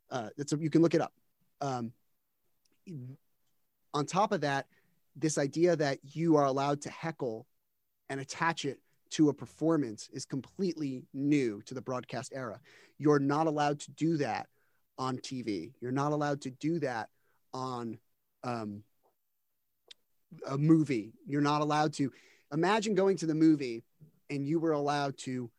Uh, 0.10 0.30
that's 0.38 0.54
a, 0.54 0.58
you 0.58 0.70
can 0.70 0.82
look 0.82 0.94
it 0.94 1.02
up. 1.02 1.14
Um, 1.62 1.94
on 3.94 4.06
top 4.06 4.32
of 4.32 4.42
that, 4.42 4.68
this 5.16 5.38
idea 5.38 5.76
that 5.76 6.00
you 6.04 6.36
are 6.36 6.46
allowed 6.46 6.82
to 6.82 6.90
heckle 6.90 7.46
and 8.10 8.20
attach 8.20 8.66
it 8.66 8.80
to 9.12 9.30
a 9.30 9.34
performance 9.34 10.10
is 10.12 10.26
completely 10.26 11.04
new 11.14 11.62
to 11.64 11.74
the 11.74 11.82
broadcast 11.82 12.34
era. 12.36 12.60
You're 12.98 13.20
not 13.20 13.48
allowed 13.48 13.80
to 13.82 13.92
do 13.92 14.18
that 14.18 14.48
on 14.98 15.18
TV. 15.18 15.72
You're 15.82 15.92
not 15.92 16.12
allowed 16.12 16.42
to 16.42 16.52
do 16.52 16.80
that 16.80 17.10
on 17.54 18.00
um, 18.44 18.84
a 20.48 20.58
movie. 20.58 21.14
You're 21.28 21.42
not 21.42 21.62
allowed 21.62 21.94
to 21.94 22.12
imagine 22.52 22.96
going 22.96 23.18
to 23.18 23.26
the 23.28 23.36
movie 23.36 23.84
and 24.30 24.48
you 24.48 24.60
were 24.60 24.72
allowed 24.72 25.18
to 25.20 25.50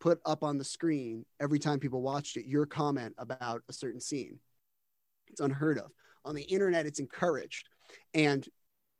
put 0.00 0.20
up 0.24 0.42
on 0.42 0.58
the 0.58 0.64
screen 0.64 1.24
every 1.40 1.58
time 1.58 1.78
people 1.78 2.02
watched 2.02 2.36
it 2.36 2.46
your 2.46 2.66
comment 2.66 3.14
about 3.18 3.62
a 3.68 3.72
certain 3.72 4.00
scene. 4.00 4.38
It's 5.28 5.40
unheard 5.40 5.78
of. 5.78 5.92
On 6.24 6.34
the 6.34 6.42
internet, 6.42 6.86
it's 6.86 7.00
encouraged. 7.00 7.68
And 8.14 8.46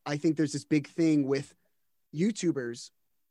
I 0.07 0.17
think 0.17 0.37
there's 0.37 0.53
this 0.53 0.65
big 0.65 0.89
thing 0.89 1.27
with 1.27 1.55
YouTubers 2.15 2.91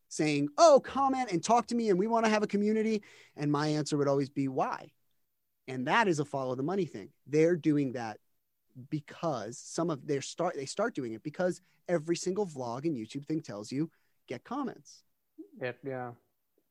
saying, 0.10 0.50
Oh, 0.58 0.80
comment 0.84 1.32
and 1.32 1.44
talk 1.44 1.68
to 1.68 1.76
me, 1.76 1.90
and 1.90 2.00
we 2.00 2.08
want 2.08 2.26
to 2.26 2.32
have 2.32 2.44
a 2.44 2.48
community. 2.48 3.04
And 3.36 3.52
my 3.52 3.68
answer 3.68 3.98
would 3.98 4.08
always 4.08 4.30
be, 4.30 4.48
Why? 4.48 4.92
And 5.68 5.88
that 5.88 6.08
is 6.08 6.20
a 6.20 6.26
follow 6.26 6.56
the 6.56 6.64
money 6.64 6.86
thing. 6.86 7.10
They're 7.28 7.56
doing 7.56 7.94
that 7.94 8.18
because 8.90 9.58
some 9.58 9.90
of 9.90 10.08
their 10.08 10.22
start 10.22 10.56
they 10.56 10.66
start 10.66 10.96
doing 10.96 11.14
it 11.14 11.24
because 11.24 11.62
every 11.88 12.16
single 12.16 12.46
vlog 12.46 12.86
and 12.86 12.96
YouTube 12.96 13.26
thing 13.26 13.42
tells 13.42 13.72
you 13.72 13.90
get 14.28 14.44
comments. 14.44 15.04
Yeah. 15.84 16.12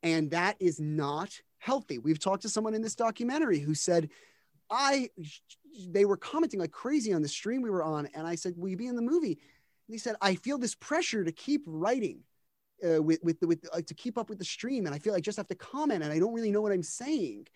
And 0.03 0.31
that 0.31 0.57
is 0.61 0.81
not 0.81 1.41
healthy. 1.59 1.99
We've 1.99 2.21
talked 2.21 2.43
to 2.43 2.49
someone 2.49 2.75
in 2.75 2.83
this 2.83 2.95
documentary 2.95 3.59
who 3.59 3.75
said, 3.75 4.11
I 4.71 5.11
they 5.89 6.05
were 6.05 6.17
commenting 6.17 6.61
like 6.61 6.73
crazy 6.73 7.13
on 7.13 7.23
the 7.23 7.29
stream 7.29 7.63
we 7.63 7.71
were 7.71 7.83
on. 7.83 8.09
And 8.15 8.27
I 8.27 8.35
said, 8.35 8.55
Will 8.57 8.69
you 8.69 8.77
be 8.77 8.87
in 8.87 8.97
the 8.97 9.03
movie? 9.03 9.39
And 9.89 9.95
he 9.95 9.99
said, 9.99 10.17
I 10.21 10.35
feel 10.35 10.59
this 10.59 10.75
pressure 10.75 11.25
to 11.25 11.33
keep 11.33 11.63
writing 11.67 12.21
uh, 12.87 13.03
with 13.03 13.21
with 13.23 13.39
with 13.43 13.65
uh, 13.73 13.81
to 13.87 13.95
keep 13.95 14.19
up 14.19 14.29
with 14.29 14.39
the 14.39 14.45
stream, 14.45 14.87
and 14.87 14.95
I 14.95 14.99
feel 14.99 15.13
like 15.13 15.21
I 15.21 15.23
just 15.23 15.37
have 15.37 15.49
to 15.49 15.55
comment, 15.55 16.03
and 16.03 16.13
I 16.13 16.19
don't 16.19 16.35
really 16.35 16.51
know 16.51 16.61
what 16.61 16.73
I'm 16.73 16.83
saying. 16.83 17.47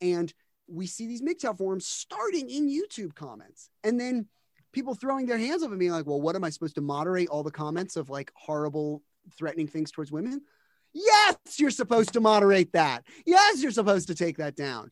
And 0.00 0.32
we 0.66 0.86
see 0.86 1.06
these 1.06 1.22
MGTOW 1.22 1.58
forums 1.58 1.86
starting 1.86 2.48
in 2.50 2.68
YouTube 2.68 3.14
comments, 3.14 3.70
and 3.84 4.00
then 4.00 4.26
people 4.72 4.94
throwing 4.94 5.26
their 5.26 5.38
hands 5.38 5.62
up 5.62 5.70
and 5.70 5.78
being 5.78 5.92
like, 5.92 6.06
"Well, 6.06 6.20
what 6.20 6.36
am 6.36 6.44
I 6.44 6.50
supposed 6.50 6.74
to 6.76 6.80
moderate 6.80 7.28
all 7.28 7.42
the 7.42 7.50
comments 7.50 7.96
of 7.96 8.10
like 8.10 8.32
horrible, 8.34 9.02
threatening 9.36 9.68
things 9.68 9.90
towards 9.90 10.10
women?" 10.10 10.42
Yes, 10.94 11.36
you're 11.56 11.70
supposed 11.70 12.12
to 12.14 12.20
moderate 12.20 12.72
that. 12.72 13.04
Yes, 13.24 13.62
you're 13.62 13.70
supposed 13.72 14.08
to 14.08 14.14
take 14.14 14.36
that 14.38 14.56
down. 14.56 14.90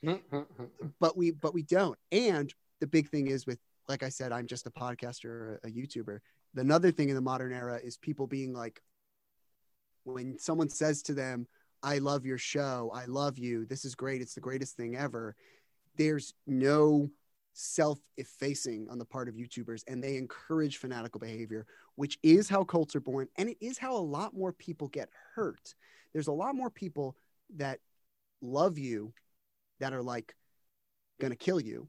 But 0.98 1.16
we 1.16 1.30
but 1.30 1.52
we 1.52 1.62
don't. 1.62 1.98
And 2.12 2.52
the 2.80 2.86
big 2.86 3.08
thing 3.08 3.28
is 3.28 3.46
with 3.46 3.58
like 3.88 4.02
I 4.04 4.08
said, 4.08 4.30
I'm 4.30 4.46
just 4.46 4.66
a 4.66 4.70
podcaster, 4.70 5.58
a, 5.64 5.66
a 5.66 5.70
YouTuber. 5.70 6.20
Another 6.56 6.92
thing 6.92 7.08
in 7.08 7.16
the 7.16 7.20
modern 7.20 7.52
era 7.52 7.78
is 7.82 7.96
people 7.96 8.26
being 8.26 8.52
like, 8.52 8.80
when 10.04 10.38
someone 10.38 10.68
says 10.68 11.02
to 11.02 11.14
them, 11.14 11.46
I 11.82 11.98
love 11.98 12.24
your 12.24 12.38
show, 12.38 12.90
I 12.94 13.06
love 13.06 13.38
you, 13.38 13.66
this 13.66 13.84
is 13.84 13.94
great, 13.94 14.20
it's 14.20 14.34
the 14.34 14.40
greatest 14.40 14.76
thing 14.76 14.96
ever, 14.96 15.34
there's 15.96 16.34
no 16.46 17.10
self-effacing 17.52 18.86
on 18.90 18.98
the 18.98 19.04
part 19.04 19.28
of 19.28 19.34
YouTubers 19.34 19.82
and 19.88 20.02
they 20.02 20.16
encourage 20.16 20.76
fanatical 20.76 21.18
behavior, 21.18 21.66
which 21.96 22.18
is 22.22 22.48
how 22.48 22.64
cults 22.64 22.94
are 22.94 23.00
born 23.00 23.28
and 23.36 23.48
it 23.48 23.56
is 23.60 23.76
how 23.76 23.96
a 23.96 23.98
lot 23.98 24.34
more 24.34 24.52
people 24.52 24.88
get 24.88 25.08
hurt. 25.34 25.74
There's 26.12 26.28
a 26.28 26.32
lot 26.32 26.54
more 26.54 26.70
people 26.70 27.16
that 27.56 27.80
love 28.40 28.78
you 28.78 29.12
that 29.80 29.92
are 29.92 30.02
like 30.02 30.34
going 31.20 31.32
to 31.32 31.36
kill 31.36 31.60
you, 31.60 31.88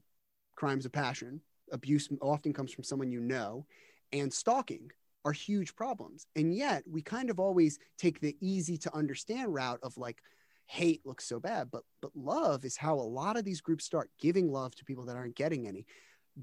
crimes 0.54 0.84
of 0.84 0.92
passion, 0.92 1.40
abuse 1.72 2.08
often 2.20 2.52
comes 2.52 2.72
from 2.72 2.84
someone 2.84 3.10
you 3.10 3.20
know, 3.20 3.66
and 4.12 4.32
stalking 4.32 4.90
are 5.24 5.32
huge 5.32 5.74
problems. 5.74 6.26
And 6.36 6.54
yet 6.54 6.82
we 6.90 7.02
kind 7.02 7.30
of 7.30 7.38
always 7.38 7.78
take 7.98 8.20
the 8.20 8.36
easy 8.40 8.76
to 8.78 8.94
understand 8.94 9.54
route 9.54 9.80
of 9.82 9.96
like 9.96 10.22
hate 10.66 11.04
looks 11.04 11.26
so 11.26 11.38
bad, 11.38 11.70
but 11.70 11.82
but 12.00 12.12
love 12.14 12.64
is 12.64 12.76
how 12.76 12.94
a 12.94 13.02
lot 13.02 13.36
of 13.36 13.44
these 13.44 13.60
groups 13.60 13.84
start 13.84 14.10
giving 14.18 14.50
love 14.50 14.74
to 14.76 14.84
people 14.84 15.04
that 15.06 15.16
aren't 15.16 15.36
getting 15.36 15.66
any. 15.66 15.86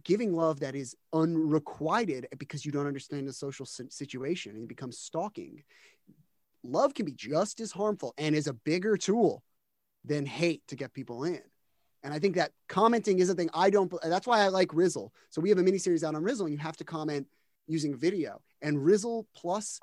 Giving 0.03 0.35
love 0.35 0.59
that 0.59 0.75
is 0.75 0.95
unrequited 1.13 2.27
because 2.37 2.63
you 2.63 2.71
don't 2.71 2.87
understand 2.87 3.27
the 3.27 3.33
social 3.33 3.65
situation 3.65 4.55
and 4.55 4.63
it 4.63 4.69
becomes 4.69 4.99
stalking. 4.99 5.63
Love 6.63 6.93
can 6.93 7.05
be 7.05 7.13
just 7.13 7.59
as 7.59 7.71
harmful 7.71 8.13
and 8.17 8.35
is 8.35 8.47
a 8.47 8.53
bigger 8.53 8.97
tool 8.97 9.43
than 10.05 10.25
hate 10.25 10.61
to 10.67 10.75
get 10.75 10.93
people 10.93 11.23
in. 11.23 11.41
And 12.03 12.13
I 12.13 12.19
think 12.19 12.35
that 12.35 12.51
commenting 12.67 13.19
is 13.19 13.29
a 13.29 13.35
thing 13.35 13.49
I 13.53 13.69
don't, 13.69 13.93
that's 14.03 14.27
why 14.27 14.39
I 14.39 14.47
like 14.47 14.73
Rizzle. 14.73 15.11
So 15.29 15.41
we 15.41 15.49
have 15.49 15.57
a 15.57 15.63
mini 15.63 15.77
series 15.77 16.03
out 16.03 16.15
on 16.15 16.23
Rizzle 16.23 16.45
and 16.45 16.53
you 16.53 16.59
have 16.59 16.77
to 16.77 16.83
comment 16.83 17.27
using 17.67 17.95
video. 17.95 18.41
And 18.61 18.77
Rizzle 18.77 19.25
plus 19.35 19.79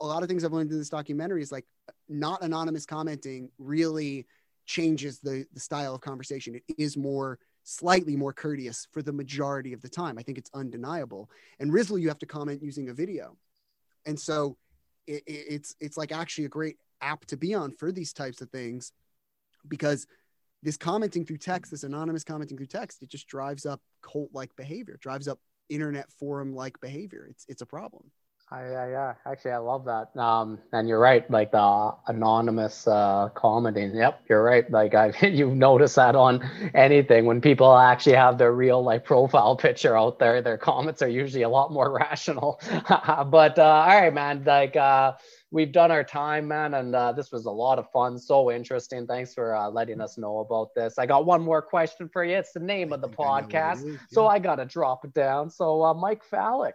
a 0.00 0.06
lot 0.06 0.22
of 0.22 0.28
things 0.28 0.44
I've 0.44 0.52
learned 0.52 0.72
in 0.72 0.78
this 0.78 0.88
documentary 0.88 1.42
is 1.42 1.52
like 1.52 1.66
not 2.08 2.42
anonymous 2.42 2.84
commenting 2.84 3.50
really 3.58 4.26
changes 4.66 5.20
the, 5.20 5.46
the 5.52 5.60
style 5.60 5.94
of 5.94 6.00
conversation. 6.00 6.54
It 6.54 6.74
is 6.78 6.96
more, 6.96 7.38
slightly 7.64 8.16
more 8.16 8.32
courteous 8.32 8.88
for 8.90 9.02
the 9.02 9.12
majority 9.12 9.72
of 9.72 9.80
the 9.80 9.88
time. 9.88 10.18
I 10.18 10.22
think 10.22 10.38
it's 10.38 10.50
undeniable. 10.54 11.30
And 11.60 11.72
Rizzle, 11.72 12.00
you 12.00 12.08
have 12.08 12.18
to 12.18 12.26
comment 12.26 12.62
using 12.62 12.88
a 12.88 12.94
video. 12.94 13.36
And 14.04 14.18
so 14.18 14.56
it, 15.06 15.22
it, 15.26 15.44
it's, 15.48 15.76
it's 15.80 15.96
like 15.96 16.10
actually 16.10 16.46
a 16.46 16.48
great 16.48 16.76
app 17.00 17.24
to 17.26 17.36
be 17.36 17.54
on 17.54 17.72
for 17.72 17.92
these 17.92 18.12
types 18.12 18.40
of 18.40 18.50
things 18.50 18.92
because 19.68 20.06
this 20.62 20.76
commenting 20.76 21.24
through 21.24 21.38
text, 21.38 21.70
this 21.70 21.84
anonymous 21.84 22.24
commenting 22.24 22.56
through 22.56 22.66
text, 22.66 23.02
it 23.02 23.08
just 23.08 23.26
drives 23.26 23.66
up 23.66 23.80
cult 24.02 24.30
like 24.32 24.54
behavior, 24.56 24.98
drives 25.00 25.28
up 25.28 25.40
internet 25.68 26.10
forum 26.12 26.54
like 26.54 26.80
behavior. 26.80 27.26
It's 27.30 27.44
it's 27.48 27.62
a 27.62 27.66
problem. 27.66 28.10
Yeah, 28.60 28.86
yeah. 28.86 29.14
Actually, 29.26 29.52
I 29.52 29.58
love 29.58 29.86
that. 29.86 30.14
Um, 30.20 30.58
and 30.72 30.88
you're 30.88 30.98
right. 30.98 31.28
Like 31.30 31.52
the 31.52 31.94
anonymous 32.06 32.86
uh, 32.86 33.30
commenting. 33.34 33.94
Yep, 33.94 34.24
you're 34.28 34.42
right. 34.42 34.70
Like 34.70 34.94
I, 34.94 35.12
you've 35.26 35.54
noticed 35.56 35.96
that 35.96 36.14
on 36.14 36.48
anything 36.74 37.24
when 37.24 37.40
people 37.40 37.74
actually 37.74 38.16
have 38.16 38.38
their 38.38 38.52
real 38.52 38.82
like 38.82 39.04
profile 39.04 39.56
picture 39.66 39.96
out 39.96 40.18
there, 40.18 40.42
their 40.42 40.58
comments 40.58 41.02
are 41.02 41.08
usually 41.08 41.42
a 41.42 41.48
lot 41.48 41.72
more 41.72 41.92
rational. 41.98 42.60
but 42.88 43.58
uh, 43.58 43.62
all 43.62 44.00
right, 44.02 44.12
man. 44.12 44.44
Like 44.44 44.76
uh, 44.76 45.12
we've 45.52 45.70
done 45.70 45.90
our 45.90 46.02
time, 46.02 46.48
man, 46.48 46.74
and 46.74 46.94
uh, 46.94 47.12
this 47.12 47.30
was 47.30 47.44
a 47.44 47.50
lot 47.50 47.78
of 47.78 47.88
fun. 47.92 48.18
So 48.18 48.50
interesting. 48.50 49.06
Thanks 49.06 49.34
for 49.34 49.54
uh, 49.54 49.68
letting 49.68 50.00
us 50.00 50.18
know 50.18 50.38
about 50.38 50.74
this. 50.74 50.98
I 50.98 51.06
got 51.06 51.26
one 51.26 51.42
more 51.42 51.62
question 51.62 52.08
for 52.08 52.24
you. 52.24 52.36
It's 52.36 52.52
the 52.52 52.60
name 52.60 52.92
I 52.92 52.96
of 52.96 53.02
the 53.02 53.08
podcast, 53.10 53.78
is, 53.78 53.84
yeah. 53.84 53.96
so 54.10 54.26
I 54.26 54.40
got 54.40 54.56
to 54.56 54.64
drop 54.64 55.04
it 55.04 55.14
down. 55.14 55.50
So, 55.50 55.84
uh, 55.84 55.94
Mike 55.94 56.22
Fallick, 56.28 56.72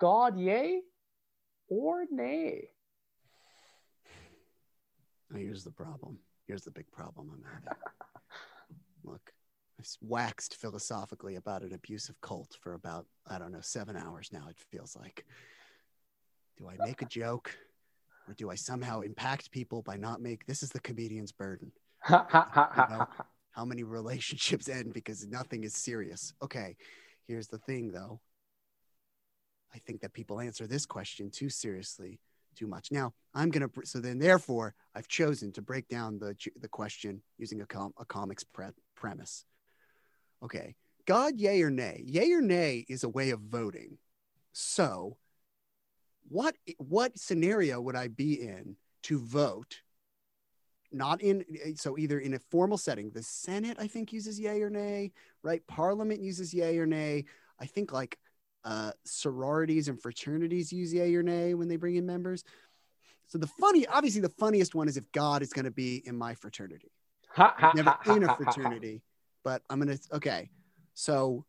God, 0.00 0.38
yay 0.38 0.80
or 1.68 2.06
nay? 2.10 2.68
Now, 5.30 5.38
here's 5.38 5.64
the 5.64 5.72
problem. 5.72 6.18
Here's 6.46 6.62
the 6.62 6.70
big 6.70 6.90
problem 6.90 7.30
I'm 7.34 7.44
having. 7.52 7.78
Look, 9.04 9.32
I've 9.78 9.86
waxed 10.00 10.54
philosophically 10.54 11.34
about 11.34 11.62
an 11.62 11.74
abusive 11.74 12.18
cult 12.22 12.56
for 12.60 12.74
about, 12.74 13.06
I 13.26 13.38
don't 13.38 13.52
know, 13.52 13.60
seven 13.60 13.96
hours 13.96 14.30
now, 14.32 14.46
it 14.48 14.56
feels 14.70 14.96
like. 14.96 15.26
Do 16.56 16.68
I 16.68 16.76
make 16.84 17.02
a 17.02 17.04
joke? 17.04 17.56
Or 18.28 18.34
do 18.34 18.50
I 18.50 18.54
somehow 18.54 19.00
impact 19.00 19.50
people 19.50 19.82
by 19.82 19.96
not 19.96 20.20
make 20.20 20.46
this 20.46 20.62
is 20.62 20.70
the 20.70 20.80
comedian's 20.80 21.32
burden? 21.32 21.72
you 22.08 22.16
know, 22.16 23.06
how 23.52 23.64
many 23.64 23.82
relationships 23.82 24.68
end 24.68 24.92
because 24.92 25.26
nothing 25.26 25.64
is 25.64 25.74
serious? 25.74 26.34
Okay, 26.42 26.76
here's 27.26 27.48
the 27.48 27.58
thing 27.58 27.90
though. 27.90 28.20
I 29.74 29.78
think 29.78 30.00
that 30.00 30.12
people 30.12 30.40
answer 30.40 30.66
this 30.66 30.86
question 30.86 31.30
too 31.30 31.48
seriously, 31.50 32.20
too 32.56 32.66
much. 32.66 32.90
Now, 32.90 33.12
I'm 33.34 33.50
going 33.50 33.68
to, 33.68 33.86
so 33.86 33.98
then 33.98 34.18
therefore, 34.18 34.74
I've 34.94 35.08
chosen 35.08 35.52
to 35.52 35.62
break 35.62 35.88
down 35.88 36.18
the, 36.18 36.34
the 36.60 36.68
question 36.68 37.22
using 37.36 37.60
a, 37.60 37.66
com, 37.66 37.92
a 37.98 38.04
comics 38.06 38.44
pre- 38.44 38.66
premise. 38.94 39.44
Okay, 40.42 40.74
God, 41.04 41.38
yay 41.38 41.62
or 41.62 41.70
nay? 41.70 42.02
Yay 42.06 42.32
or 42.32 42.40
nay 42.40 42.86
is 42.88 43.04
a 43.04 43.08
way 43.08 43.30
of 43.30 43.40
voting. 43.40 43.98
So 44.52 45.18
what 46.28 46.54
what 46.78 47.18
scenario 47.18 47.80
would 47.80 47.96
I 47.96 48.08
be 48.08 48.40
in 48.40 48.76
to 49.04 49.18
vote? 49.18 49.80
Not 50.90 51.20
in 51.20 51.44
so 51.76 51.98
either 51.98 52.18
in 52.18 52.34
a 52.34 52.38
formal 52.50 52.78
setting, 52.78 53.10
the 53.10 53.22
Senate 53.22 53.76
I 53.78 53.86
think 53.86 54.12
uses 54.12 54.40
yay 54.40 54.62
or 54.62 54.70
nay, 54.70 55.12
right? 55.42 55.66
Parliament 55.66 56.20
uses 56.20 56.54
yay 56.54 56.78
or 56.78 56.86
nay. 56.86 57.24
I 57.60 57.66
think 57.66 57.92
like 57.92 58.18
uh, 58.64 58.92
sororities 59.04 59.88
and 59.88 60.00
fraternities 60.00 60.72
use 60.72 60.92
yay 60.92 61.14
or 61.14 61.22
nay 61.22 61.54
when 61.54 61.68
they 61.68 61.76
bring 61.76 61.96
in 61.96 62.06
members. 62.06 62.44
So 63.26 63.36
the 63.38 63.46
funny, 63.46 63.86
obviously, 63.86 64.22
the 64.22 64.32
funniest 64.38 64.74
one 64.74 64.88
is 64.88 64.96
if 64.96 65.10
God 65.12 65.42
is 65.42 65.52
going 65.52 65.66
to 65.66 65.70
be 65.70 66.02
in 66.06 66.16
my 66.16 66.34
fraternity. 66.34 66.90
Never 67.74 67.96
in 68.06 68.24
a 68.24 68.34
fraternity, 68.34 69.02
but 69.44 69.62
I'm 69.68 69.78
gonna. 69.78 69.98
Okay, 70.12 70.50
so 70.94 71.44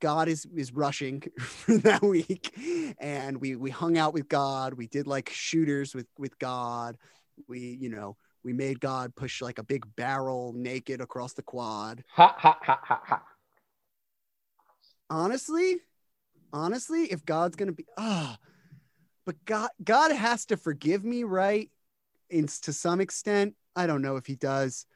God 0.00 0.28
is 0.28 0.46
is 0.54 0.72
rushing 0.72 1.22
for 1.40 1.78
that 1.78 2.02
week, 2.02 2.56
and 2.98 3.40
we 3.40 3.56
we 3.56 3.70
hung 3.70 3.98
out 3.98 4.14
with 4.14 4.28
God. 4.28 4.74
We 4.74 4.86
did 4.86 5.06
like 5.06 5.30
shooters 5.30 5.94
with 5.94 6.06
with 6.18 6.38
God. 6.38 6.96
We 7.48 7.78
you 7.80 7.88
know 7.88 8.16
we 8.44 8.52
made 8.52 8.80
God 8.80 9.14
push 9.14 9.42
like 9.42 9.58
a 9.58 9.64
big 9.64 9.84
barrel 9.96 10.52
naked 10.54 11.00
across 11.00 11.32
the 11.32 11.42
quad. 11.42 12.04
Ha 12.12 12.34
ha 12.38 12.58
ha 12.62 12.80
ha 12.82 13.00
ha. 13.04 13.22
Honestly, 15.08 15.78
honestly, 16.52 17.04
if 17.04 17.24
God's 17.24 17.56
gonna 17.56 17.72
be 17.72 17.86
ah, 17.96 18.36
oh, 18.38 18.46
but 19.24 19.44
God 19.44 19.70
God 19.82 20.12
has 20.12 20.46
to 20.46 20.56
forgive 20.56 21.04
me, 21.04 21.24
right? 21.24 21.70
In 22.30 22.46
to 22.46 22.72
some 22.72 23.00
extent, 23.00 23.54
I 23.74 23.86
don't 23.86 24.02
know 24.02 24.16
if 24.16 24.26
He 24.26 24.36
does. 24.36 24.86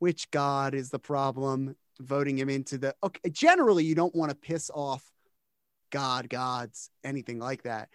Which 0.00 0.30
God 0.30 0.74
is 0.74 0.90
the 0.90 0.98
problem? 0.98 1.76
Voting 2.00 2.38
him 2.38 2.48
into 2.48 2.78
the 2.78 2.94
okay 3.02 3.30
generally 3.30 3.84
you 3.84 3.94
don't 3.94 4.14
want 4.14 4.30
to 4.30 4.36
piss 4.36 4.70
off 4.74 5.04
god 5.90 6.28
gods 6.28 6.90
anything 7.04 7.38
like 7.38 7.62
that 7.62 7.88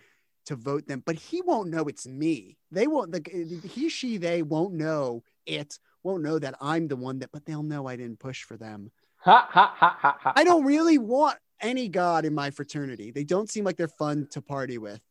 to 0.45 0.55
vote 0.55 0.87
them 0.87 1.03
but 1.05 1.15
he 1.15 1.41
won't 1.41 1.69
know 1.69 1.83
it's 1.83 2.07
me. 2.07 2.57
They 2.71 2.87
won't 2.87 3.11
the 3.11 3.21
he 3.67 3.89
she 3.89 4.17
they 4.17 4.41
won't 4.41 4.73
know 4.73 5.23
it 5.45 5.77
won't 6.01 6.23
know 6.23 6.39
that 6.39 6.55
i'm 6.61 6.87
the 6.87 6.95
one 6.95 7.19
that 7.19 7.29
but 7.31 7.45
they'll 7.45 7.61
know 7.61 7.87
i 7.87 7.95
didn't 7.95 8.19
push 8.19 8.43
for 8.43 8.57
them. 8.57 8.91
Ha, 9.17 9.47
ha, 9.49 9.73
ha, 9.75 9.97
ha, 9.99 10.17
ha. 10.19 10.33
i 10.35 10.43
don't 10.43 10.65
really 10.65 10.97
want 10.97 11.37
any 11.61 11.89
god 11.89 12.25
in 12.25 12.33
my 12.33 12.49
fraternity. 12.49 13.11
They 13.11 13.23
don't 13.23 13.49
seem 13.49 13.65
like 13.65 13.75
they're 13.75 13.87
fun 13.87 14.27
to 14.31 14.41
party 14.41 14.77
with. 14.77 15.01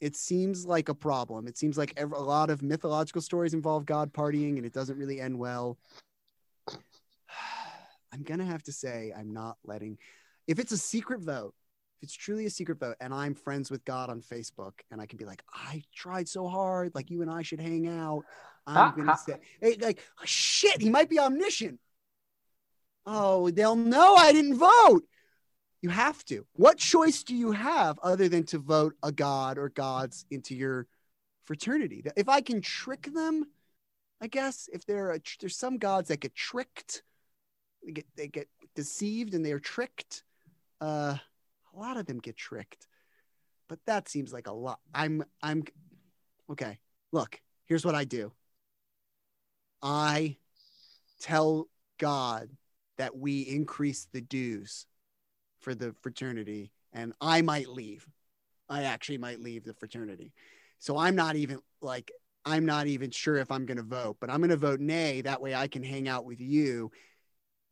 It 0.00 0.16
seems 0.16 0.64
like 0.64 0.88
a 0.88 0.94
problem. 0.94 1.46
It 1.46 1.58
seems 1.58 1.76
like 1.76 2.00
a 2.00 2.06
lot 2.06 2.50
of 2.50 2.62
mythological 2.62 3.20
stories 3.20 3.52
involve 3.52 3.84
god 3.84 4.12
partying 4.12 4.56
and 4.56 4.64
it 4.64 4.72
doesn't 4.72 4.96
really 4.96 5.20
end 5.20 5.38
well 5.38 5.78
I'm 8.12 8.22
gonna 8.22 8.44
have 8.44 8.62
to 8.64 8.72
say 8.72 9.12
I'm 9.16 9.32
not 9.32 9.56
letting. 9.64 9.98
If 10.46 10.58
it's 10.58 10.72
a 10.72 10.78
secret 10.78 11.20
vote, 11.20 11.54
if 11.98 12.04
it's 12.04 12.14
truly 12.14 12.46
a 12.46 12.50
secret 12.50 12.78
vote, 12.78 12.96
and 13.00 13.12
I'm 13.12 13.34
friends 13.34 13.70
with 13.70 13.84
God 13.84 14.08
on 14.08 14.20
Facebook, 14.20 14.72
and 14.90 15.00
I 15.00 15.06
can 15.06 15.18
be 15.18 15.24
like, 15.24 15.42
I 15.52 15.82
tried 15.94 16.28
so 16.28 16.48
hard, 16.48 16.94
like 16.94 17.10
you 17.10 17.22
and 17.22 17.30
I 17.30 17.42
should 17.42 17.60
hang 17.60 17.88
out. 17.88 18.22
I'm 18.66 18.94
gonna 18.96 19.16
say, 19.16 19.38
hey, 19.60 19.76
like, 19.80 20.00
oh, 20.20 20.24
shit, 20.24 20.80
he 20.80 20.90
might 20.90 21.08
be 21.08 21.18
omniscient. 21.18 21.80
Oh, 23.06 23.50
they'll 23.50 23.76
know 23.76 24.14
I 24.14 24.32
didn't 24.32 24.58
vote. 24.58 25.02
You 25.80 25.88
have 25.90 26.24
to. 26.26 26.46
What 26.54 26.76
choice 26.76 27.22
do 27.22 27.34
you 27.34 27.52
have 27.52 27.98
other 28.02 28.28
than 28.28 28.44
to 28.46 28.58
vote 28.58 28.94
a 29.02 29.12
god 29.12 29.58
or 29.58 29.68
gods 29.68 30.26
into 30.30 30.54
your 30.54 30.86
fraternity? 31.44 32.04
If 32.16 32.28
I 32.28 32.40
can 32.40 32.60
trick 32.60 33.12
them, 33.14 33.46
I 34.20 34.26
guess 34.26 34.68
if 34.72 34.84
there 34.84 35.12
are 35.12 35.18
there's 35.40 35.56
some 35.56 35.78
gods 35.78 36.08
that 36.08 36.20
get 36.20 36.34
tricked 36.34 37.02
they 37.84 37.92
get 37.92 38.06
they 38.16 38.28
get 38.28 38.48
deceived 38.74 39.34
and 39.34 39.44
they're 39.44 39.58
tricked. 39.58 40.22
Uh, 40.80 41.16
a 41.74 41.78
lot 41.78 41.96
of 41.96 42.06
them 42.06 42.18
get 42.18 42.36
tricked, 42.36 42.86
but 43.68 43.78
that 43.86 44.08
seems 44.08 44.32
like 44.32 44.46
a 44.46 44.52
lot. 44.52 44.80
I'm 44.94 45.24
I'm 45.42 45.64
okay. 46.50 46.78
Look, 47.12 47.40
here's 47.66 47.84
what 47.84 47.94
I 47.94 48.04
do. 48.04 48.32
I 49.82 50.36
tell 51.20 51.68
God 51.98 52.50
that 52.96 53.16
we 53.16 53.42
increase 53.42 54.08
the 54.12 54.20
dues 54.20 54.86
for 55.60 55.74
the 55.74 55.94
fraternity, 56.02 56.72
and 56.92 57.12
I 57.20 57.42
might 57.42 57.68
leave. 57.68 58.06
I 58.68 58.82
actually 58.82 59.18
might 59.18 59.40
leave 59.40 59.64
the 59.64 59.74
fraternity. 59.74 60.32
So 60.78 60.96
I'm 60.96 61.16
not 61.16 61.36
even 61.36 61.60
like 61.80 62.10
I'm 62.44 62.64
not 62.64 62.86
even 62.86 63.10
sure 63.10 63.36
if 63.36 63.50
I'm 63.50 63.66
going 63.66 63.76
to 63.76 63.82
vote, 63.82 64.16
but 64.20 64.30
I'm 64.30 64.38
going 64.38 64.50
to 64.50 64.56
vote 64.56 64.80
nay. 64.80 65.20
That 65.20 65.40
way 65.40 65.54
I 65.54 65.68
can 65.68 65.82
hang 65.82 66.08
out 66.08 66.24
with 66.24 66.40
you 66.40 66.90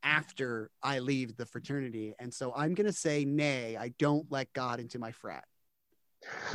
after 0.06 0.70
I 0.82 1.00
leave 1.00 1.36
the 1.36 1.44
fraternity. 1.44 2.14
And 2.20 2.32
so 2.32 2.54
I'm 2.56 2.74
going 2.74 2.86
to 2.86 2.92
say, 2.92 3.24
nay, 3.24 3.76
I 3.76 3.88
don't 3.98 4.30
let 4.30 4.52
God 4.52 4.78
into 4.78 5.00
my 5.00 5.10
frat. 5.10 5.44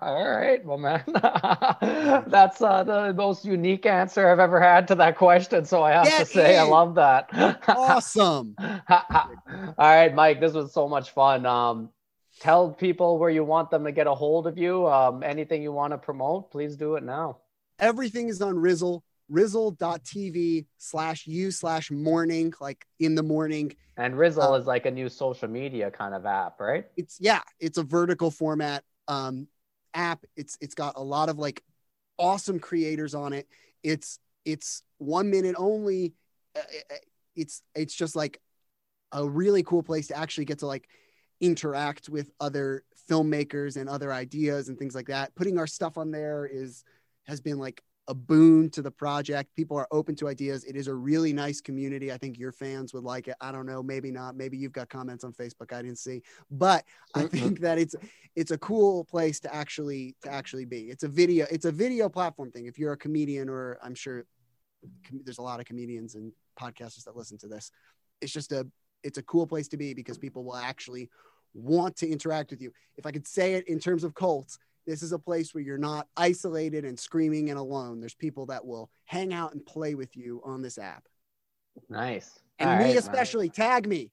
All 0.00 0.24
right, 0.26 0.64
well, 0.64 0.78
man, 0.78 1.02
that's 2.26 2.62
uh, 2.62 2.82
the 2.84 3.12
most 3.14 3.44
unique 3.44 3.86
answer 3.86 4.28
I've 4.28 4.38
ever 4.38 4.60
had 4.60 4.88
to 4.88 4.94
that 4.96 5.16
question. 5.16 5.64
So 5.64 5.82
I 5.82 5.92
have 5.92 6.18
to 6.18 6.24
say, 6.24 6.56
I 6.56 6.62
love 6.62 6.94
that. 6.94 7.28
Awesome. 7.68 8.54
All 8.58 9.74
right, 9.78 10.14
Mike, 10.14 10.40
this 10.40 10.54
was 10.54 10.72
so 10.72 10.88
much 10.88 11.10
fun. 11.10 11.44
Um, 11.44 11.90
tell 12.40 12.70
people 12.70 13.18
where 13.18 13.30
you 13.30 13.44
want 13.44 13.70
them 13.70 13.84
to 13.84 13.92
get 13.92 14.06
a 14.06 14.14
hold 14.14 14.46
of 14.46 14.58
you. 14.58 14.86
Um, 14.86 15.22
anything 15.22 15.62
you 15.62 15.72
want 15.72 15.92
to 15.92 15.98
promote, 15.98 16.50
please 16.50 16.76
do 16.76 16.94
it 16.96 17.04
now. 17.04 17.38
Everything 17.78 18.28
is 18.28 18.40
on 18.40 18.54
Rizzle, 18.54 19.02
rizzle.tv 19.28 20.66
slash 20.78 21.26
you 21.26 21.50
slash 21.50 21.90
morning, 21.90 22.52
like 22.60 22.86
in 22.98 23.14
the 23.14 23.22
morning. 23.22 23.74
And 23.96 24.14
Rizzle 24.14 24.52
Uh, 24.52 24.58
is 24.58 24.66
like 24.66 24.86
a 24.86 24.90
new 24.90 25.08
social 25.08 25.48
media 25.48 25.90
kind 25.90 26.14
of 26.14 26.26
app, 26.26 26.60
right? 26.60 26.86
It's 26.96 27.18
yeah, 27.20 27.42
it's 27.60 27.78
a 27.78 27.82
vertical 27.82 28.30
format 28.30 28.84
um 29.08 29.48
app. 29.92 30.24
It's 30.36 30.58
it's 30.60 30.74
got 30.74 30.94
a 30.96 31.02
lot 31.02 31.28
of 31.28 31.38
like 31.38 31.62
awesome 32.18 32.58
creators 32.58 33.14
on 33.14 33.32
it. 33.32 33.48
It's 33.82 34.18
it's 34.44 34.82
one 34.98 35.30
minute 35.30 35.54
only. 35.58 36.14
Uh, 36.56 36.60
It's 37.36 37.62
it's 37.74 37.94
just 37.94 38.14
like 38.16 38.40
a 39.12 39.28
really 39.28 39.62
cool 39.62 39.82
place 39.82 40.08
to 40.08 40.16
actually 40.16 40.44
get 40.44 40.58
to 40.60 40.66
like 40.66 40.88
interact 41.40 42.08
with 42.08 42.30
other 42.40 42.84
filmmakers 43.10 43.76
and 43.76 43.88
other 43.88 44.12
ideas 44.12 44.68
and 44.68 44.78
things 44.78 44.94
like 44.94 45.06
that. 45.06 45.34
Putting 45.34 45.58
our 45.58 45.66
stuff 45.66 45.98
on 45.98 46.10
there 46.10 46.46
is 46.46 46.84
has 47.24 47.40
been 47.40 47.58
like 47.58 47.82
a 48.08 48.14
boon 48.14 48.68
to 48.70 48.82
the 48.82 48.90
project. 48.90 49.54
People 49.56 49.76
are 49.76 49.88
open 49.90 50.14
to 50.16 50.28
ideas. 50.28 50.64
It 50.64 50.76
is 50.76 50.88
a 50.88 50.94
really 50.94 51.32
nice 51.32 51.60
community. 51.60 52.12
I 52.12 52.18
think 52.18 52.38
your 52.38 52.52
fans 52.52 52.92
would 52.92 53.04
like 53.04 53.28
it. 53.28 53.34
I 53.40 53.50
don't 53.50 53.66
know, 53.66 53.82
maybe 53.82 54.10
not. 54.10 54.36
Maybe 54.36 54.56
you've 54.56 54.72
got 54.72 54.88
comments 54.88 55.24
on 55.24 55.32
Facebook 55.32 55.72
I 55.72 55.82
didn't 55.82 55.98
see, 55.98 56.22
but 56.50 56.84
I 57.14 57.26
think 57.26 57.60
that 57.60 57.78
it's 57.78 57.94
it's 58.36 58.50
a 58.50 58.58
cool 58.58 59.04
place 59.04 59.40
to 59.40 59.54
actually 59.54 60.16
to 60.22 60.32
actually 60.32 60.64
be. 60.64 60.90
It's 60.90 61.02
a 61.02 61.08
video 61.08 61.46
it's 61.50 61.64
a 61.64 61.72
video 61.72 62.08
platform 62.08 62.50
thing. 62.50 62.66
If 62.66 62.78
you're 62.78 62.92
a 62.92 62.96
comedian 62.96 63.48
or 63.48 63.78
I'm 63.82 63.94
sure 63.94 64.26
com- 65.08 65.22
there's 65.24 65.38
a 65.38 65.42
lot 65.42 65.60
of 65.60 65.66
comedians 65.66 66.14
and 66.14 66.32
podcasters 66.60 67.04
that 67.04 67.16
listen 67.16 67.38
to 67.38 67.48
this. 67.48 67.70
It's 68.20 68.32
just 68.32 68.52
a 68.52 68.66
it's 69.02 69.18
a 69.18 69.22
cool 69.22 69.46
place 69.46 69.68
to 69.68 69.76
be 69.76 69.94
because 69.94 70.18
people 70.18 70.44
will 70.44 70.56
actually 70.56 71.10
want 71.54 71.96
to 71.96 72.08
interact 72.08 72.50
with 72.50 72.60
you. 72.60 72.72
If 72.96 73.06
I 73.06 73.12
could 73.12 73.26
say 73.26 73.54
it 73.54 73.68
in 73.68 73.78
terms 73.78 74.04
of 74.04 74.14
cults, 74.14 74.58
this 74.86 75.02
is 75.02 75.12
a 75.12 75.18
place 75.18 75.54
where 75.54 75.62
you're 75.62 75.78
not 75.78 76.08
isolated 76.16 76.84
and 76.84 76.98
screaming 76.98 77.50
and 77.50 77.58
alone. 77.58 78.00
There's 78.00 78.14
people 78.14 78.46
that 78.46 78.64
will 78.64 78.90
hang 79.04 79.32
out 79.32 79.52
and 79.52 79.64
play 79.64 79.94
with 79.94 80.16
you 80.16 80.40
on 80.44 80.62
this 80.62 80.78
app. 80.78 81.04
Nice. 81.88 82.38
And 82.58 82.70
All 82.70 82.76
me 82.76 82.84
right, 82.84 82.96
especially, 82.96 83.48
tag 83.48 83.88
me. 83.88 84.10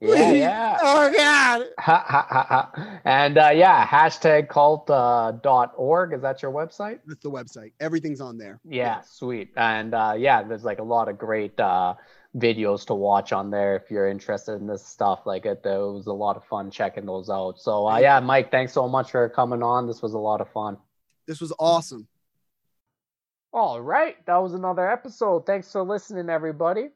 Yeah, 0.00 0.32
yeah. 0.32 0.78
oh 0.82 1.12
God. 1.16 1.66
Ha, 1.78 2.04
ha, 2.06 2.26
ha. 2.28 3.00
And 3.04 3.38
uh, 3.38 3.50
yeah, 3.54 3.86
hashtag 3.86 4.48
cult 4.48 4.90
uh, 4.90 5.32
dot 5.42 5.72
org. 5.76 6.12
Is 6.12 6.22
that 6.22 6.42
your 6.42 6.52
website? 6.52 6.98
That's 7.06 7.22
the 7.22 7.30
website. 7.30 7.72
Everything's 7.80 8.20
on 8.20 8.36
there. 8.36 8.60
Yeah, 8.68 9.00
sweet. 9.02 9.52
And 9.56 9.94
uh, 9.94 10.14
yeah, 10.18 10.42
there's 10.42 10.64
like 10.64 10.80
a 10.80 10.84
lot 10.84 11.08
of 11.08 11.18
great 11.18 11.58
uh, 11.58 11.94
videos 12.36 12.84
to 12.86 12.94
watch 12.94 13.32
on 13.32 13.50
there 13.50 13.76
if 13.76 13.90
you're 13.90 14.08
interested 14.08 14.54
in 14.54 14.66
this 14.66 14.84
stuff. 14.84 15.20
Like 15.24 15.46
it, 15.46 15.60
it 15.64 15.78
was 15.78 16.06
a 16.06 16.12
lot 16.12 16.36
of 16.36 16.44
fun 16.44 16.70
checking 16.70 17.06
those 17.06 17.30
out. 17.30 17.60
So 17.60 17.86
uh, 17.86 17.98
yeah, 17.98 18.20
Mike, 18.20 18.50
thanks 18.50 18.72
so 18.72 18.88
much 18.88 19.10
for 19.10 19.28
coming 19.28 19.62
on. 19.62 19.86
This 19.86 20.02
was 20.02 20.14
a 20.14 20.18
lot 20.18 20.40
of 20.40 20.50
fun. 20.50 20.76
This 21.26 21.40
was 21.40 21.52
awesome. 21.58 22.06
All 23.52 23.80
right, 23.80 24.16
that 24.26 24.38
was 24.38 24.52
another 24.52 24.90
episode. 24.90 25.46
Thanks 25.46 25.70
for 25.70 25.84
listening, 25.84 26.28
everybody. 26.28 26.88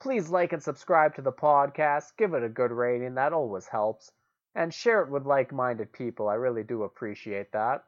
Please 0.00 0.28
like 0.28 0.52
and 0.52 0.62
subscribe 0.62 1.14
to 1.14 1.22
the 1.22 1.32
podcast. 1.32 2.12
Give 2.18 2.34
it 2.34 2.42
a 2.42 2.48
good 2.48 2.72
rating, 2.72 3.14
that 3.14 3.32
always 3.32 3.66
helps. 3.66 4.10
And 4.54 4.72
share 4.72 5.00
it 5.00 5.10
with 5.10 5.24
like 5.24 5.50
minded 5.50 5.92
people. 5.92 6.28
I 6.28 6.34
really 6.34 6.62
do 6.62 6.82
appreciate 6.82 7.52
that. 7.52 7.84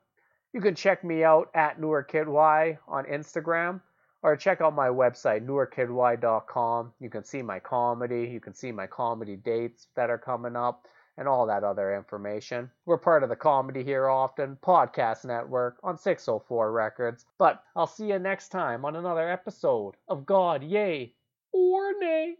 You 0.54 0.62
can 0.62 0.74
check 0.74 1.04
me 1.04 1.22
out 1.22 1.50
at 1.54 1.78
NewerKidY 1.78 2.78
on 2.88 3.04
Instagram 3.04 3.82
or 4.22 4.36
check 4.36 4.60
out 4.60 4.74
my 4.74 4.88
website, 4.88 5.46
newerkidY.com. 5.46 6.92
You 7.00 7.10
can 7.10 7.24
see 7.24 7.42
my 7.42 7.58
comedy, 7.58 8.28
you 8.32 8.40
can 8.40 8.54
see 8.54 8.72
my 8.72 8.86
comedy 8.86 9.36
dates 9.36 9.88
that 9.94 10.10
are 10.10 10.18
coming 10.18 10.56
up, 10.56 10.86
and 11.18 11.26
all 11.28 11.46
that 11.46 11.64
other 11.64 11.94
information. 11.94 12.70
We're 12.84 12.98
part 12.98 13.22
of 13.22 13.28
the 13.28 13.36
Comedy 13.36 13.82
Here 13.82 14.08
Often 14.08 14.58
podcast 14.62 15.24
network 15.24 15.78
on 15.82 15.96
604 15.96 16.72
Records. 16.72 17.24
But 17.38 17.62
I'll 17.74 17.86
see 17.86 18.08
you 18.08 18.18
next 18.18 18.48
time 18.48 18.84
on 18.84 18.96
another 18.96 19.30
episode 19.30 19.94
of 20.08 20.26
God, 20.26 20.62
Yay 20.62 21.14
or 21.52 21.98
Nay. 21.98 22.36